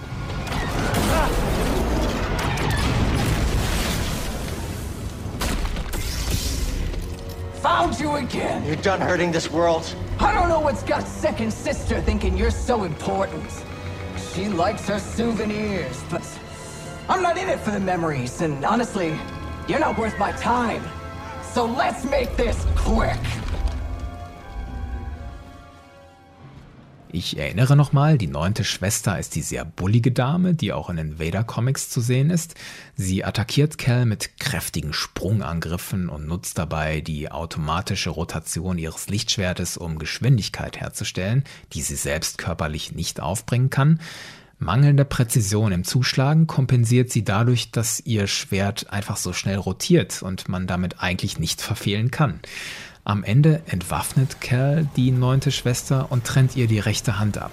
Found 7.60 7.98
you 7.98 8.12
again! 8.12 8.62
You're 8.64 8.76
done 8.76 9.00
hurting 9.00 9.32
this 9.32 9.50
world. 9.50 9.82
I 10.20 10.32
don't 10.32 10.48
know 10.48 10.60
what's 10.60 10.84
got 10.84 11.08
second 11.08 11.52
sister 11.52 12.00
thinking 12.00 12.38
you're 12.38 12.52
so 12.52 12.84
important. 12.84 13.50
She 14.32 14.48
likes 14.48 14.86
her 14.88 15.00
souvenirs, 15.00 16.00
but 16.08 16.22
I'm 17.08 17.20
not 17.20 17.36
in 17.36 17.48
it 17.48 17.58
for 17.58 17.72
the 17.72 17.80
memories, 17.80 18.40
and 18.42 18.64
honestly, 18.64 19.12
you're 19.66 19.80
not 19.80 19.98
worth 19.98 20.16
my 20.20 20.30
time. 20.32 20.84
So 21.52 21.66
let's 21.66 22.04
make 22.04 22.36
this 22.36 22.64
quick. 22.76 23.18
Ich 27.14 27.36
erinnere 27.36 27.76
nochmal, 27.76 28.16
die 28.16 28.26
neunte 28.26 28.64
Schwester 28.64 29.18
ist 29.18 29.34
die 29.34 29.42
sehr 29.42 29.66
bullige 29.66 30.12
Dame, 30.12 30.54
die 30.54 30.72
auch 30.72 30.88
in 30.88 30.96
den 30.96 31.18
Vader-Comics 31.20 31.90
zu 31.90 32.00
sehen 32.00 32.30
ist. 32.30 32.54
Sie 32.96 33.22
attackiert 33.22 33.76
Cal 33.76 34.06
mit 34.06 34.38
kräftigen 34.38 34.94
Sprungangriffen 34.94 36.08
und 36.08 36.26
nutzt 36.26 36.56
dabei 36.56 37.02
die 37.02 37.30
automatische 37.30 38.08
Rotation 38.08 38.78
ihres 38.78 39.10
Lichtschwertes, 39.10 39.76
um 39.76 39.98
Geschwindigkeit 39.98 40.80
herzustellen, 40.80 41.44
die 41.74 41.82
sie 41.82 41.96
selbst 41.96 42.38
körperlich 42.38 42.92
nicht 42.92 43.20
aufbringen 43.20 43.68
kann. 43.68 44.00
Mangelnde 44.58 45.04
Präzision 45.04 45.70
im 45.70 45.84
Zuschlagen 45.84 46.46
kompensiert 46.46 47.10
sie 47.10 47.24
dadurch, 47.24 47.72
dass 47.72 48.00
ihr 48.00 48.26
Schwert 48.26 48.90
einfach 48.90 49.18
so 49.18 49.34
schnell 49.34 49.58
rotiert 49.58 50.22
und 50.22 50.48
man 50.48 50.66
damit 50.66 51.02
eigentlich 51.02 51.38
nicht 51.38 51.60
verfehlen 51.60 52.10
kann. 52.10 52.40
Am 53.04 53.24
Ende 53.24 53.62
entwaffnet 53.66 54.40
Cal 54.40 54.88
die 54.96 55.10
neunte 55.10 55.50
Schwester 55.50 56.06
und 56.10 56.24
trennt 56.24 56.54
ihr 56.54 56.68
die 56.68 56.78
rechte 56.78 57.18
Hand 57.18 57.36
ab. 57.36 57.50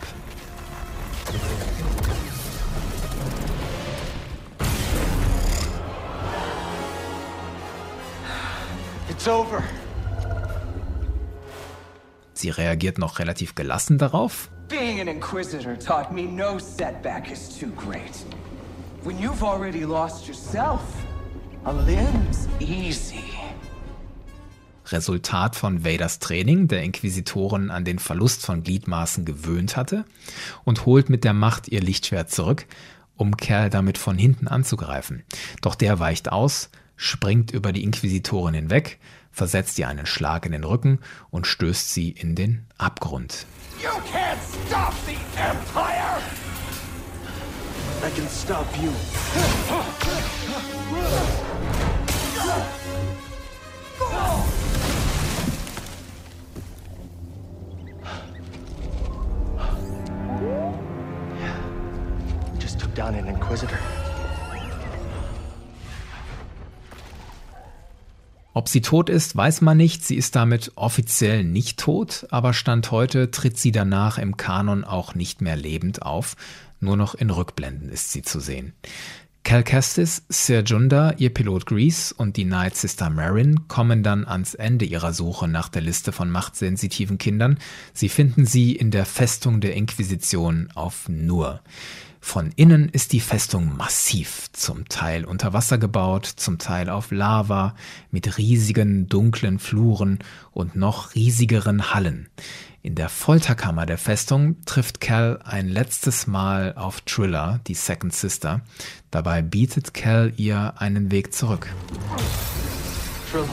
It's 9.10 9.28
over. 9.28 9.64
Sie 12.34 12.52
reagiert 12.52 13.00
noch 13.00 13.18
relativ 13.18 13.56
gelassen 13.56 13.98
darauf. 13.98 14.50
Being 14.68 15.02
an 15.02 15.08
Inquisitor 15.08 15.78
taught 15.80 16.12
me 16.12 16.22
no 16.22 16.60
setback 16.60 17.32
is 17.32 17.58
too 17.58 17.72
great. 17.76 18.24
When 19.04 19.18
you've 19.18 19.44
already 19.44 19.84
lost 19.84 20.28
yourself, 20.28 20.82
a 21.66 21.72
limb's 21.72 22.48
easy. 22.60 23.24
Resultat 24.92 25.56
von 25.56 25.84
Vaders 25.84 26.20
Training, 26.20 26.68
der 26.68 26.84
Inquisitoren 26.84 27.72
an 27.72 27.86
den 27.86 28.00
Verlust 28.00 28.46
von 28.46 28.64
Gliedmaßen 28.64 29.26
gewöhnt 29.26 29.78
hatte, 29.78 30.06
und 30.64 30.86
holt 30.86 31.10
mit 31.10 31.24
der 31.24 31.34
Macht 31.34 31.68
ihr 31.68 31.82
Lichtschwert 31.82 32.32
zurück, 32.32 32.66
um 33.16 33.38
Kerl 33.38 33.70
damit 33.70 33.98
von 33.98 34.18
hinten 34.18 34.48
anzugreifen. 34.48 35.24
Doch 35.62 35.76
der 35.76 36.00
weicht 36.00 36.32
aus, 36.32 36.70
springt 36.96 37.52
über 37.52 37.72
die 37.72 37.84
Inquisitorin 37.84 38.54
hinweg, 38.54 39.00
versetzt 39.32 39.78
ihr 39.80 39.88
einen 39.88 40.06
Schlag 40.06 40.46
in 40.46 40.52
den 40.52 40.64
Rücken 40.64 41.00
und 41.30 41.48
stößt 41.48 41.94
sie 41.94 42.10
in 42.10 42.36
den 42.36 42.66
Abgrund. 42.78 43.46
You 43.82 43.90
can't 44.12 44.38
stop 44.68 44.94
the 45.06 45.18
Empire! 45.40 46.22
I 48.02 48.10
can 48.16 48.30
stop 48.30 48.66
you. 48.82 48.92
Took 62.80 62.96
down 62.96 63.14
an 63.16 63.28
Inquisitor. 63.28 63.78
Ob 68.54 68.68
sie 68.68 68.82
tot 68.82 69.10
ist, 69.10 69.36
weiß 69.36 69.62
man 69.62 69.78
nicht. 69.78 70.06
Sie 70.06 70.16
ist 70.16 70.36
damit 70.36 70.72
offiziell 70.76 71.44
nicht 71.44 71.80
tot, 71.80 72.26
aber 72.32 72.54
Stand 72.54 72.92
heute 72.92 73.32
tritt 73.32 73.58
sie 73.58 73.72
danach 73.72 74.18
im 74.18 74.38
Kanon 74.38 74.84
auch 74.84 75.14
nicht 75.14 75.42
mehr 75.42 75.56
lebend 75.56 76.02
auf. 76.02 76.36
Nur 76.80 76.98
noch 76.98 77.16
in 77.16 77.30
Rückblenden 77.30 77.90
ist 77.90 78.12
sie 78.12 78.22
zu 78.22 78.40
sehen. 78.40 78.74
Cal 79.44 79.64
Kestis, 79.64 80.24
Sir 80.30 80.62
Junda, 80.64 81.14
ihr 81.18 81.34
Pilot 81.34 81.66
Grease 81.66 82.14
und 82.14 82.38
die 82.38 82.46
Night 82.46 82.76
Sister 82.76 83.10
Marin 83.10 83.68
kommen 83.68 84.04
dann 84.04 84.28
ans 84.28 84.54
Ende 84.54 84.86
ihrer 84.86 85.14
Suche 85.14 85.48
nach 85.48 85.70
der 85.70 85.82
Liste 85.82 86.12
von 86.12 86.30
machtsensitiven 86.30 87.18
Kindern. 87.18 87.58
Sie 87.94 88.10
finden 88.10 88.46
sie 88.46 88.76
in 88.76 88.92
der 88.92 89.06
Festung 89.06 89.62
der 89.62 89.76
Inquisition 89.76 90.70
auf 90.76 91.08
Nur. 91.08 91.62
Von 92.22 92.52
innen 92.56 92.90
ist 92.90 93.14
die 93.14 93.22
Festung 93.22 93.76
massiv, 93.78 94.50
zum 94.54 94.88
Teil 94.88 95.26
unter 95.26 95.54
Wasser 95.54 95.78
gebaut, 95.78 96.26
zum 96.26 96.58
Teil 96.58 96.90
auf 96.90 97.12
Lava, 97.12 97.76
mit 98.12 98.38
riesigen 98.38 99.08
dunklen 99.08 99.58
Fluren 99.58 100.20
und 100.52 100.76
noch 100.76 101.16
riesigeren 101.16 101.94
Hallen. 101.94 102.30
In 102.82 102.96
der 102.96 103.10
Folterkammer 103.10 103.86
der 103.86 103.98
Festung 103.98 104.58
trifft 104.66 105.02
Cal 105.02 105.40
ein 105.44 105.68
letztes 105.68 106.28
Mal 106.28 106.76
auf 106.76 107.02
Triller, 107.02 107.60
die 107.68 107.74
Second 107.74 108.14
Sister. 108.14 108.62
Dabei 109.12 109.42
bietet 109.42 109.94
Cal 109.94 110.32
ihr 110.38 110.76
einen 110.78 111.12
Weg 111.12 111.34
zurück. 111.34 111.68
Trilla, 113.32 113.48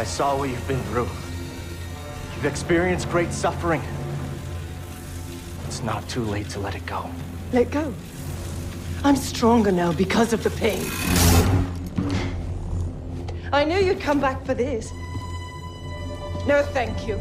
I 0.00 0.04
saw 0.04 0.36
what 0.36 0.48
you've 0.48 0.66
been 0.66 0.82
through. 0.92 1.08
You've 2.36 2.46
experienced 2.46 3.10
great 3.10 3.32
suffering. 3.32 3.80
It's 5.72 5.82
not 5.82 6.06
too 6.06 6.22
late 6.22 6.50
to 6.50 6.60
let 6.60 6.74
it 6.74 6.84
go. 6.84 7.08
Let 7.50 7.70
go. 7.70 7.94
I'm 9.04 9.16
stronger 9.16 9.72
now 9.72 9.90
because 9.90 10.34
of 10.34 10.42
the 10.42 10.50
pain. 10.50 10.84
I 13.54 13.64
knew 13.64 13.78
you'd 13.78 13.98
come 13.98 14.20
back 14.20 14.44
for 14.44 14.54
this. 14.54 14.92
No, 16.46 16.62
thank 16.74 17.08
you. 17.08 17.18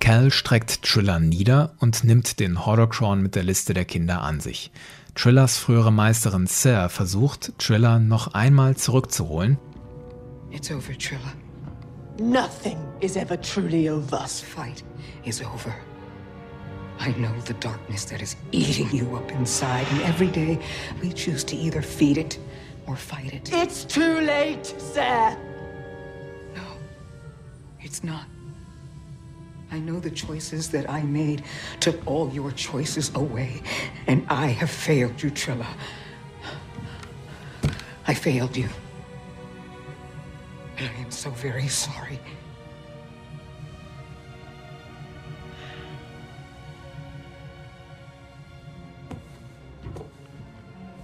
Cal 0.00 0.30
streckt 0.30 0.82
Triller 0.82 1.20
nieder 1.20 1.74
und 1.78 2.04
nimmt 2.04 2.40
den 2.40 2.64
Horrorcron 2.64 3.20
mit 3.20 3.34
der 3.34 3.42
Liste 3.42 3.74
der 3.74 3.84
Kinder 3.84 4.22
an 4.22 4.40
sich. 4.40 4.70
Trillers 5.14 5.58
frühere 5.58 5.92
Meisterin 5.92 6.46
Sarah 6.46 6.88
versucht, 6.88 7.52
Triller 7.58 7.98
noch 7.98 8.32
einmal 8.32 8.76
zurückzuholen. 8.78 9.58
It's 10.50 10.70
over, 10.70 10.96
Trilla. 10.96 11.34
Nothing 12.18 12.78
is 13.00 13.16
ever 13.16 13.38
truly 13.38 13.90
over. 13.90 14.22
This 14.22 14.40
fight 14.40 14.82
is 15.26 15.42
over. 15.42 15.74
I 17.00 17.12
know 17.12 17.32
the 17.40 17.54
darkness 17.54 18.04
that 18.06 18.20
is 18.20 18.36
eating 18.52 18.90
you 18.90 19.16
up 19.16 19.30
inside, 19.32 19.86
and 19.90 20.02
every 20.02 20.26
day 20.28 20.58
we 21.00 21.12
choose 21.12 21.44
to 21.44 21.56
either 21.56 21.80
feed 21.80 22.18
it 22.18 22.38
or 22.86 22.96
fight 22.96 23.32
it. 23.32 23.52
It's 23.52 23.84
too 23.84 24.20
late, 24.20 24.66
Sarah. 24.66 25.38
No, 26.54 26.62
it's 27.80 28.02
not. 28.02 28.24
I 29.70 29.78
know 29.78 30.00
the 30.00 30.10
choices 30.10 30.70
that 30.70 30.88
I 30.88 31.02
made 31.02 31.44
took 31.78 32.04
all 32.06 32.30
your 32.32 32.50
choices 32.52 33.14
away, 33.14 33.62
and 34.06 34.26
I 34.28 34.46
have 34.46 34.70
failed 34.70 35.22
you, 35.22 35.30
Trilla. 35.30 35.66
I 38.06 38.14
failed 38.14 38.56
you. 38.56 38.68
And 40.78 40.88
I 40.88 41.00
am 41.00 41.10
so 41.10 41.30
very 41.30 41.68
sorry. 41.68 42.18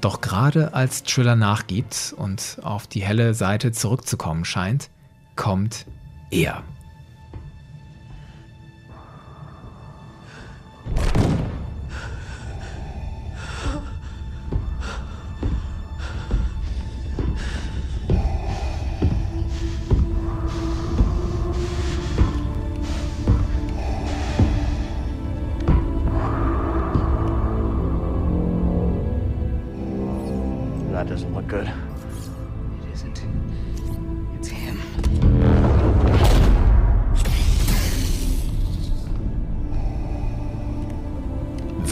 Doch 0.05 0.20
gerade 0.20 0.74
als 0.74 1.02
Triller 1.02 1.34
nachgibt 1.34 2.14
und 2.18 2.59
auf 2.62 2.86
die 2.86 3.02
helle 3.02 3.32
Seite 3.32 3.72
zurückzukommen 3.72 4.44
scheint, 4.44 4.90
kommt 5.34 5.86
er. 6.30 6.62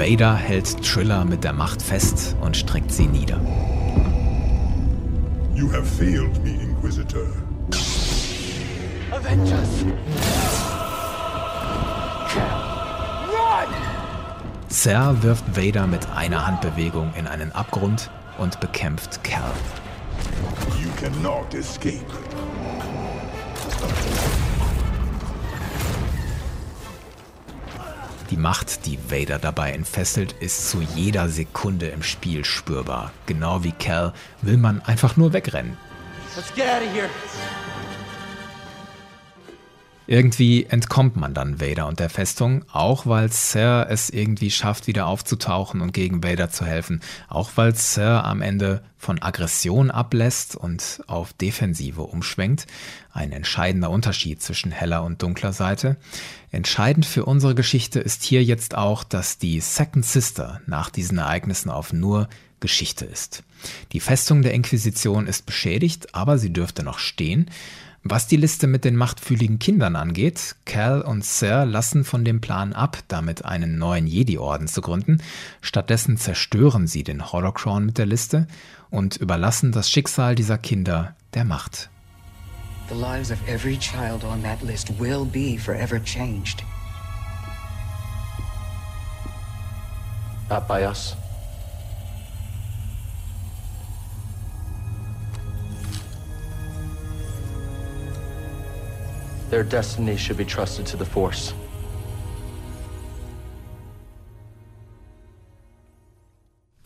Vader 0.02 0.34
hält 0.34 0.84
Triller 0.84 1.24
mit 1.24 1.44
der 1.44 1.52
Macht 1.52 1.80
fest 1.80 2.34
und 2.40 2.56
streckt 2.56 2.90
sie 2.90 3.06
nieder. 3.06 3.40
You 5.54 5.70
have 5.72 5.84
failed 5.84 6.42
me, 6.42 6.60
Inquisitor. 6.60 7.22
Avengers! 9.12 9.84
Run! 13.28 13.74
Ser 14.68 15.22
wirft 15.22 15.44
Vader 15.56 15.86
mit 15.86 16.10
einer 16.10 16.48
Handbewegung 16.48 17.14
in 17.16 17.28
einen 17.28 17.52
Abgrund 17.52 18.10
und 18.38 18.58
bekämpft 18.58 19.22
Cal. 19.22 19.52
You 20.82 20.90
cannot 21.00 21.54
escape. 21.54 22.21
Macht, 28.42 28.86
die 28.86 28.98
Vader 29.08 29.38
dabei 29.38 29.70
entfesselt, 29.70 30.32
ist 30.40 30.68
zu 30.68 30.80
jeder 30.96 31.28
Sekunde 31.28 31.86
im 31.86 32.02
Spiel 32.02 32.44
spürbar. 32.44 33.12
Genau 33.26 33.62
wie 33.62 33.70
Cal 33.70 34.12
will 34.40 34.56
man 34.56 34.82
einfach 34.82 35.16
nur 35.16 35.32
wegrennen. 35.32 35.76
Let's 36.34 36.52
get 36.52 36.64
out 36.64 36.82
of 36.82 36.92
here. 36.92 37.08
Irgendwie 40.06 40.64
entkommt 40.64 41.16
man 41.16 41.32
dann 41.32 41.60
Vader 41.60 41.86
und 41.86 42.00
der 42.00 42.10
Festung, 42.10 42.64
auch 42.72 43.06
weil 43.06 43.30
Sir 43.30 43.86
es 43.88 44.10
irgendwie 44.10 44.50
schafft, 44.50 44.86
wieder 44.86 45.06
aufzutauchen 45.06 45.80
und 45.80 45.92
gegen 45.92 46.24
Vader 46.24 46.50
zu 46.50 46.64
helfen. 46.64 47.00
Auch 47.28 47.52
weil 47.54 47.74
Sir 47.74 48.24
am 48.24 48.42
Ende 48.42 48.82
von 48.98 49.22
Aggression 49.22 49.90
ablässt 49.90 50.56
und 50.56 51.02
auf 51.06 51.32
Defensive 51.32 52.02
umschwenkt. 52.02 52.66
Ein 53.12 53.32
entscheidender 53.32 53.90
Unterschied 53.90 54.42
zwischen 54.42 54.72
heller 54.72 55.04
und 55.04 55.22
dunkler 55.22 55.52
Seite. 55.52 55.96
Entscheidend 56.50 57.06
für 57.06 57.24
unsere 57.24 57.54
Geschichte 57.54 58.00
ist 58.00 58.24
hier 58.24 58.42
jetzt 58.42 58.74
auch, 58.74 59.04
dass 59.04 59.38
die 59.38 59.60
Second 59.60 60.04
Sister 60.04 60.60
nach 60.66 60.90
diesen 60.90 61.18
Ereignissen 61.18 61.70
auf 61.70 61.92
nur 61.92 62.28
Geschichte 62.60 63.04
ist. 63.04 63.42
Die 63.92 64.00
Festung 64.00 64.42
der 64.42 64.54
Inquisition 64.54 65.26
ist 65.26 65.46
beschädigt, 65.46 66.14
aber 66.14 66.38
sie 66.38 66.52
dürfte 66.52 66.82
noch 66.82 66.98
stehen. 66.98 67.50
Was 68.04 68.26
die 68.26 68.36
Liste 68.36 68.66
mit 68.66 68.84
den 68.84 68.96
machtfühligen 68.96 69.60
Kindern 69.60 69.94
angeht, 69.94 70.56
Cal 70.64 71.02
und 71.02 71.24
Sir 71.24 71.64
lassen 71.64 72.02
von 72.02 72.24
dem 72.24 72.40
Plan 72.40 72.72
ab, 72.72 72.98
damit 73.06 73.44
einen 73.44 73.78
neuen 73.78 74.08
Jedi-Orden 74.08 74.66
zu 74.66 74.80
gründen. 74.80 75.22
Stattdessen 75.60 76.16
zerstören 76.16 76.88
sie 76.88 77.04
den 77.04 77.32
Holocron 77.32 77.86
mit 77.86 77.98
der 77.98 78.06
Liste 78.06 78.48
und 78.90 79.16
überlassen 79.18 79.70
das 79.70 79.88
Schicksal 79.88 80.34
dieser 80.34 80.58
Kinder 80.58 81.14
der 81.34 81.44
Macht. 81.44 81.90
The 82.88 82.96
lives 82.96 83.30
of 83.30 83.38
every 83.46 83.78
child 83.78 84.24
on 84.24 84.42
that 84.42 84.60
list 84.62 84.98
will 84.98 85.24
be 85.24 85.56
forever 85.56 86.02
changed. 86.02 86.64
Not 90.50 90.66
by 90.66 90.84
us. 90.84 91.16
Their 99.52 99.64
destiny 99.64 100.16
should 100.16 100.38
be 100.38 100.46
trusted 100.46 100.86
to 100.86 100.96
the 100.96 101.04
Force. 101.04 101.52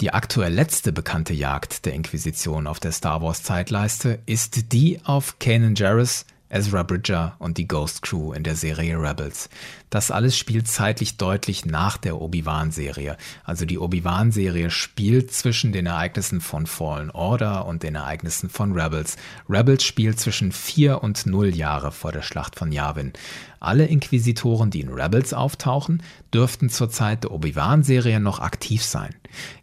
Die 0.01 0.13
aktuell 0.13 0.53
letzte 0.53 0.91
bekannte 0.91 1.33
Jagd 1.33 1.87
der 1.87 1.93
Inquisition 1.93 2.67
auf 2.67 2.81
der 2.81 2.91
Star 2.91 3.23
Wars 3.23 3.45
Zeitleiste 3.45 4.19
ist 4.27 4.73
die 4.73 4.99
auf 5.05 5.39
Kanan 5.39 5.77
Jarrus, 5.77 6.27
Ezra 6.49 6.83
Bridger 6.83 7.35
und 7.39 7.59
die 7.59 7.67
Ghost 7.67 8.03
Crew 8.03 8.33
in 8.33 8.45
der 8.45 8.55
Serie 8.55 9.01
Rebels. 9.01 9.49
Das 9.91 10.11
alles 10.11 10.37
spielt 10.37 10.69
zeitlich 10.69 11.17
deutlich 11.17 11.65
nach 11.65 11.97
der 11.97 12.21
Obi-Wan-Serie. 12.21 13.17
Also 13.45 13.65
die 13.65 13.79
Obi-Wan-Serie 13.79 14.71
spielt 14.71 15.33
zwischen 15.33 15.73
den 15.73 15.87
Ereignissen 15.87 16.41
von 16.41 16.67
Fallen 16.67 17.11
Order 17.11 17.67
und 17.67 17.83
den 17.83 17.95
Ereignissen 17.95 18.49
von 18.49 18.73
Rebels. 18.73 19.17
Rebels 19.49 19.85
spielt 19.85 20.21
zwischen 20.21 20.53
vier 20.53 21.03
und 21.03 21.27
null 21.27 21.55
Jahre 21.55 21.93
vor 21.93 22.13
der 22.13 22.23
Schlacht 22.23 22.57
von 22.57 22.73
Yavin. 22.73 23.13
Alle 23.59 23.87
Inquisitoren, 23.87 24.71
die 24.71 24.81
in 24.81 24.93
Rebels 24.93 25.35
auftauchen, 25.35 26.03
dürften 26.33 26.69
zur 26.69 26.91
Zeit 26.91 27.25
der 27.25 27.33
Obi-Wan-Serie 27.33 28.21
noch 28.21 28.41
aktiv 28.41 28.85
sein. 28.85 29.15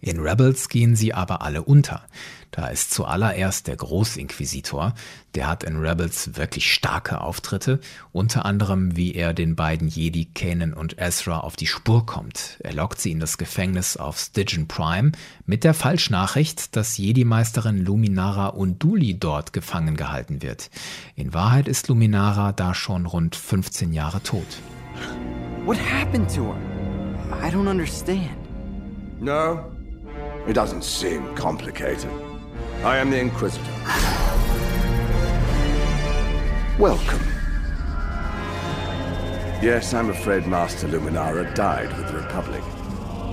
In 0.01 0.19
Rebels 0.19 0.67
gehen 0.67 0.95
sie 0.95 1.13
aber 1.13 1.41
alle 1.41 1.63
unter. 1.63 2.03
Da 2.53 2.67
ist 2.67 2.91
zuallererst 2.91 3.65
der 3.65 3.75
Großinquisitor, 3.77 4.93
der 5.33 5.47
hat 5.47 5.63
in 5.63 5.77
Rebels 5.77 6.35
wirklich 6.35 6.71
starke 6.71 7.19
Auftritte, 7.19 7.79
unter 8.11 8.45
anderem 8.45 8.95
wie 8.95 9.15
er 9.15 9.33
den 9.33 9.55
beiden 9.55 9.87
Jedi 9.87 10.25
Kanan 10.25 10.71
und 10.71 10.99
Ezra 10.99 11.39
auf 11.39 11.55
die 11.55 11.65
Spur 11.65 12.05
kommt. 12.05 12.59
Er 12.59 12.73
lockt 12.73 13.01
sie 13.01 13.11
in 13.11 13.19
das 13.19 13.39
Gefängnis 13.39 13.97
auf 13.97 14.19
Stygian 14.19 14.67
Prime 14.67 15.13
mit 15.47 15.63
der 15.63 15.73
Falschnachricht, 15.73 16.75
dass 16.75 16.99
Jedi-Meisterin 16.99 17.83
Luminara 17.83 18.49
Unduli 18.49 19.17
dort 19.17 19.51
gefangen 19.51 19.97
gehalten 19.97 20.43
wird. 20.43 20.69
In 21.15 21.33
Wahrheit 21.33 21.67
ist 21.67 21.87
Luminara 21.87 22.51
da 22.51 22.75
schon 22.75 23.07
rund 23.07 23.35
15 23.35 23.93
Jahre 23.93 24.21
tot. 24.21 24.45
What 25.65 25.79
happened 25.79 26.29
to 26.35 26.53
her? 26.53 27.47
I 27.47 27.49
don't 27.49 27.67
understand. 27.67 28.37
No, 29.19 29.71
it 30.47 30.55
doesn't 30.55 30.83
seem 30.83 31.33
complicated. 31.33 32.11
I 32.83 32.97
am 32.97 33.11
the 33.11 33.17
Inquisitor. 33.17 33.63
Welcome. 36.77 37.21
Yes, 39.63 39.93
I'm 39.93 40.09
afraid 40.09 40.45
Master 40.47 40.89
Luminara 40.89 41.55
died 41.55 41.97
with 41.97 42.07
the 42.09 42.17
Republic. 42.17 42.61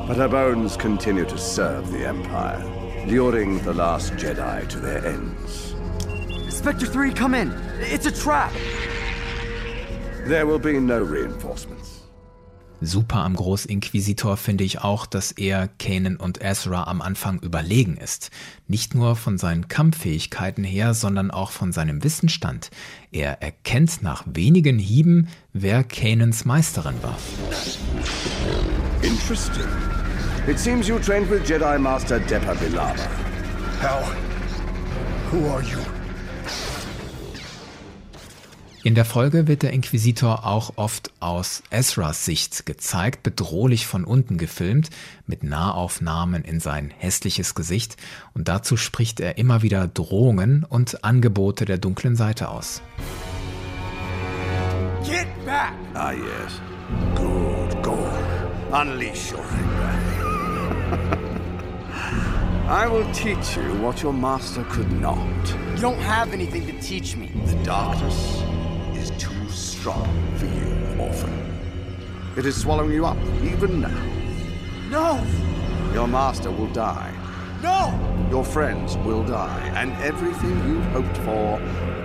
But 0.07 0.19
her 0.19 0.29
bones 0.29 0.77
continue 0.77 1.25
to 1.25 1.37
serve 1.37 1.91
the 1.91 2.07
Empire, 2.07 2.63
luring 3.09 3.59
the 3.65 3.75
last 3.75 4.13
Jedi 4.13 4.69
to 4.69 4.79
their 4.79 5.05
ends. 5.05 5.75
Spectre 6.49 6.87
3, 6.87 7.13
come 7.13 7.35
in. 7.35 7.51
It's 7.81 8.07
a 8.07 8.13
trap. 8.13 8.53
There 10.27 10.47
will 10.47 10.61
be 10.61 10.79
no 10.79 11.03
reinforcements. 11.03 11.80
Super 12.81 13.25
am 13.25 13.37
Großinquisitor 13.37 14.37
finde 14.37 14.65
ich 14.65 14.81
auch, 14.81 15.05
dass 15.05 15.33
er 15.33 15.69
Kanan 15.79 16.17
und 16.17 16.43
Ezra 16.43 16.85
am 16.85 17.03
Anfang 17.03 17.39
überlegen 17.41 17.97
ist. 17.97 18.31
Nicht 18.69 18.95
nur 18.95 19.17
von 19.17 19.37
seinen 19.37 19.69
Kampffähigkeiten 19.69 20.65
her, 20.65 20.95
sondern 20.95 21.31
auch 21.31 21.51
von 21.51 21.73
seinem 21.73 22.03
Wissensstand. 22.03 22.71
Er 23.13 23.43
erkennt 23.43 24.03
nach 24.03 24.25
wenigen 24.27 24.79
Hieben, 24.79 25.29
wer 25.53 25.85
Kanans 25.85 26.47
Meisterin 26.47 27.03
war. 27.03 27.19
Interesting. 29.03 29.69
It 30.47 30.59
seems 30.59 30.89
you 30.89 30.99
trained 30.99 31.31
with 31.31 31.47
Jedi 31.47 31.79
Master 31.79 32.19
Depa 32.19 32.55
Bilaba. 32.55 33.07
How? 33.83 34.03
Who 35.31 35.47
are 35.49 35.63
you? 35.63 36.00
In 38.83 38.95
der 38.95 39.05
Folge 39.05 39.47
wird 39.47 39.63
der 39.63 39.75
Inquisitor 39.75 40.47
auch 40.47 40.73
oft 40.77 41.13
aus 41.21 41.63
Ezras 41.69 42.25
Sicht 42.25 42.65
gezeigt, 42.65 43.23
bedrohlich 43.23 43.87
von 43.87 44.05
unten 44.05 44.39
gefilmt, 44.39 44.89
mit 45.27 45.43
Nahaufnahmen 45.43 46.45
in 46.45 46.61
sein 46.61 46.91
hässliches 46.97 47.55
Gesicht 47.55 47.99
und 48.33 48.49
dazu 48.49 48.79
spricht 48.79 49.21
er 49.21 49.37
immer 49.37 49.61
wieder 49.61 49.87
Drohungen 49.87 50.65
und 50.65 51.05
Angebote 51.05 51.67
der 51.67 51.77
dunklen 51.77 52.17
Seite 52.17 52.49
aus. 52.49 52.81
Get 55.05 55.27
back! 55.45 55.75
Ah, 55.93 56.13
yes. 56.13 56.61
Good, 57.15 57.83
good. 57.83 57.99
Unleash 58.73 59.33
your 59.33 59.45
anger. 59.45 59.91
I 62.67 62.87
will 62.87 63.05
teach 63.13 63.57
you 63.57 63.83
what 63.83 64.03
your 64.03 64.15
master 64.15 64.65
could 64.71 64.91
not. 65.03 65.19
You 65.77 65.83
don't 65.83 66.01
have 66.01 66.33
anything 66.33 66.67
to 66.67 66.73
teach 66.81 67.15
me. 67.17 67.29
The 67.45 67.57
darkness 67.65 68.43
strong 69.81 70.37
for 70.37 70.45
you, 70.45 71.01
orphan. 71.01 71.33
It 72.37 72.45
is 72.45 72.55
swallowing 72.55 72.93
you 72.93 73.07
up, 73.07 73.17
even 73.43 73.81
now. 73.81 74.03
No! 74.91 75.25
Your 75.95 76.07
master 76.07 76.51
will 76.51 76.71
die. 76.75 77.15
No! 77.63 77.89
Your 78.31 78.45
friends 78.45 78.99
will 78.99 79.25
die, 79.25 79.73
and 79.77 79.93
everything 80.03 80.55
you 80.69 80.83
hoped 80.93 81.17
for 81.25 81.59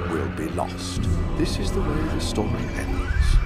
will 0.09 0.29
be 0.37 0.47
lost. 0.55 1.01
This 1.35 1.59
is 1.59 1.69
the 1.69 1.81
way 1.81 2.01
the 2.13 2.21
story 2.21 2.63
ends. 2.77 3.44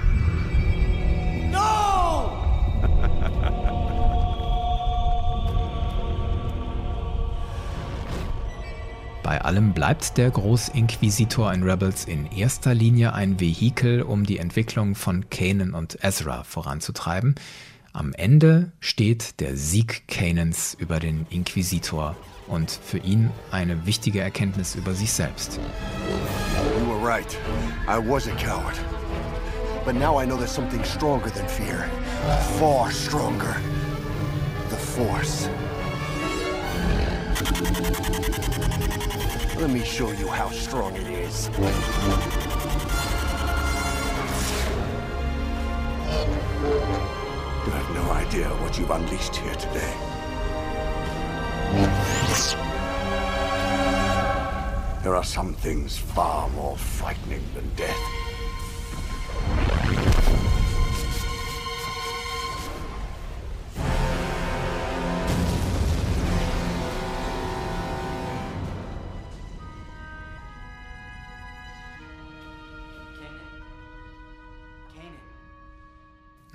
Allem 9.60 9.74
bleibt 9.74 10.16
der 10.16 10.30
Großinquisitor 10.30 11.52
in 11.52 11.62
Rebels 11.62 12.06
in 12.06 12.24
erster 12.32 12.72
Linie 12.72 13.12
ein 13.12 13.40
Vehikel, 13.40 14.00
um 14.00 14.24
die 14.24 14.38
Entwicklung 14.38 14.94
von 14.94 15.28
Kanan 15.28 15.74
und 15.74 16.02
Ezra 16.02 16.44
voranzutreiben. 16.44 17.34
Am 17.92 18.14
Ende 18.14 18.72
steht 18.80 19.38
der 19.38 19.58
Sieg 19.58 20.08
Kanans 20.08 20.74
über 20.78 20.98
den 20.98 21.26
Inquisitor 21.28 22.16
und 22.46 22.70
für 22.70 22.96
ihn 22.96 23.28
eine 23.50 23.84
wichtige 23.84 24.22
Erkenntnis 24.22 24.76
über 24.76 24.94
sich 24.94 25.12
selbst. 25.12 25.60
You 26.78 26.86
were 26.86 27.06
right. 27.06 27.36
I 27.86 27.98
was 27.98 28.28
a 28.28 28.34
coward. 28.42 28.78
But 29.84 29.94
now 29.94 30.18
I 30.18 30.24
know 30.24 30.38
there's 30.38 30.54
something 30.54 30.82
stronger 30.84 31.28
than 31.28 31.46
fear. 31.46 31.86
Far 32.58 32.90
stronger. 32.90 33.56
The 34.70 34.76
Force. 34.76 35.50
Let 39.60 39.68
me 39.68 39.84
show 39.84 40.10
you 40.12 40.26
how 40.26 40.48
strong 40.48 40.96
it 40.96 41.06
is. 41.06 41.48
You 41.48 41.64
have 47.70 47.90
no 47.94 48.10
idea 48.12 48.48
what 48.62 48.78
you've 48.78 48.90
unleashed 48.90 49.36
here 49.36 49.54
today. 49.56 49.94
There 55.02 55.14
are 55.14 55.24
some 55.24 55.52
things 55.52 55.98
far 55.98 56.48
more 56.48 56.78
frightening 56.78 57.44
than 57.54 57.68
death. 57.76 58.29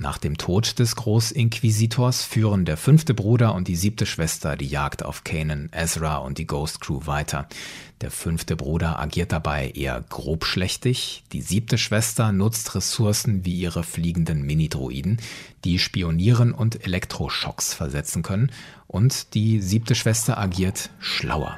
Nach 0.05 0.19
dem 0.19 0.37
Tod 0.37 0.77
des 0.77 0.95
Großinquisitors 0.97 2.21
führen 2.21 2.63
der 2.63 2.77
fünfte 2.77 3.15
Bruder 3.15 3.55
und 3.55 3.67
die 3.67 3.75
siebte 3.75 4.05
Schwester 4.05 4.55
die 4.55 4.67
Jagd 4.67 5.01
auf 5.01 5.23
Kanan, 5.23 5.69
Ezra 5.71 6.17
und 6.17 6.37
die 6.37 6.45
Ghost 6.45 6.79
Crew 6.79 6.99
weiter. 7.05 7.47
Der 8.01 8.11
fünfte 8.11 8.55
Bruder 8.55 8.99
agiert 8.99 9.31
dabei 9.31 9.71
eher 9.71 9.99
grobschlächtig. 10.07 11.23
Die 11.31 11.41
siebte 11.41 11.79
Schwester 11.79 12.31
nutzt 12.31 12.75
Ressourcen 12.75 13.45
wie 13.45 13.55
ihre 13.55 13.81
fliegenden 13.81 14.43
Mini-Droiden, 14.43 15.17
die 15.63 15.79
spionieren 15.79 16.51
und 16.51 16.85
Elektroschocks 16.85 17.73
versetzen 17.73 18.21
können. 18.21 18.51
Und 18.85 19.33
die 19.33 19.59
siebte 19.59 19.95
Schwester 19.95 20.37
agiert 20.37 20.91
schlauer. 20.99 21.57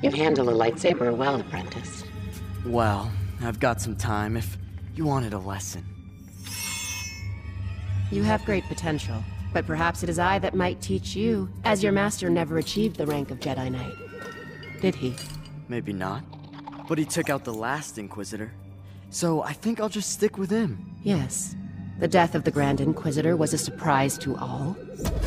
You 0.00 0.12
handle 0.12 0.48
a 0.48 0.54
lightsaber 0.54 1.18
well, 1.18 1.40
apprentice. 1.40 2.04
Well, 2.64 3.10
I've 3.40 3.58
got 3.58 3.80
some 3.80 3.96
time 3.98 4.38
if 4.38 4.56
you 4.94 5.04
wanted 5.04 5.34
a 5.34 5.40
lesson. 5.40 5.93
You 8.10 8.22
have 8.22 8.44
great 8.44 8.64
potential, 8.64 9.22
but 9.52 9.66
perhaps 9.66 10.02
it 10.02 10.08
is 10.08 10.18
I 10.18 10.38
that 10.40 10.54
might 10.54 10.80
teach 10.80 11.16
you, 11.16 11.48
as 11.64 11.82
your 11.82 11.92
master 11.92 12.30
never 12.30 12.58
achieved 12.58 12.96
the 12.96 13.06
rank 13.06 13.30
of 13.30 13.40
Jedi 13.40 13.70
Knight. 13.70 13.94
Did 14.80 14.94
he? 14.94 15.14
Maybe 15.68 15.92
not. 15.92 16.22
But 16.86 16.98
he 16.98 17.04
took 17.04 17.30
out 17.30 17.44
the 17.44 17.54
last 17.54 17.98
Inquisitor. 17.98 18.52
So 19.10 19.42
I 19.42 19.52
think 19.52 19.80
I'll 19.80 19.88
just 19.88 20.10
stick 20.10 20.38
with 20.38 20.50
him. 20.50 20.96
Yes. 21.02 21.56
The 21.98 22.08
death 22.08 22.34
of 22.34 22.44
the 22.44 22.50
Grand 22.50 22.80
Inquisitor 22.80 23.36
was 23.36 23.54
a 23.54 23.58
surprise 23.58 24.18
to 24.18 24.36
all. 24.36 24.76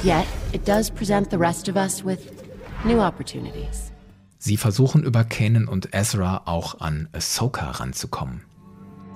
Yet, 0.03 0.27
it 0.53 0.65
does 0.65 0.89
present 0.89 1.29
the 1.29 1.37
rest 1.37 1.67
of 1.67 1.77
us 1.77 2.03
with 2.03 2.43
new 2.85 2.99
opportunities. 2.99 3.91
Sie 4.39 4.57
versuchen 4.57 5.03
über 5.03 5.23
Kanan 5.23 5.67
und 5.67 5.93
Ezra 5.93 6.41
auch 6.45 6.75
an 6.79 7.09
Ahsoka 7.13 7.71
ranzukommen. 7.71 8.41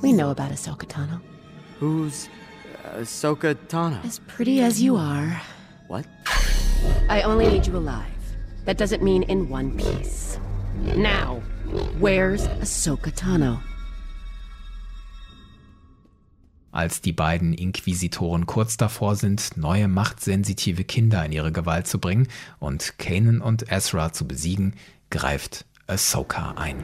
We 0.02 0.12
know 0.14 0.32
about 0.32 0.52
Ahsoka 0.52 0.88
Tano. 0.88 1.22
Who's 1.80 2.28
Ahsoka 2.84 3.56
Tano? 3.68 4.04
As 4.04 4.20
pretty 4.28 4.62
as 4.62 4.82
you 4.82 4.96
are. 4.96 5.42
What? 5.88 6.06
I 7.10 7.22
only 7.24 7.48
need 7.48 7.68
you 7.68 7.78
alive. 7.78 8.06
That 8.66 8.78
doesn't 8.78 9.04
mean 9.04 9.24
in 9.24 9.50
one 9.50 9.78
piece. 9.78 10.40
Now, 10.96 11.42
where's 12.00 12.48
Ahsoka 12.48 13.12
Tano? 13.12 13.60
Als 16.72 17.02
die 17.02 17.12
beiden 17.12 17.54
Inquisitoren 17.54 18.46
kurz 18.46 18.78
davor 18.78 19.16
sind, 19.16 19.58
neue 19.58 19.90
machtsensitive 19.90 20.86
Kinder 20.86 21.26
in 21.26 21.34
ihre 21.34 21.52
Gewalt 21.52 21.86
zu 21.86 22.00
bringen 22.00 22.28
und 22.60 22.98
Kanan 22.98 23.42
und 23.42 23.70
Ezra 23.70 24.14
zu 24.14 24.26
besiegen, 24.26 24.74
greift 25.10 25.66
Ahsoka 25.88 26.54
ein. 26.56 26.84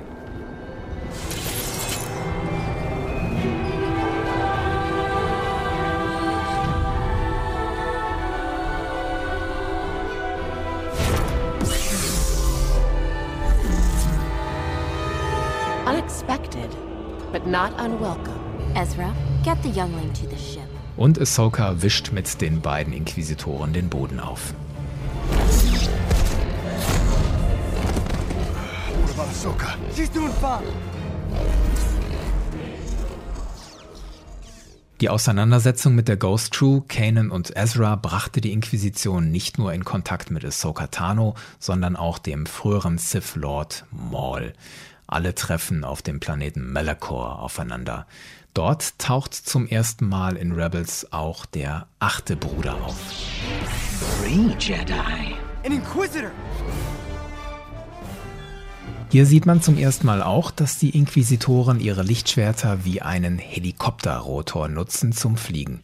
Not 17.48 17.72
unwelcome. 17.80 18.40
Ezra, 18.76 19.14
get 19.44 19.62
the 19.64 19.70
youngling 19.70 20.14
to 20.14 20.28
the 20.28 20.38
ship. 20.38 20.64
Und 20.98 21.20
Ahsoka 21.20 21.82
wischt 21.82 22.12
mit 22.12 22.42
den 22.42 22.62
beiden 22.62 22.92
Inquisitoren 22.94 23.72
den 23.72 23.90
Boden 23.90 24.20
auf. 24.20 24.54
What 29.02 29.12
about 29.14 29.30
Ahsoka? 29.30 29.76
She's 29.96 30.12
doing 30.12 30.32
fine. 30.42 30.68
Die 35.00 35.10
Auseinandersetzung 35.10 35.94
mit 35.94 36.08
der 36.08 36.18
Ghost 36.18 36.52
Crew, 36.54 36.82
Kanan 36.88 37.30
und 37.30 37.56
Ezra 37.56 37.96
brachte 37.96 38.42
die 38.42 38.52
Inquisition 38.52 39.30
nicht 39.30 39.60
nur 39.60 39.72
in 39.72 39.86
Kontakt 39.86 40.32
mit 40.32 40.44
Ahsoka 40.44 40.88
Tano, 40.88 41.36
sondern 41.60 41.96
auch 41.96 42.18
dem 42.18 42.48
früheren 42.48 42.98
Sith 42.98 43.36
Lord 43.36 43.86
Maul. 43.92 44.54
Alle 45.08 45.34
treffen 45.34 45.86
auf 45.86 46.02
dem 46.02 46.20
Planeten 46.20 46.72
Malachor 46.72 47.40
aufeinander. 47.40 48.06
Dort 48.54 49.00
taucht 49.00 49.34
zum 49.34 49.66
ersten 49.66 50.08
Mal 50.10 50.36
in 50.36 50.52
Rebels 50.52 51.14
auch 51.14 51.46
der 51.46 51.88
achte 52.00 52.36
Bruder 52.36 52.76
auf. 52.76 53.00
Three 54.20 54.54
Jedi. 54.60 55.36
An 55.64 55.72
Inquisitor! 55.72 56.32
Hier 59.10 59.26
sieht 59.26 59.46
man 59.46 59.62
zum 59.62 59.78
ersten 59.78 60.06
Mal 60.06 60.22
auch, 60.22 60.52
dass 60.52 60.78
die 60.78 60.90
Inquisitoren 60.90 61.80
ihre 61.80 62.04
Lichtschwerter 62.04 62.84
wie 62.84 63.02
einen 63.02 63.38
Helikopterrotor 63.38 64.68
nutzen 64.68 65.14
zum 65.14 65.38
Fliegen. 65.38 65.82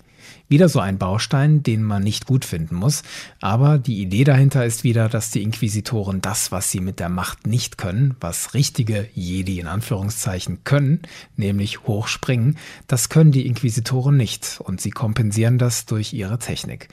Wieder 0.47 0.69
so 0.69 0.79
ein 0.79 0.97
Baustein, 0.97 1.63
den 1.63 1.83
man 1.83 2.03
nicht 2.03 2.25
gut 2.25 2.45
finden 2.45 2.75
muss, 2.75 3.03
aber 3.41 3.77
die 3.77 4.01
Idee 4.01 4.23
dahinter 4.23 4.65
ist 4.65 4.83
wieder, 4.83 5.09
dass 5.09 5.31
die 5.31 5.41
Inquisitoren 5.41 6.21
das, 6.21 6.51
was 6.51 6.71
sie 6.71 6.79
mit 6.79 6.99
der 6.99 7.09
Macht 7.09 7.47
nicht 7.47 7.77
können, 7.77 8.15
was 8.19 8.53
richtige 8.53 9.07
Jedi 9.13 9.59
in 9.59 9.67
Anführungszeichen 9.67 10.63
können, 10.63 11.01
nämlich 11.35 11.83
hochspringen, 11.83 12.57
das 12.87 13.09
können 13.09 13.31
die 13.31 13.47
Inquisitoren 13.47 14.17
nicht 14.17 14.59
und 14.63 14.81
sie 14.81 14.91
kompensieren 14.91 15.57
das 15.57 15.85
durch 15.85 16.13
ihre 16.13 16.39
Technik. 16.39 16.89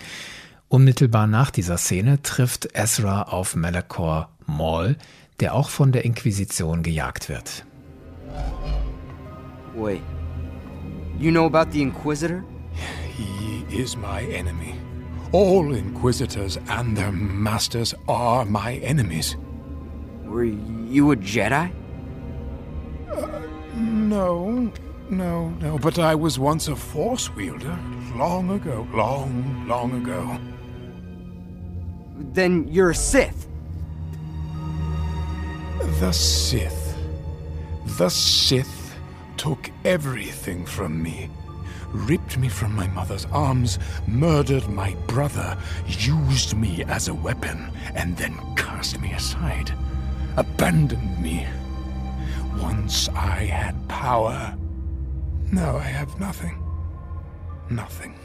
Unmittelbar 0.69 1.27
nach 1.27 1.51
dieser 1.51 1.79
Szene 1.79 2.23
trifft 2.23 2.69
Ezra 2.75 3.23
auf 3.23 3.57
Malachor 3.57 4.31
Maul, 4.47 4.97
der 5.41 5.55
auch 5.55 5.69
von 5.69 5.91
der 5.91 6.05
Inquisition 6.05 6.83
gejagt 6.83 7.29
wird. 7.29 7.65
Wait. 9.75 10.03
You 11.19 11.31
know 11.31 11.47
about 11.47 11.73
the 11.73 11.83
Inquisitor? 11.83 12.45
He 13.21 13.67
is 13.71 13.97
my 13.97 14.23
enemy. 14.23 14.81
All 15.33 15.75
Inquisitors 15.75 16.59
and 16.69 16.97
their 16.97 17.13
masters 17.13 17.95
are 18.09 18.45
my 18.47 18.75
enemies. 18.77 19.37
Were 20.25 20.45
you 20.45 21.13
a 21.13 21.17
Jedi? 21.17 21.71
Uh, 23.13 23.41
no, 23.75 24.73
no, 25.11 25.51
no, 25.51 25.79
but 25.79 25.99
I 25.99 26.15
was 26.15 26.39
once 26.39 26.69
a 26.69 26.77
Force 26.77 27.29
wielder. 27.35 27.79
Long 28.15 28.51
ago, 28.51 28.89
long, 28.93 29.67
long 29.69 29.93
ago. 30.03 30.39
Then 32.33 32.69
you're 32.69 32.91
a 32.91 32.95
Sith. 32.95 33.47
The 36.01 36.13
Sith. 36.13 36.97
The 37.99 38.09
Sith 38.09 38.97
took 39.37 39.71
everything 39.85 40.65
from 40.65 41.03
me. 41.03 41.29
Ripped 41.93 42.39
me 42.39 42.49
from 42.49 42.75
my 42.75 42.87
mother's 42.89 43.27
arms, 43.27 43.79
murdered 44.07 44.69
my 44.69 44.95
brother, 45.07 45.57
used 45.87 46.57
me 46.57 46.85
as 46.85 47.09
a 47.09 47.15
weapon, 47.15 47.73
and 47.95 48.17
then 48.17 48.39
cast 48.57 49.01
me 49.01 49.13
aside. 49.13 49.75
Abandoned 50.37 51.21
me. 51.21 51.47
Once 52.61 53.09
I 53.09 53.45
had 53.47 53.89
power. 53.89 54.57
Now 55.51 55.77
I 55.77 55.83
have 55.83 56.21
nothing. 56.21 56.63
Nothing. 57.71 58.20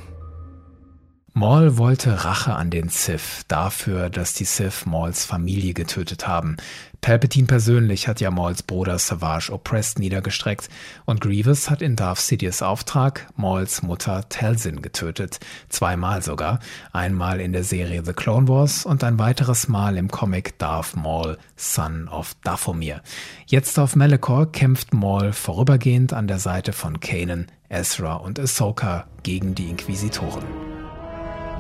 Maul 1.38 1.76
wollte 1.76 2.24
Rache 2.24 2.56
an 2.56 2.70
den 2.70 2.88
Sith 2.88 3.42
dafür, 3.50 4.10
dass 4.10 4.36
die 4.36 4.46
Sith 4.46 4.86
Mauls 4.86 5.26
Familie 5.26 5.74
getötet 5.74 6.30
haben. 6.30 6.56
Palpatine 7.02 7.46
persönlich 7.46 8.08
hat 8.08 8.22
ja 8.22 8.32
Mauls 8.32 8.64
Bruder 8.64 8.98
Savage 9.00 9.52
Oppressed 9.52 10.00
niedergestreckt 10.00 10.70
und 11.04 11.20
Grievous 11.20 11.70
hat 11.70 11.82
in 11.82 11.98
Darth 11.98 12.20
Sidious 12.20 12.62
Auftrag 12.62 13.28
Mauls 13.36 13.84
Mutter 13.84 14.30
Talzin 14.30 14.82
getötet. 14.82 15.42
Zweimal 15.68 16.22
sogar. 16.22 16.62
Einmal 16.94 17.42
in 17.42 17.52
der 17.52 17.66
Serie 17.66 18.06
The 18.06 18.14
Clone 18.14 18.48
Wars 18.48 18.86
und 18.86 19.04
ein 19.04 19.20
weiteres 19.20 19.68
Mal 19.68 19.98
im 19.98 20.08
Comic 20.08 20.58
Darth 20.58 20.96
Maul, 20.96 21.38
Son 21.58 22.08
of 22.08 22.34
Dathomir. 22.46 23.02
Jetzt 23.46 23.78
auf 23.78 23.98
Malachor 23.98 24.54
kämpft 24.54 24.94
Maul 24.94 25.34
vorübergehend 25.34 26.14
an 26.14 26.30
der 26.30 26.40
Seite 26.40 26.72
von 26.72 27.02
Kanan, 27.02 27.48
Ezra 27.68 28.14
und 28.14 28.40
Ahsoka 28.40 29.06
gegen 29.24 29.54
die 29.54 29.70
Inquisitoren. 29.70 30.75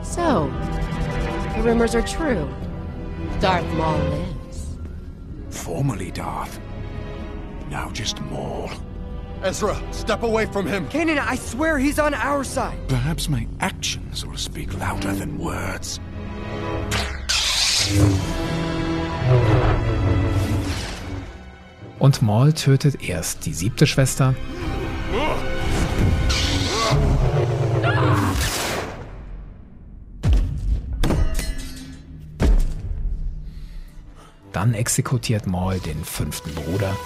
So, 0.05 0.47
the 1.55 1.61
rumors 1.63 1.95
are 1.95 2.01
true. 2.01 2.47
Darth 3.39 3.65
Maul 3.73 3.97
lives. 3.97 4.77
Formerly 5.49 6.11
Darth. 6.11 6.59
Now 7.69 7.89
just 7.91 8.21
Maul. 8.21 8.69
Ezra, 9.43 9.75
step 9.91 10.23
away 10.23 10.45
from 10.45 10.65
him. 10.65 10.87
Kanan, 10.89 11.19
I 11.19 11.35
swear 11.35 11.77
he's 11.77 11.99
on 11.99 12.13
our 12.13 12.43
side. 12.43 12.77
Perhaps 12.87 13.29
my 13.29 13.47
actions 13.59 14.25
will 14.25 14.37
speak 14.37 14.73
louder 14.79 15.13
than 15.13 15.37
words. 15.37 15.99
Und 21.99 22.21
Maul 22.21 22.53
tötet 22.53 23.07
erst 23.07 23.45
die 23.45 23.53
siebte 23.53 23.85
Schwester, 23.87 24.35
Dann 34.65 34.73
exekutiert 34.73 35.45
Maul 35.45 35.77
den 35.77 36.03
fünften 36.03 36.51
Bruder. 36.55 36.97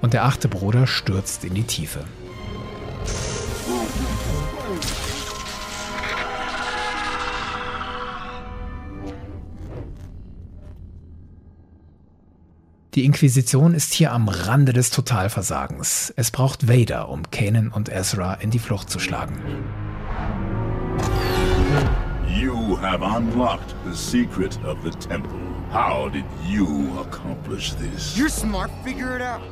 Und 0.00 0.14
der 0.14 0.24
achte 0.24 0.48
Bruder 0.48 0.86
stürzt 0.86 1.44
in 1.44 1.52
die 1.52 1.64
Tiefe. 1.64 2.06
Die 12.94 13.04
Inquisition 13.04 13.74
ist 13.74 13.92
hier 13.92 14.10
am 14.12 14.30
Rande 14.30 14.72
des 14.72 14.88
Totalversagens. 14.88 16.14
Es 16.16 16.30
braucht 16.30 16.66
Vader, 16.66 17.10
um 17.10 17.30
Kanan 17.30 17.68
und 17.68 17.90
Ezra 17.90 18.32
in 18.32 18.50
die 18.50 18.58
Flucht 18.58 18.88
zu 18.88 18.98
schlagen. 18.98 19.34
You 22.66 22.76
have 22.76 23.02
unlocked 23.02 23.74
the 23.84 23.94
secret 23.94 24.58
of 24.64 24.82
the 24.82 24.90
temple. 24.92 25.38
How 25.70 26.08
did 26.08 26.24
you 26.46 26.98
accomplish 26.98 27.74
this? 27.74 28.16
You're 28.16 28.30
smart, 28.30 28.70
figure 28.82 29.14
it 29.14 29.20
out. 29.20 29.42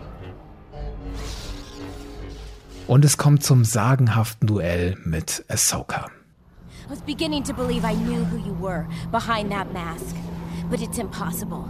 Und 2.86 3.04
es 3.04 3.18
kommt 3.18 3.44
zum 3.44 3.64
sagenhaften 3.64 4.46
Duell 4.46 4.96
mit 5.04 5.44
Ahsoka. 5.48 6.06
I 6.86 6.90
was 6.90 7.02
beginning 7.02 7.42
to 7.44 7.52
believe 7.52 7.84
I 7.84 7.94
knew 7.94 8.24
who 8.24 8.38
you 8.38 8.54
were 8.54 8.86
behind 9.10 9.52
that 9.52 9.74
mask. 9.74 10.16
But 10.70 10.80
it's 10.80 10.98
impossible. 10.98 11.68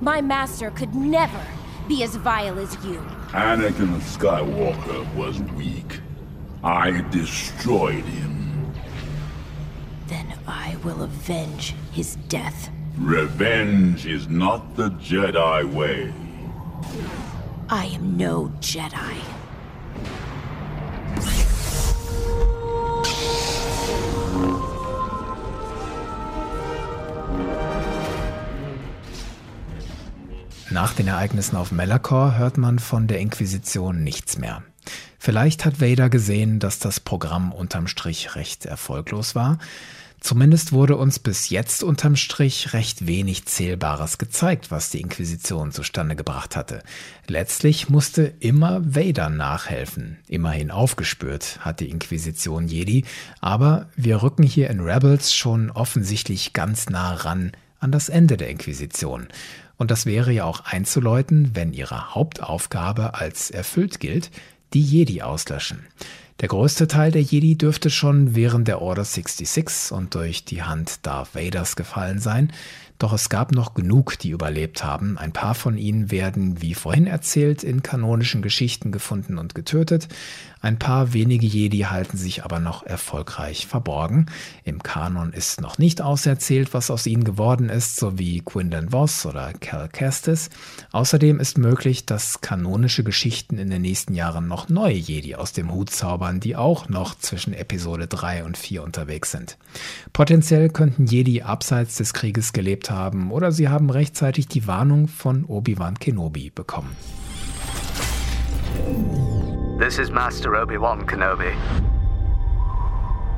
My 0.00 0.22
master 0.22 0.70
could 0.70 0.94
never 0.94 1.44
be 1.88 2.02
as 2.02 2.16
vile 2.16 2.58
as 2.58 2.74
you. 2.86 3.02
Anakin 3.32 4.00
Skywalker 4.00 5.04
was 5.14 5.42
weak. 5.58 6.00
I 6.64 7.02
destroyed 7.10 8.04
him. 8.04 8.39
I 10.50 10.76
will 10.82 11.02
avenge 11.02 11.74
his 11.92 12.18
death. 12.28 12.70
Revenge 12.98 14.04
is 14.04 14.28
not 14.28 14.76
the 14.76 14.90
Jedi 15.00 15.62
way. 15.72 16.12
I 17.68 17.86
am 17.94 18.16
no 18.16 18.50
Jedi. 18.60 19.14
Nach 30.70 30.92
den 30.94 31.06
Ereignissen 31.06 31.56
auf 31.56 31.70
Melakor 31.70 32.36
hört 32.38 32.58
man 32.58 32.80
von 32.80 33.06
der 33.06 33.20
Inquisition 33.20 34.02
nichts 34.02 34.36
mehr. 34.38 34.62
Vielleicht 35.18 35.64
hat 35.64 35.80
Vader 35.80 36.08
gesehen, 36.08 36.58
dass 36.58 36.80
das 36.80 36.98
Programm 36.98 37.52
unterm 37.52 37.86
Strich 37.86 38.34
recht 38.34 38.66
erfolglos 38.66 39.34
war. 39.36 39.58
Zumindest 40.20 40.72
wurde 40.72 40.96
uns 40.96 41.18
bis 41.18 41.48
jetzt 41.48 41.82
unterm 41.82 42.14
Strich 42.14 42.74
recht 42.74 43.06
wenig 43.06 43.46
Zählbares 43.46 44.18
gezeigt, 44.18 44.70
was 44.70 44.90
die 44.90 45.00
Inquisition 45.00 45.72
zustande 45.72 46.14
gebracht 46.14 46.56
hatte. 46.56 46.82
Letztlich 47.26 47.88
musste 47.88 48.34
immer 48.38 48.82
Vader 48.84 49.30
nachhelfen. 49.30 50.18
Immerhin 50.28 50.70
aufgespürt 50.70 51.60
hat 51.60 51.80
die 51.80 51.88
Inquisition 51.88 52.68
Jedi, 52.68 53.04
aber 53.40 53.88
wir 53.96 54.22
rücken 54.22 54.42
hier 54.42 54.68
in 54.68 54.80
Rebels 54.80 55.34
schon 55.34 55.70
offensichtlich 55.70 56.52
ganz 56.52 56.90
nah 56.90 57.14
ran 57.14 57.52
an 57.78 57.90
das 57.90 58.10
Ende 58.10 58.36
der 58.36 58.50
Inquisition. 58.50 59.28
Und 59.78 59.90
das 59.90 60.04
wäre 60.04 60.30
ja 60.32 60.44
auch 60.44 60.60
einzuläuten, 60.60 61.52
wenn 61.54 61.72
ihre 61.72 62.14
Hauptaufgabe 62.14 63.14
als 63.14 63.50
erfüllt 63.50 64.00
gilt, 64.00 64.30
die 64.74 64.82
Jedi 64.82 65.22
auslöschen. 65.22 65.86
Der 66.40 66.48
größte 66.48 66.88
Teil 66.88 67.12
der 67.12 67.20
Jedi 67.20 67.58
dürfte 67.58 67.90
schon 67.90 68.34
während 68.34 68.66
der 68.66 68.80
Order 68.80 69.04
66 69.04 69.92
und 69.92 70.14
durch 70.14 70.46
die 70.46 70.62
Hand 70.62 71.04
Darth 71.06 71.34
Vaders 71.34 71.76
gefallen 71.76 72.18
sein, 72.18 72.50
doch 73.00 73.14
es 73.14 73.30
gab 73.30 73.52
noch 73.52 73.74
genug, 73.74 74.18
die 74.18 74.30
überlebt 74.30 74.84
haben. 74.84 75.16
Ein 75.16 75.32
paar 75.32 75.54
von 75.54 75.78
ihnen 75.78 76.10
werden, 76.10 76.60
wie 76.60 76.74
vorhin 76.74 77.06
erzählt, 77.06 77.64
in 77.64 77.82
kanonischen 77.82 78.42
Geschichten 78.42 78.92
gefunden 78.92 79.38
und 79.38 79.54
getötet. 79.54 80.08
Ein 80.62 80.78
paar 80.78 81.14
wenige 81.14 81.46
Jedi 81.46 81.78
halten 81.78 82.18
sich 82.18 82.44
aber 82.44 82.60
noch 82.60 82.84
erfolgreich 82.84 83.66
verborgen. 83.66 84.26
Im 84.62 84.82
Kanon 84.82 85.32
ist 85.32 85.62
noch 85.62 85.78
nicht 85.78 86.02
auserzählt, 86.02 86.74
was 86.74 86.90
aus 86.90 87.06
ihnen 87.06 87.24
geworden 87.24 87.70
ist, 87.70 87.96
so 87.96 88.18
wie 88.18 88.40
Quinlan 88.40 88.90
Voss 88.90 89.24
oder 89.24 89.54
Cal 89.54 89.88
Kestis. 89.88 90.50
Außerdem 90.92 91.40
ist 91.40 91.56
möglich, 91.56 92.04
dass 92.04 92.42
kanonische 92.42 93.02
Geschichten 93.02 93.56
in 93.56 93.70
den 93.70 93.80
nächsten 93.80 94.12
Jahren 94.14 94.48
noch 94.48 94.68
neue 94.68 94.96
Jedi 94.96 95.34
aus 95.34 95.54
dem 95.54 95.72
Hut 95.72 95.88
zaubern, 95.88 96.40
die 96.40 96.56
auch 96.56 96.90
noch 96.90 97.14
zwischen 97.14 97.54
Episode 97.54 98.06
3 98.06 98.44
und 98.44 98.58
4 98.58 98.82
unterwegs 98.82 99.30
sind. 99.30 99.56
Potenziell 100.12 100.68
könnten 100.68 101.06
Jedi 101.06 101.40
abseits 101.40 101.96
des 101.96 102.12
Krieges 102.12 102.52
gelebt 102.52 102.89
haben 102.90 103.30
oder 103.30 103.52
sie 103.52 103.68
haben 103.68 103.90
rechtzeitig 103.90 104.48
die 104.48 104.66
Warnung 104.66 105.08
von 105.08 105.44
Obi-Wan 105.44 105.98
Kenobi 105.98 106.50
bekommen. 106.50 106.96
This 109.78 109.98
is 109.98 110.10
Master 110.10 110.60
Obi-Wan 110.60 111.06
Kenobi. 111.06 111.54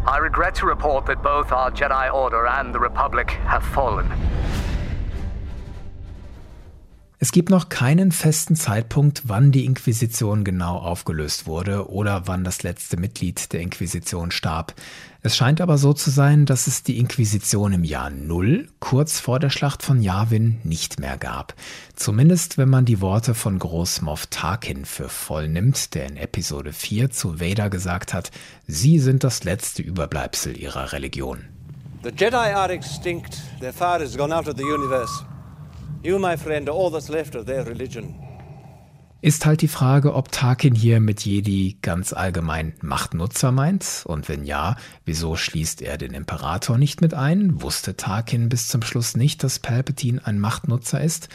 I 0.05 0.19
regret 0.19 0.57
to 0.57 0.67
report 0.67 1.07
that 1.07 1.23
both 1.23 1.53
our 1.53 1.71
Jedi 1.71 2.13
Order 2.13 2.47
and 2.49 2.75
the 2.75 2.81
Republic 2.81 3.39
have 3.47 3.65
fallen. 3.65 4.11
Es 7.21 7.31
gibt 7.31 7.51
noch 7.51 7.69
keinen 7.69 8.11
festen 8.11 8.57
Zeitpunkt, 8.57 9.23
wann 9.27 9.53
die 9.53 9.65
Inquisition 9.65 10.43
genau 10.43 10.79
aufgelöst 10.79 11.47
wurde 11.47 11.89
oder 11.89 12.27
wann 12.27 12.43
das 12.43 12.65
letzte 12.65 12.97
Mitglied 12.97 13.53
der 13.53 13.61
Inquisition 13.61 14.33
starb. 14.33 14.75
Es 15.25 15.37
scheint 15.37 15.61
aber 15.61 15.79
so 15.79 15.93
zu 15.93 16.11
sein, 16.11 16.47
dass 16.47 16.67
es 16.67 16.83
die 16.83 16.99
Inquisition 16.99 17.73
im 17.73 17.85
Jahr 17.85 18.11
Null, 18.11 18.69
kurz 18.81 19.21
vor 19.21 19.39
der 19.39 19.51
Schlacht 19.51 19.85
von 19.85 20.03
Yavin, 20.03 20.59
nicht 20.65 20.99
mehr 20.99 21.17
gab. 21.17 21.55
Zumindest 21.95 22.59
wenn 22.59 22.69
man 22.69 22.85
die 22.85 23.01
Worte 23.01 23.35
von 23.35 23.61
Groß 23.61 24.01
Tarkin 24.31 24.85
für 24.85 25.09
voll 25.09 25.49
nimmt, 25.49 25.95
der 25.95 26.07
in 26.07 26.17
Episode 26.17 26.73
4 26.73 27.11
zu 27.11 27.41
Vader 27.41 27.71
gesagt 27.71 28.13
hat, 28.13 28.33
sie 28.67 28.99
sind 28.99 29.23
das 29.23 29.45
letzte 29.45 29.83
Überbleibsel 29.83 30.59
ihrer 30.59 30.93
Religion. 30.93 31.45
The 32.03 32.11
Jedi 32.11 32.53
are 32.53 32.73
extinct. 32.73 33.39
Their 33.61 33.73
fire 33.73 34.01
has 34.01 34.17
gone 34.17 34.35
out 34.35 34.49
of 34.49 34.57
the 34.57 34.65
universe. 34.65 35.25
You, 36.03 36.19
my 36.19 36.37
friend, 36.37 36.69
are 36.69 36.77
all 36.77 36.91
that's 36.91 37.09
left 37.09 37.37
of 37.37 37.47
their 37.47 37.65
religion. 37.65 38.22
Ist 39.23 39.47
halt 39.47 39.63
die 39.63 39.69
Frage, 39.69 40.15
ob 40.15 40.33
Tarkin 40.33 40.75
hier 40.75 40.99
mit 40.99 41.25
Jedi 41.25 41.79
ganz 41.81 42.13
allgemein 42.13 42.73
Machtnutzer 42.83 43.53
meint 43.53 44.03
und 44.05 44.29
wenn 44.29 44.43
ja, 44.43 44.75
wieso 45.05 45.37
schließt 45.37 45.81
er 45.81 45.97
den 45.97 46.13
Imperator 46.13 46.77
nicht 46.77 47.01
mit 47.01 47.15
ein? 47.15 47.63
Wusste 47.63 47.97
Tarkin 47.97 48.49
bis 48.49 48.67
zum 48.67 48.83
Schluss 48.83 49.17
nicht, 49.17 49.45
dass 49.45 49.61
Palpatine 49.61 50.27
ein 50.27 50.41
Machtnutzer 50.41 51.01
ist? 51.01 51.29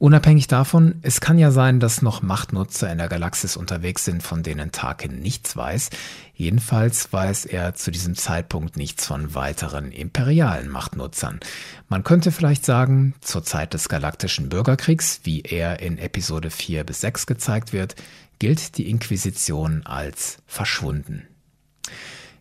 Unabhängig 0.00 0.46
davon, 0.46 0.94
es 1.02 1.20
kann 1.20 1.40
ja 1.40 1.50
sein, 1.50 1.80
dass 1.80 2.02
noch 2.02 2.22
Machtnutzer 2.22 2.90
in 2.90 2.98
der 2.98 3.08
Galaxis 3.08 3.56
unterwegs 3.56 4.04
sind, 4.04 4.22
von 4.22 4.44
denen 4.44 4.70
Tarkin 4.70 5.18
nichts 5.18 5.56
weiß. 5.56 5.90
Jedenfalls 6.34 7.12
weiß 7.12 7.46
er 7.46 7.74
zu 7.74 7.90
diesem 7.90 8.14
Zeitpunkt 8.14 8.76
nichts 8.76 9.06
von 9.06 9.34
weiteren 9.34 9.90
imperialen 9.90 10.68
Machtnutzern. 10.68 11.40
Man 11.88 12.04
könnte 12.04 12.30
vielleicht 12.30 12.64
sagen, 12.64 13.14
zur 13.20 13.42
Zeit 13.42 13.74
des 13.74 13.88
galaktischen 13.88 14.48
Bürgerkriegs, 14.48 15.22
wie 15.24 15.40
er 15.40 15.80
in 15.80 15.98
Episode 15.98 16.50
4 16.50 16.84
bis 16.84 17.00
6 17.00 17.26
gezeigt 17.26 17.72
wird, 17.72 17.96
gilt 18.38 18.78
die 18.78 18.88
Inquisition 18.88 19.84
als 19.84 20.38
verschwunden. 20.46 21.26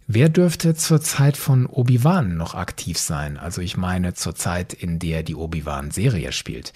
Wer 0.09 0.29
dürfte 0.29 0.73
zur 0.73 1.01
Zeit 1.01 1.35
von 1.35 1.65
Obi-Wan 1.65 2.37
noch 2.37 2.55
aktiv 2.55 2.97
sein? 2.97 3.35
Also 3.35 3.61
ich 3.61 3.75
meine 3.75 4.13
zur 4.13 4.35
Zeit, 4.35 4.71
in 4.71 4.99
der 4.99 5.21
die 5.21 5.35
Obi-Wan-Serie 5.35 6.31
spielt. 6.31 6.71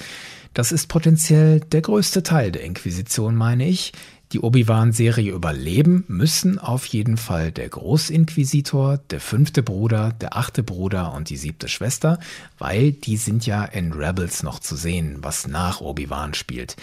Das 0.54 0.74
ist 0.74 0.88
potenziell 0.88 1.62
der 1.62 1.82
größte 1.82 2.24
Teil 2.24 2.52
der 2.52 2.64
Inquisition, 2.64 3.38
meine 3.38 3.70
ich. 3.70 3.94
Die 4.34 4.40
Obi-Wan-Serie 4.40 5.32
überleben 5.32 6.04
müssen 6.10 6.60
auf 6.60 6.86
jeden 6.86 7.16
Fall 7.16 7.54
der 7.54 7.70
Großinquisitor, 7.70 8.98
der 8.98 9.22
fünfte 9.22 9.64
Bruder, 9.64 10.12
der 10.12 10.36
achte 10.38 10.62
Bruder 10.62 11.14
und 11.14 11.30
die 11.30 11.38
siebte 11.38 11.70
Schwester, 11.70 12.20
weil 12.58 12.92
die 12.92 13.18
sind 13.18 13.46
ja 13.46 13.64
in 13.64 13.94
Rebels 13.94 14.44
noch 14.44 14.60
zu 14.60 14.76
sehen, 14.76 15.18
was 15.22 15.48
nach 15.48 15.80
Obi-Wan 15.80 16.34
spielt. 16.34 16.76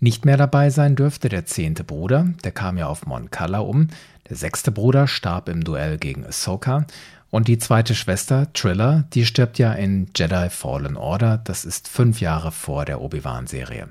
Nicht 0.00 0.24
mehr 0.24 0.36
dabei 0.36 0.70
sein 0.70 0.96
dürfte 0.96 1.28
der 1.28 1.46
zehnte 1.46 1.84
Bruder, 1.84 2.28
der 2.44 2.52
kam 2.52 2.76
ja 2.76 2.86
auf 2.86 3.06
Mon 3.06 3.30
Cala 3.30 3.60
um, 3.60 3.88
der 4.28 4.36
sechste 4.36 4.70
Bruder 4.70 5.06
starb 5.06 5.48
im 5.48 5.64
Duell 5.64 5.98
gegen 5.98 6.26
Ahsoka 6.26 6.86
und 7.34 7.48
die 7.48 7.58
zweite 7.58 7.96
Schwester, 7.96 8.52
Triller, 8.52 9.08
die 9.12 9.26
stirbt 9.26 9.58
ja 9.58 9.72
in 9.72 10.06
Jedi 10.14 10.50
Fallen 10.50 10.96
Order. 10.96 11.36
Das 11.36 11.64
ist 11.64 11.88
fünf 11.88 12.20
Jahre 12.20 12.52
vor 12.52 12.84
der 12.84 13.00
Obi-Wan-Serie. 13.00 13.88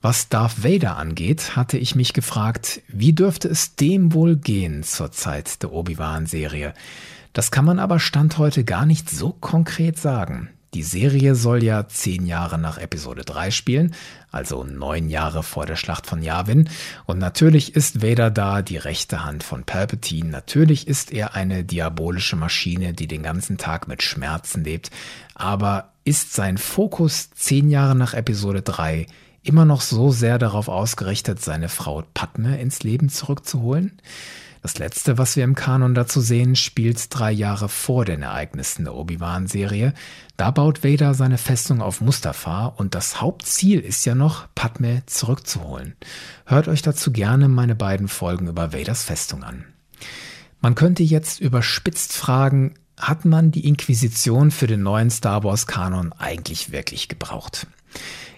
Was 0.00 0.28
Darth 0.28 0.62
Vader 0.62 0.96
angeht, 0.96 1.56
hatte 1.56 1.78
ich 1.78 1.96
mich 1.96 2.12
gefragt, 2.12 2.80
wie 2.86 3.12
dürfte 3.12 3.48
es 3.48 3.74
dem 3.74 4.12
wohl 4.12 4.36
gehen 4.36 4.84
zur 4.84 5.10
Zeit 5.10 5.64
der 5.64 5.72
Obi-Wan-Serie? 5.72 6.74
Das 7.32 7.50
kann 7.50 7.64
man 7.64 7.80
aber 7.80 7.98
Stand 7.98 8.38
heute 8.38 8.62
gar 8.62 8.86
nicht 8.86 9.10
so 9.10 9.30
konkret 9.32 9.98
sagen. 9.98 10.50
Die 10.74 10.82
Serie 10.82 11.36
soll 11.36 11.62
ja 11.62 11.86
zehn 11.86 12.26
Jahre 12.26 12.58
nach 12.58 12.78
Episode 12.78 13.22
3 13.22 13.52
spielen, 13.52 13.94
also 14.32 14.64
neun 14.64 15.08
Jahre 15.08 15.44
vor 15.44 15.66
der 15.66 15.76
Schlacht 15.76 16.04
von 16.06 16.20
Yavin. 16.20 16.68
Und 17.06 17.18
natürlich 17.18 17.76
ist 17.76 18.02
Vader 18.02 18.32
da 18.32 18.60
die 18.60 18.76
rechte 18.76 19.24
Hand 19.24 19.44
von 19.44 19.62
Palpatine. 19.62 20.30
Natürlich 20.30 20.88
ist 20.88 21.12
er 21.12 21.36
eine 21.36 21.62
diabolische 21.62 22.34
Maschine, 22.34 22.92
die 22.92 23.06
den 23.06 23.22
ganzen 23.22 23.56
Tag 23.56 23.86
mit 23.86 24.02
Schmerzen 24.02 24.64
lebt. 24.64 24.90
Aber 25.36 25.92
ist 26.04 26.34
sein 26.34 26.58
Fokus 26.58 27.30
zehn 27.30 27.70
Jahre 27.70 27.94
nach 27.94 28.12
Episode 28.12 28.62
3 28.62 29.06
immer 29.44 29.64
noch 29.64 29.80
so 29.80 30.10
sehr 30.10 30.38
darauf 30.38 30.68
ausgerichtet, 30.68 31.40
seine 31.40 31.68
Frau 31.68 32.02
Padme 32.14 32.60
ins 32.60 32.82
Leben 32.82 33.10
zurückzuholen? 33.10 34.00
Das 34.64 34.78
letzte, 34.78 35.18
was 35.18 35.36
wir 35.36 35.44
im 35.44 35.54
Kanon 35.54 35.94
dazu 35.94 36.22
sehen, 36.22 36.56
spielt 36.56 37.08
drei 37.10 37.30
Jahre 37.30 37.68
vor 37.68 38.06
den 38.06 38.22
Ereignissen 38.22 38.84
der 38.84 38.94
Obi-Wan-Serie. 38.94 39.92
Da 40.38 40.50
baut 40.52 40.82
Vader 40.82 41.12
seine 41.12 41.36
Festung 41.36 41.82
auf 41.82 42.00
Mustafa 42.00 42.68
und 42.68 42.94
das 42.94 43.20
Hauptziel 43.20 43.80
ist 43.80 44.06
ja 44.06 44.14
noch, 44.14 44.48
Padme 44.54 45.02
zurückzuholen. 45.04 45.96
Hört 46.46 46.68
euch 46.68 46.80
dazu 46.80 47.12
gerne 47.12 47.48
meine 47.48 47.74
beiden 47.74 48.08
Folgen 48.08 48.48
über 48.48 48.72
Vaders 48.72 49.02
Festung 49.02 49.44
an. 49.44 49.66
Man 50.62 50.74
könnte 50.74 51.02
jetzt 51.02 51.40
überspitzt 51.40 52.14
fragen, 52.14 52.72
hat 52.98 53.26
man 53.26 53.50
die 53.50 53.68
Inquisition 53.68 54.50
für 54.50 54.66
den 54.66 54.82
neuen 54.82 55.10
Star 55.10 55.44
Wars 55.44 55.66
Kanon 55.66 56.14
eigentlich 56.14 56.72
wirklich 56.72 57.08
gebraucht? 57.08 57.66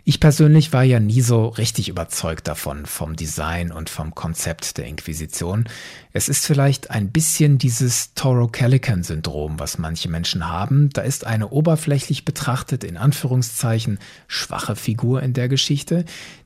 Ich 0.08 0.20
persönlich 0.20 0.72
war 0.72 0.84
ja 0.84 1.00
nie 1.00 1.20
so 1.20 1.48
richtig 1.48 1.88
überzeugt 1.88 2.46
davon, 2.46 2.86
vom 2.86 3.16
Design 3.16 3.72
und 3.72 3.90
vom 3.90 4.14
Konzept 4.14 4.78
der 4.78 4.86
Inquisition. 4.86 5.64
Es 6.12 6.28
ist 6.28 6.46
vielleicht 6.46 6.92
ein 6.92 7.10
bisschen 7.10 7.58
dieses 7.58 8.14
Toro 8.14 8.46
Calican-Syndrom, 8.46 9.58
was 9.58 9.78
manche 9.78 10.08
Menschen 10.08 10.48
haben. 10.48 10.90
Da 10.90 11.02
ist 11.02 11.26
eine 11.26 11.48
oberflächlich 11.48 12.24
betrachtet, 12.24 12.84
in 12.84 12.96
Anführungszeichen, 12.96 13.98
schwache 14.28 14.76
Figur 14.76 15.24
in 15.24 15.32
der 15.32 15.48
Geschichte, 15.48 16.04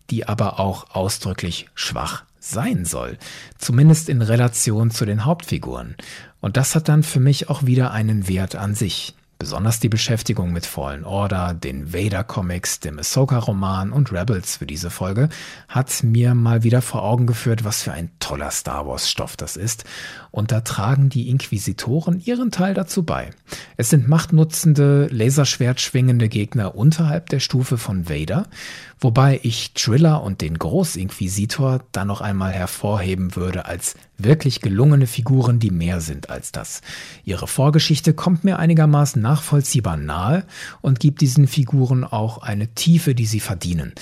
die 0.09 0.27
aber 0.27 0.59
auch 0.59 0.95
ausdrücklich 0.95 1.67
schwach 1.75 2.25
sein 2.39 2.87
soll, 2.87 3.19
zumindest 3.59 4.09
in 4.09 4.23
Relation 4.23 4.91
zu 4.91 5.05
den 5.05 5.27
Hauptfiguren. 5.27 5.97
Und 6.41 6.57
das 6.57 6.75
hat 6.75 6.89
dann 6.89 7.03
für 7.03 7.21
mich 7.21 7.51
auch 7.51 7.67
wieder 7.67 7.91
einen 7.91 8.27
Wert 8.27 8.57
an 8.57 8.75
sich. 8.75 9.15
Besonders 9.41 9.81
die 9.81 9.89
Beschäftigung 9.89 10.53
mit 10.53 10.67
Fallen 10.67 11.03
Order, 11.03 11.55
den 11.55 11.95
Vader-Comics, 11.95 12.81
dem 12.81 12.99
Ahsoka-Roman 12.99 13.91
und 13.91 14.13
Rebels 14.13 14.59
für 14.59 14.67
diese 14.67 14.91
Folge 14.91 15.31
hat 15.67 16.05
mir 16.05 16.35
mal 16.35 16.63
wieder 16.63 16.83
vor 16.83 17.03
Augen 17.03 17.27
geführt, 17.27 17.65
was 17.65 17.83
für 17.83 17.93
ein 17.93 18.11
toller 18.19 18.51
Star 18.51 18.87
Wars-Stoff 18.87 19.39
das 19.39 19.57
ist. 19.57 19.85
Und 20.31 20.53
da 20.53 20.61
tragen 20.61 21.09
die 21.09 21.31
Inquisitoren 21.31 22.21
ihren 22.21 22.51
Teil 22.51 22.75
dazu 22.75 23.03
bei. 23.03 23.31
Es 23.79 23.89
sind 23.89 24.09
machtnutzende, 24.09 25.09
laserschwertschwingende 25.11 26.29
Gegner 26.29 26.75
unterhalb 26.75 27.31
der 27.31 27.41
Stufe 27.41 27.79
von 27.79 28.11
Vader, 28.11 28.47
wobei 29.01 29.41
ich 29.43 29.73
Triller 29.75 30.23
und 30.23 30.41
den 30.41 30.59
Großinquisitor 30.59 31.81
dann 31.93 32.09
noch 32.09 32.21
einmal 32.21 32.53
hervorheben 32.53 33.37
würde 33.37 33.65
als 33.67 33.95
wirklich 34.19 34.61
gelungene 34.61 35.07
Figuren, 35.07 35.59
die 35.59 35.71
mehr 35.71 36.01
sind 36.01 36.31
als 36.31 36.53
das. 36.53 36.83
Ihre 37.25 37.47
Vorgeschichte 37.47 38.15
kommt 38.15 38.45
mir 38.45 38.59
einigermaßen 38.59 39.21
nachvollziehbar 39.21 39.97
nahe 39.97 40.45
und 40.83 41.01
gibt 41.01 41.21
diesen 41.21 41.47
Figuren 41.47 42.05
auch 42.05 42.39
eine 42.39 42.69
Tiefe, 42.75 43.15
die 43.15 43.27
sie 43.27 43.41
verdienen. 43.41 43.93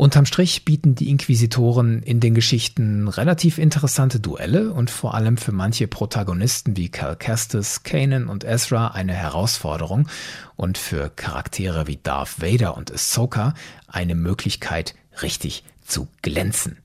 Unterm 0.00 0.24
Strich 0.24 0.64
bieten 0.64 0.94
die 0.94 1.10
Inquisitoren 1.10 2.02
in 2.02 2.20
den 2.20 2.32
Geschichten 2.32 3.06
relativ 3.06 3.58
interessante 3.58 4.18
Duelle 4.18 4.72
und 4.72 4.88
vor 4.88 5.12
allem 5.12 5.36
für 5.36 5.52
manche 5.52 5.88
Protagonisten 5.88 6.74
wie 6.78 6.88
Cal 6.88 7.16
Kestis, 7.16 7.82
Kanan 7.82 8.28
und 8.28 8.42
Ezra 8.42 8.92
eine 8.92 9.12
Herausforderung 9.12 10.08
und 10.56 10.78
für 10.78 11.10
Charaktere 11.10 11.86
wie 11.86 11.98
Darth 12.02 12.40
Vader 12.40 12.78
und 12.78 12.90
Ahsoka 12.90 13.52
eine 13.88 14.14
Möglichkeit, 14.14 14.94
richtig 15.20 15.64
zu 15.84 16.08
glänzen. 16.22 16.78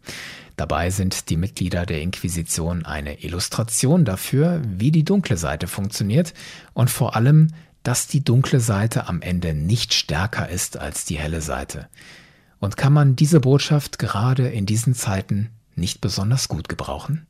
Dabei 0.57 0.89
sind 0.89 1.29
die 1.29 1.37
Mitglieder 1.37 1.85
der 1.85 2.01
Inquisition 2.01 2.83
eine 2.85 3.23
Illustration 3.23 4.03
dafür, 4.03 4.61
wie 4.67 4.91
die 4.91 5.05
dunkle 5.05 5.37
Seite 5.37 5.67
funktioniert 5.67 6.33
und 6.73 6.89
vor 6.89 7.15
allem, 7.15 7.53
dass 7.81 8.07
die 8.07 8.25
dunkle 8.25 8.59
Seite 8.59 9.07
am 9.07 9.21
Ende 9.21 9.53
nicht 9.53 9.93
stärker 9.93 10.49
ist 10.49 10.75
als 10.75 11.05
die 11.05 11.17
helle 11.17 11.39
Seite. 11.39 11.87
Und 12.65 12.77
kann 12.77 12.93
man 12.93 13.15
diese 13.15 13.41
Botschaft 13.41 13.99
gerade 13.99 14.47
in 14.47 14.65
diesen 14.65 14.95
Zeiten 14.95 15.51
nicht 15.75 16.01
besonders 16.01 16.47
gut 16.47 16.67
gebrauchen? 16.67 17.27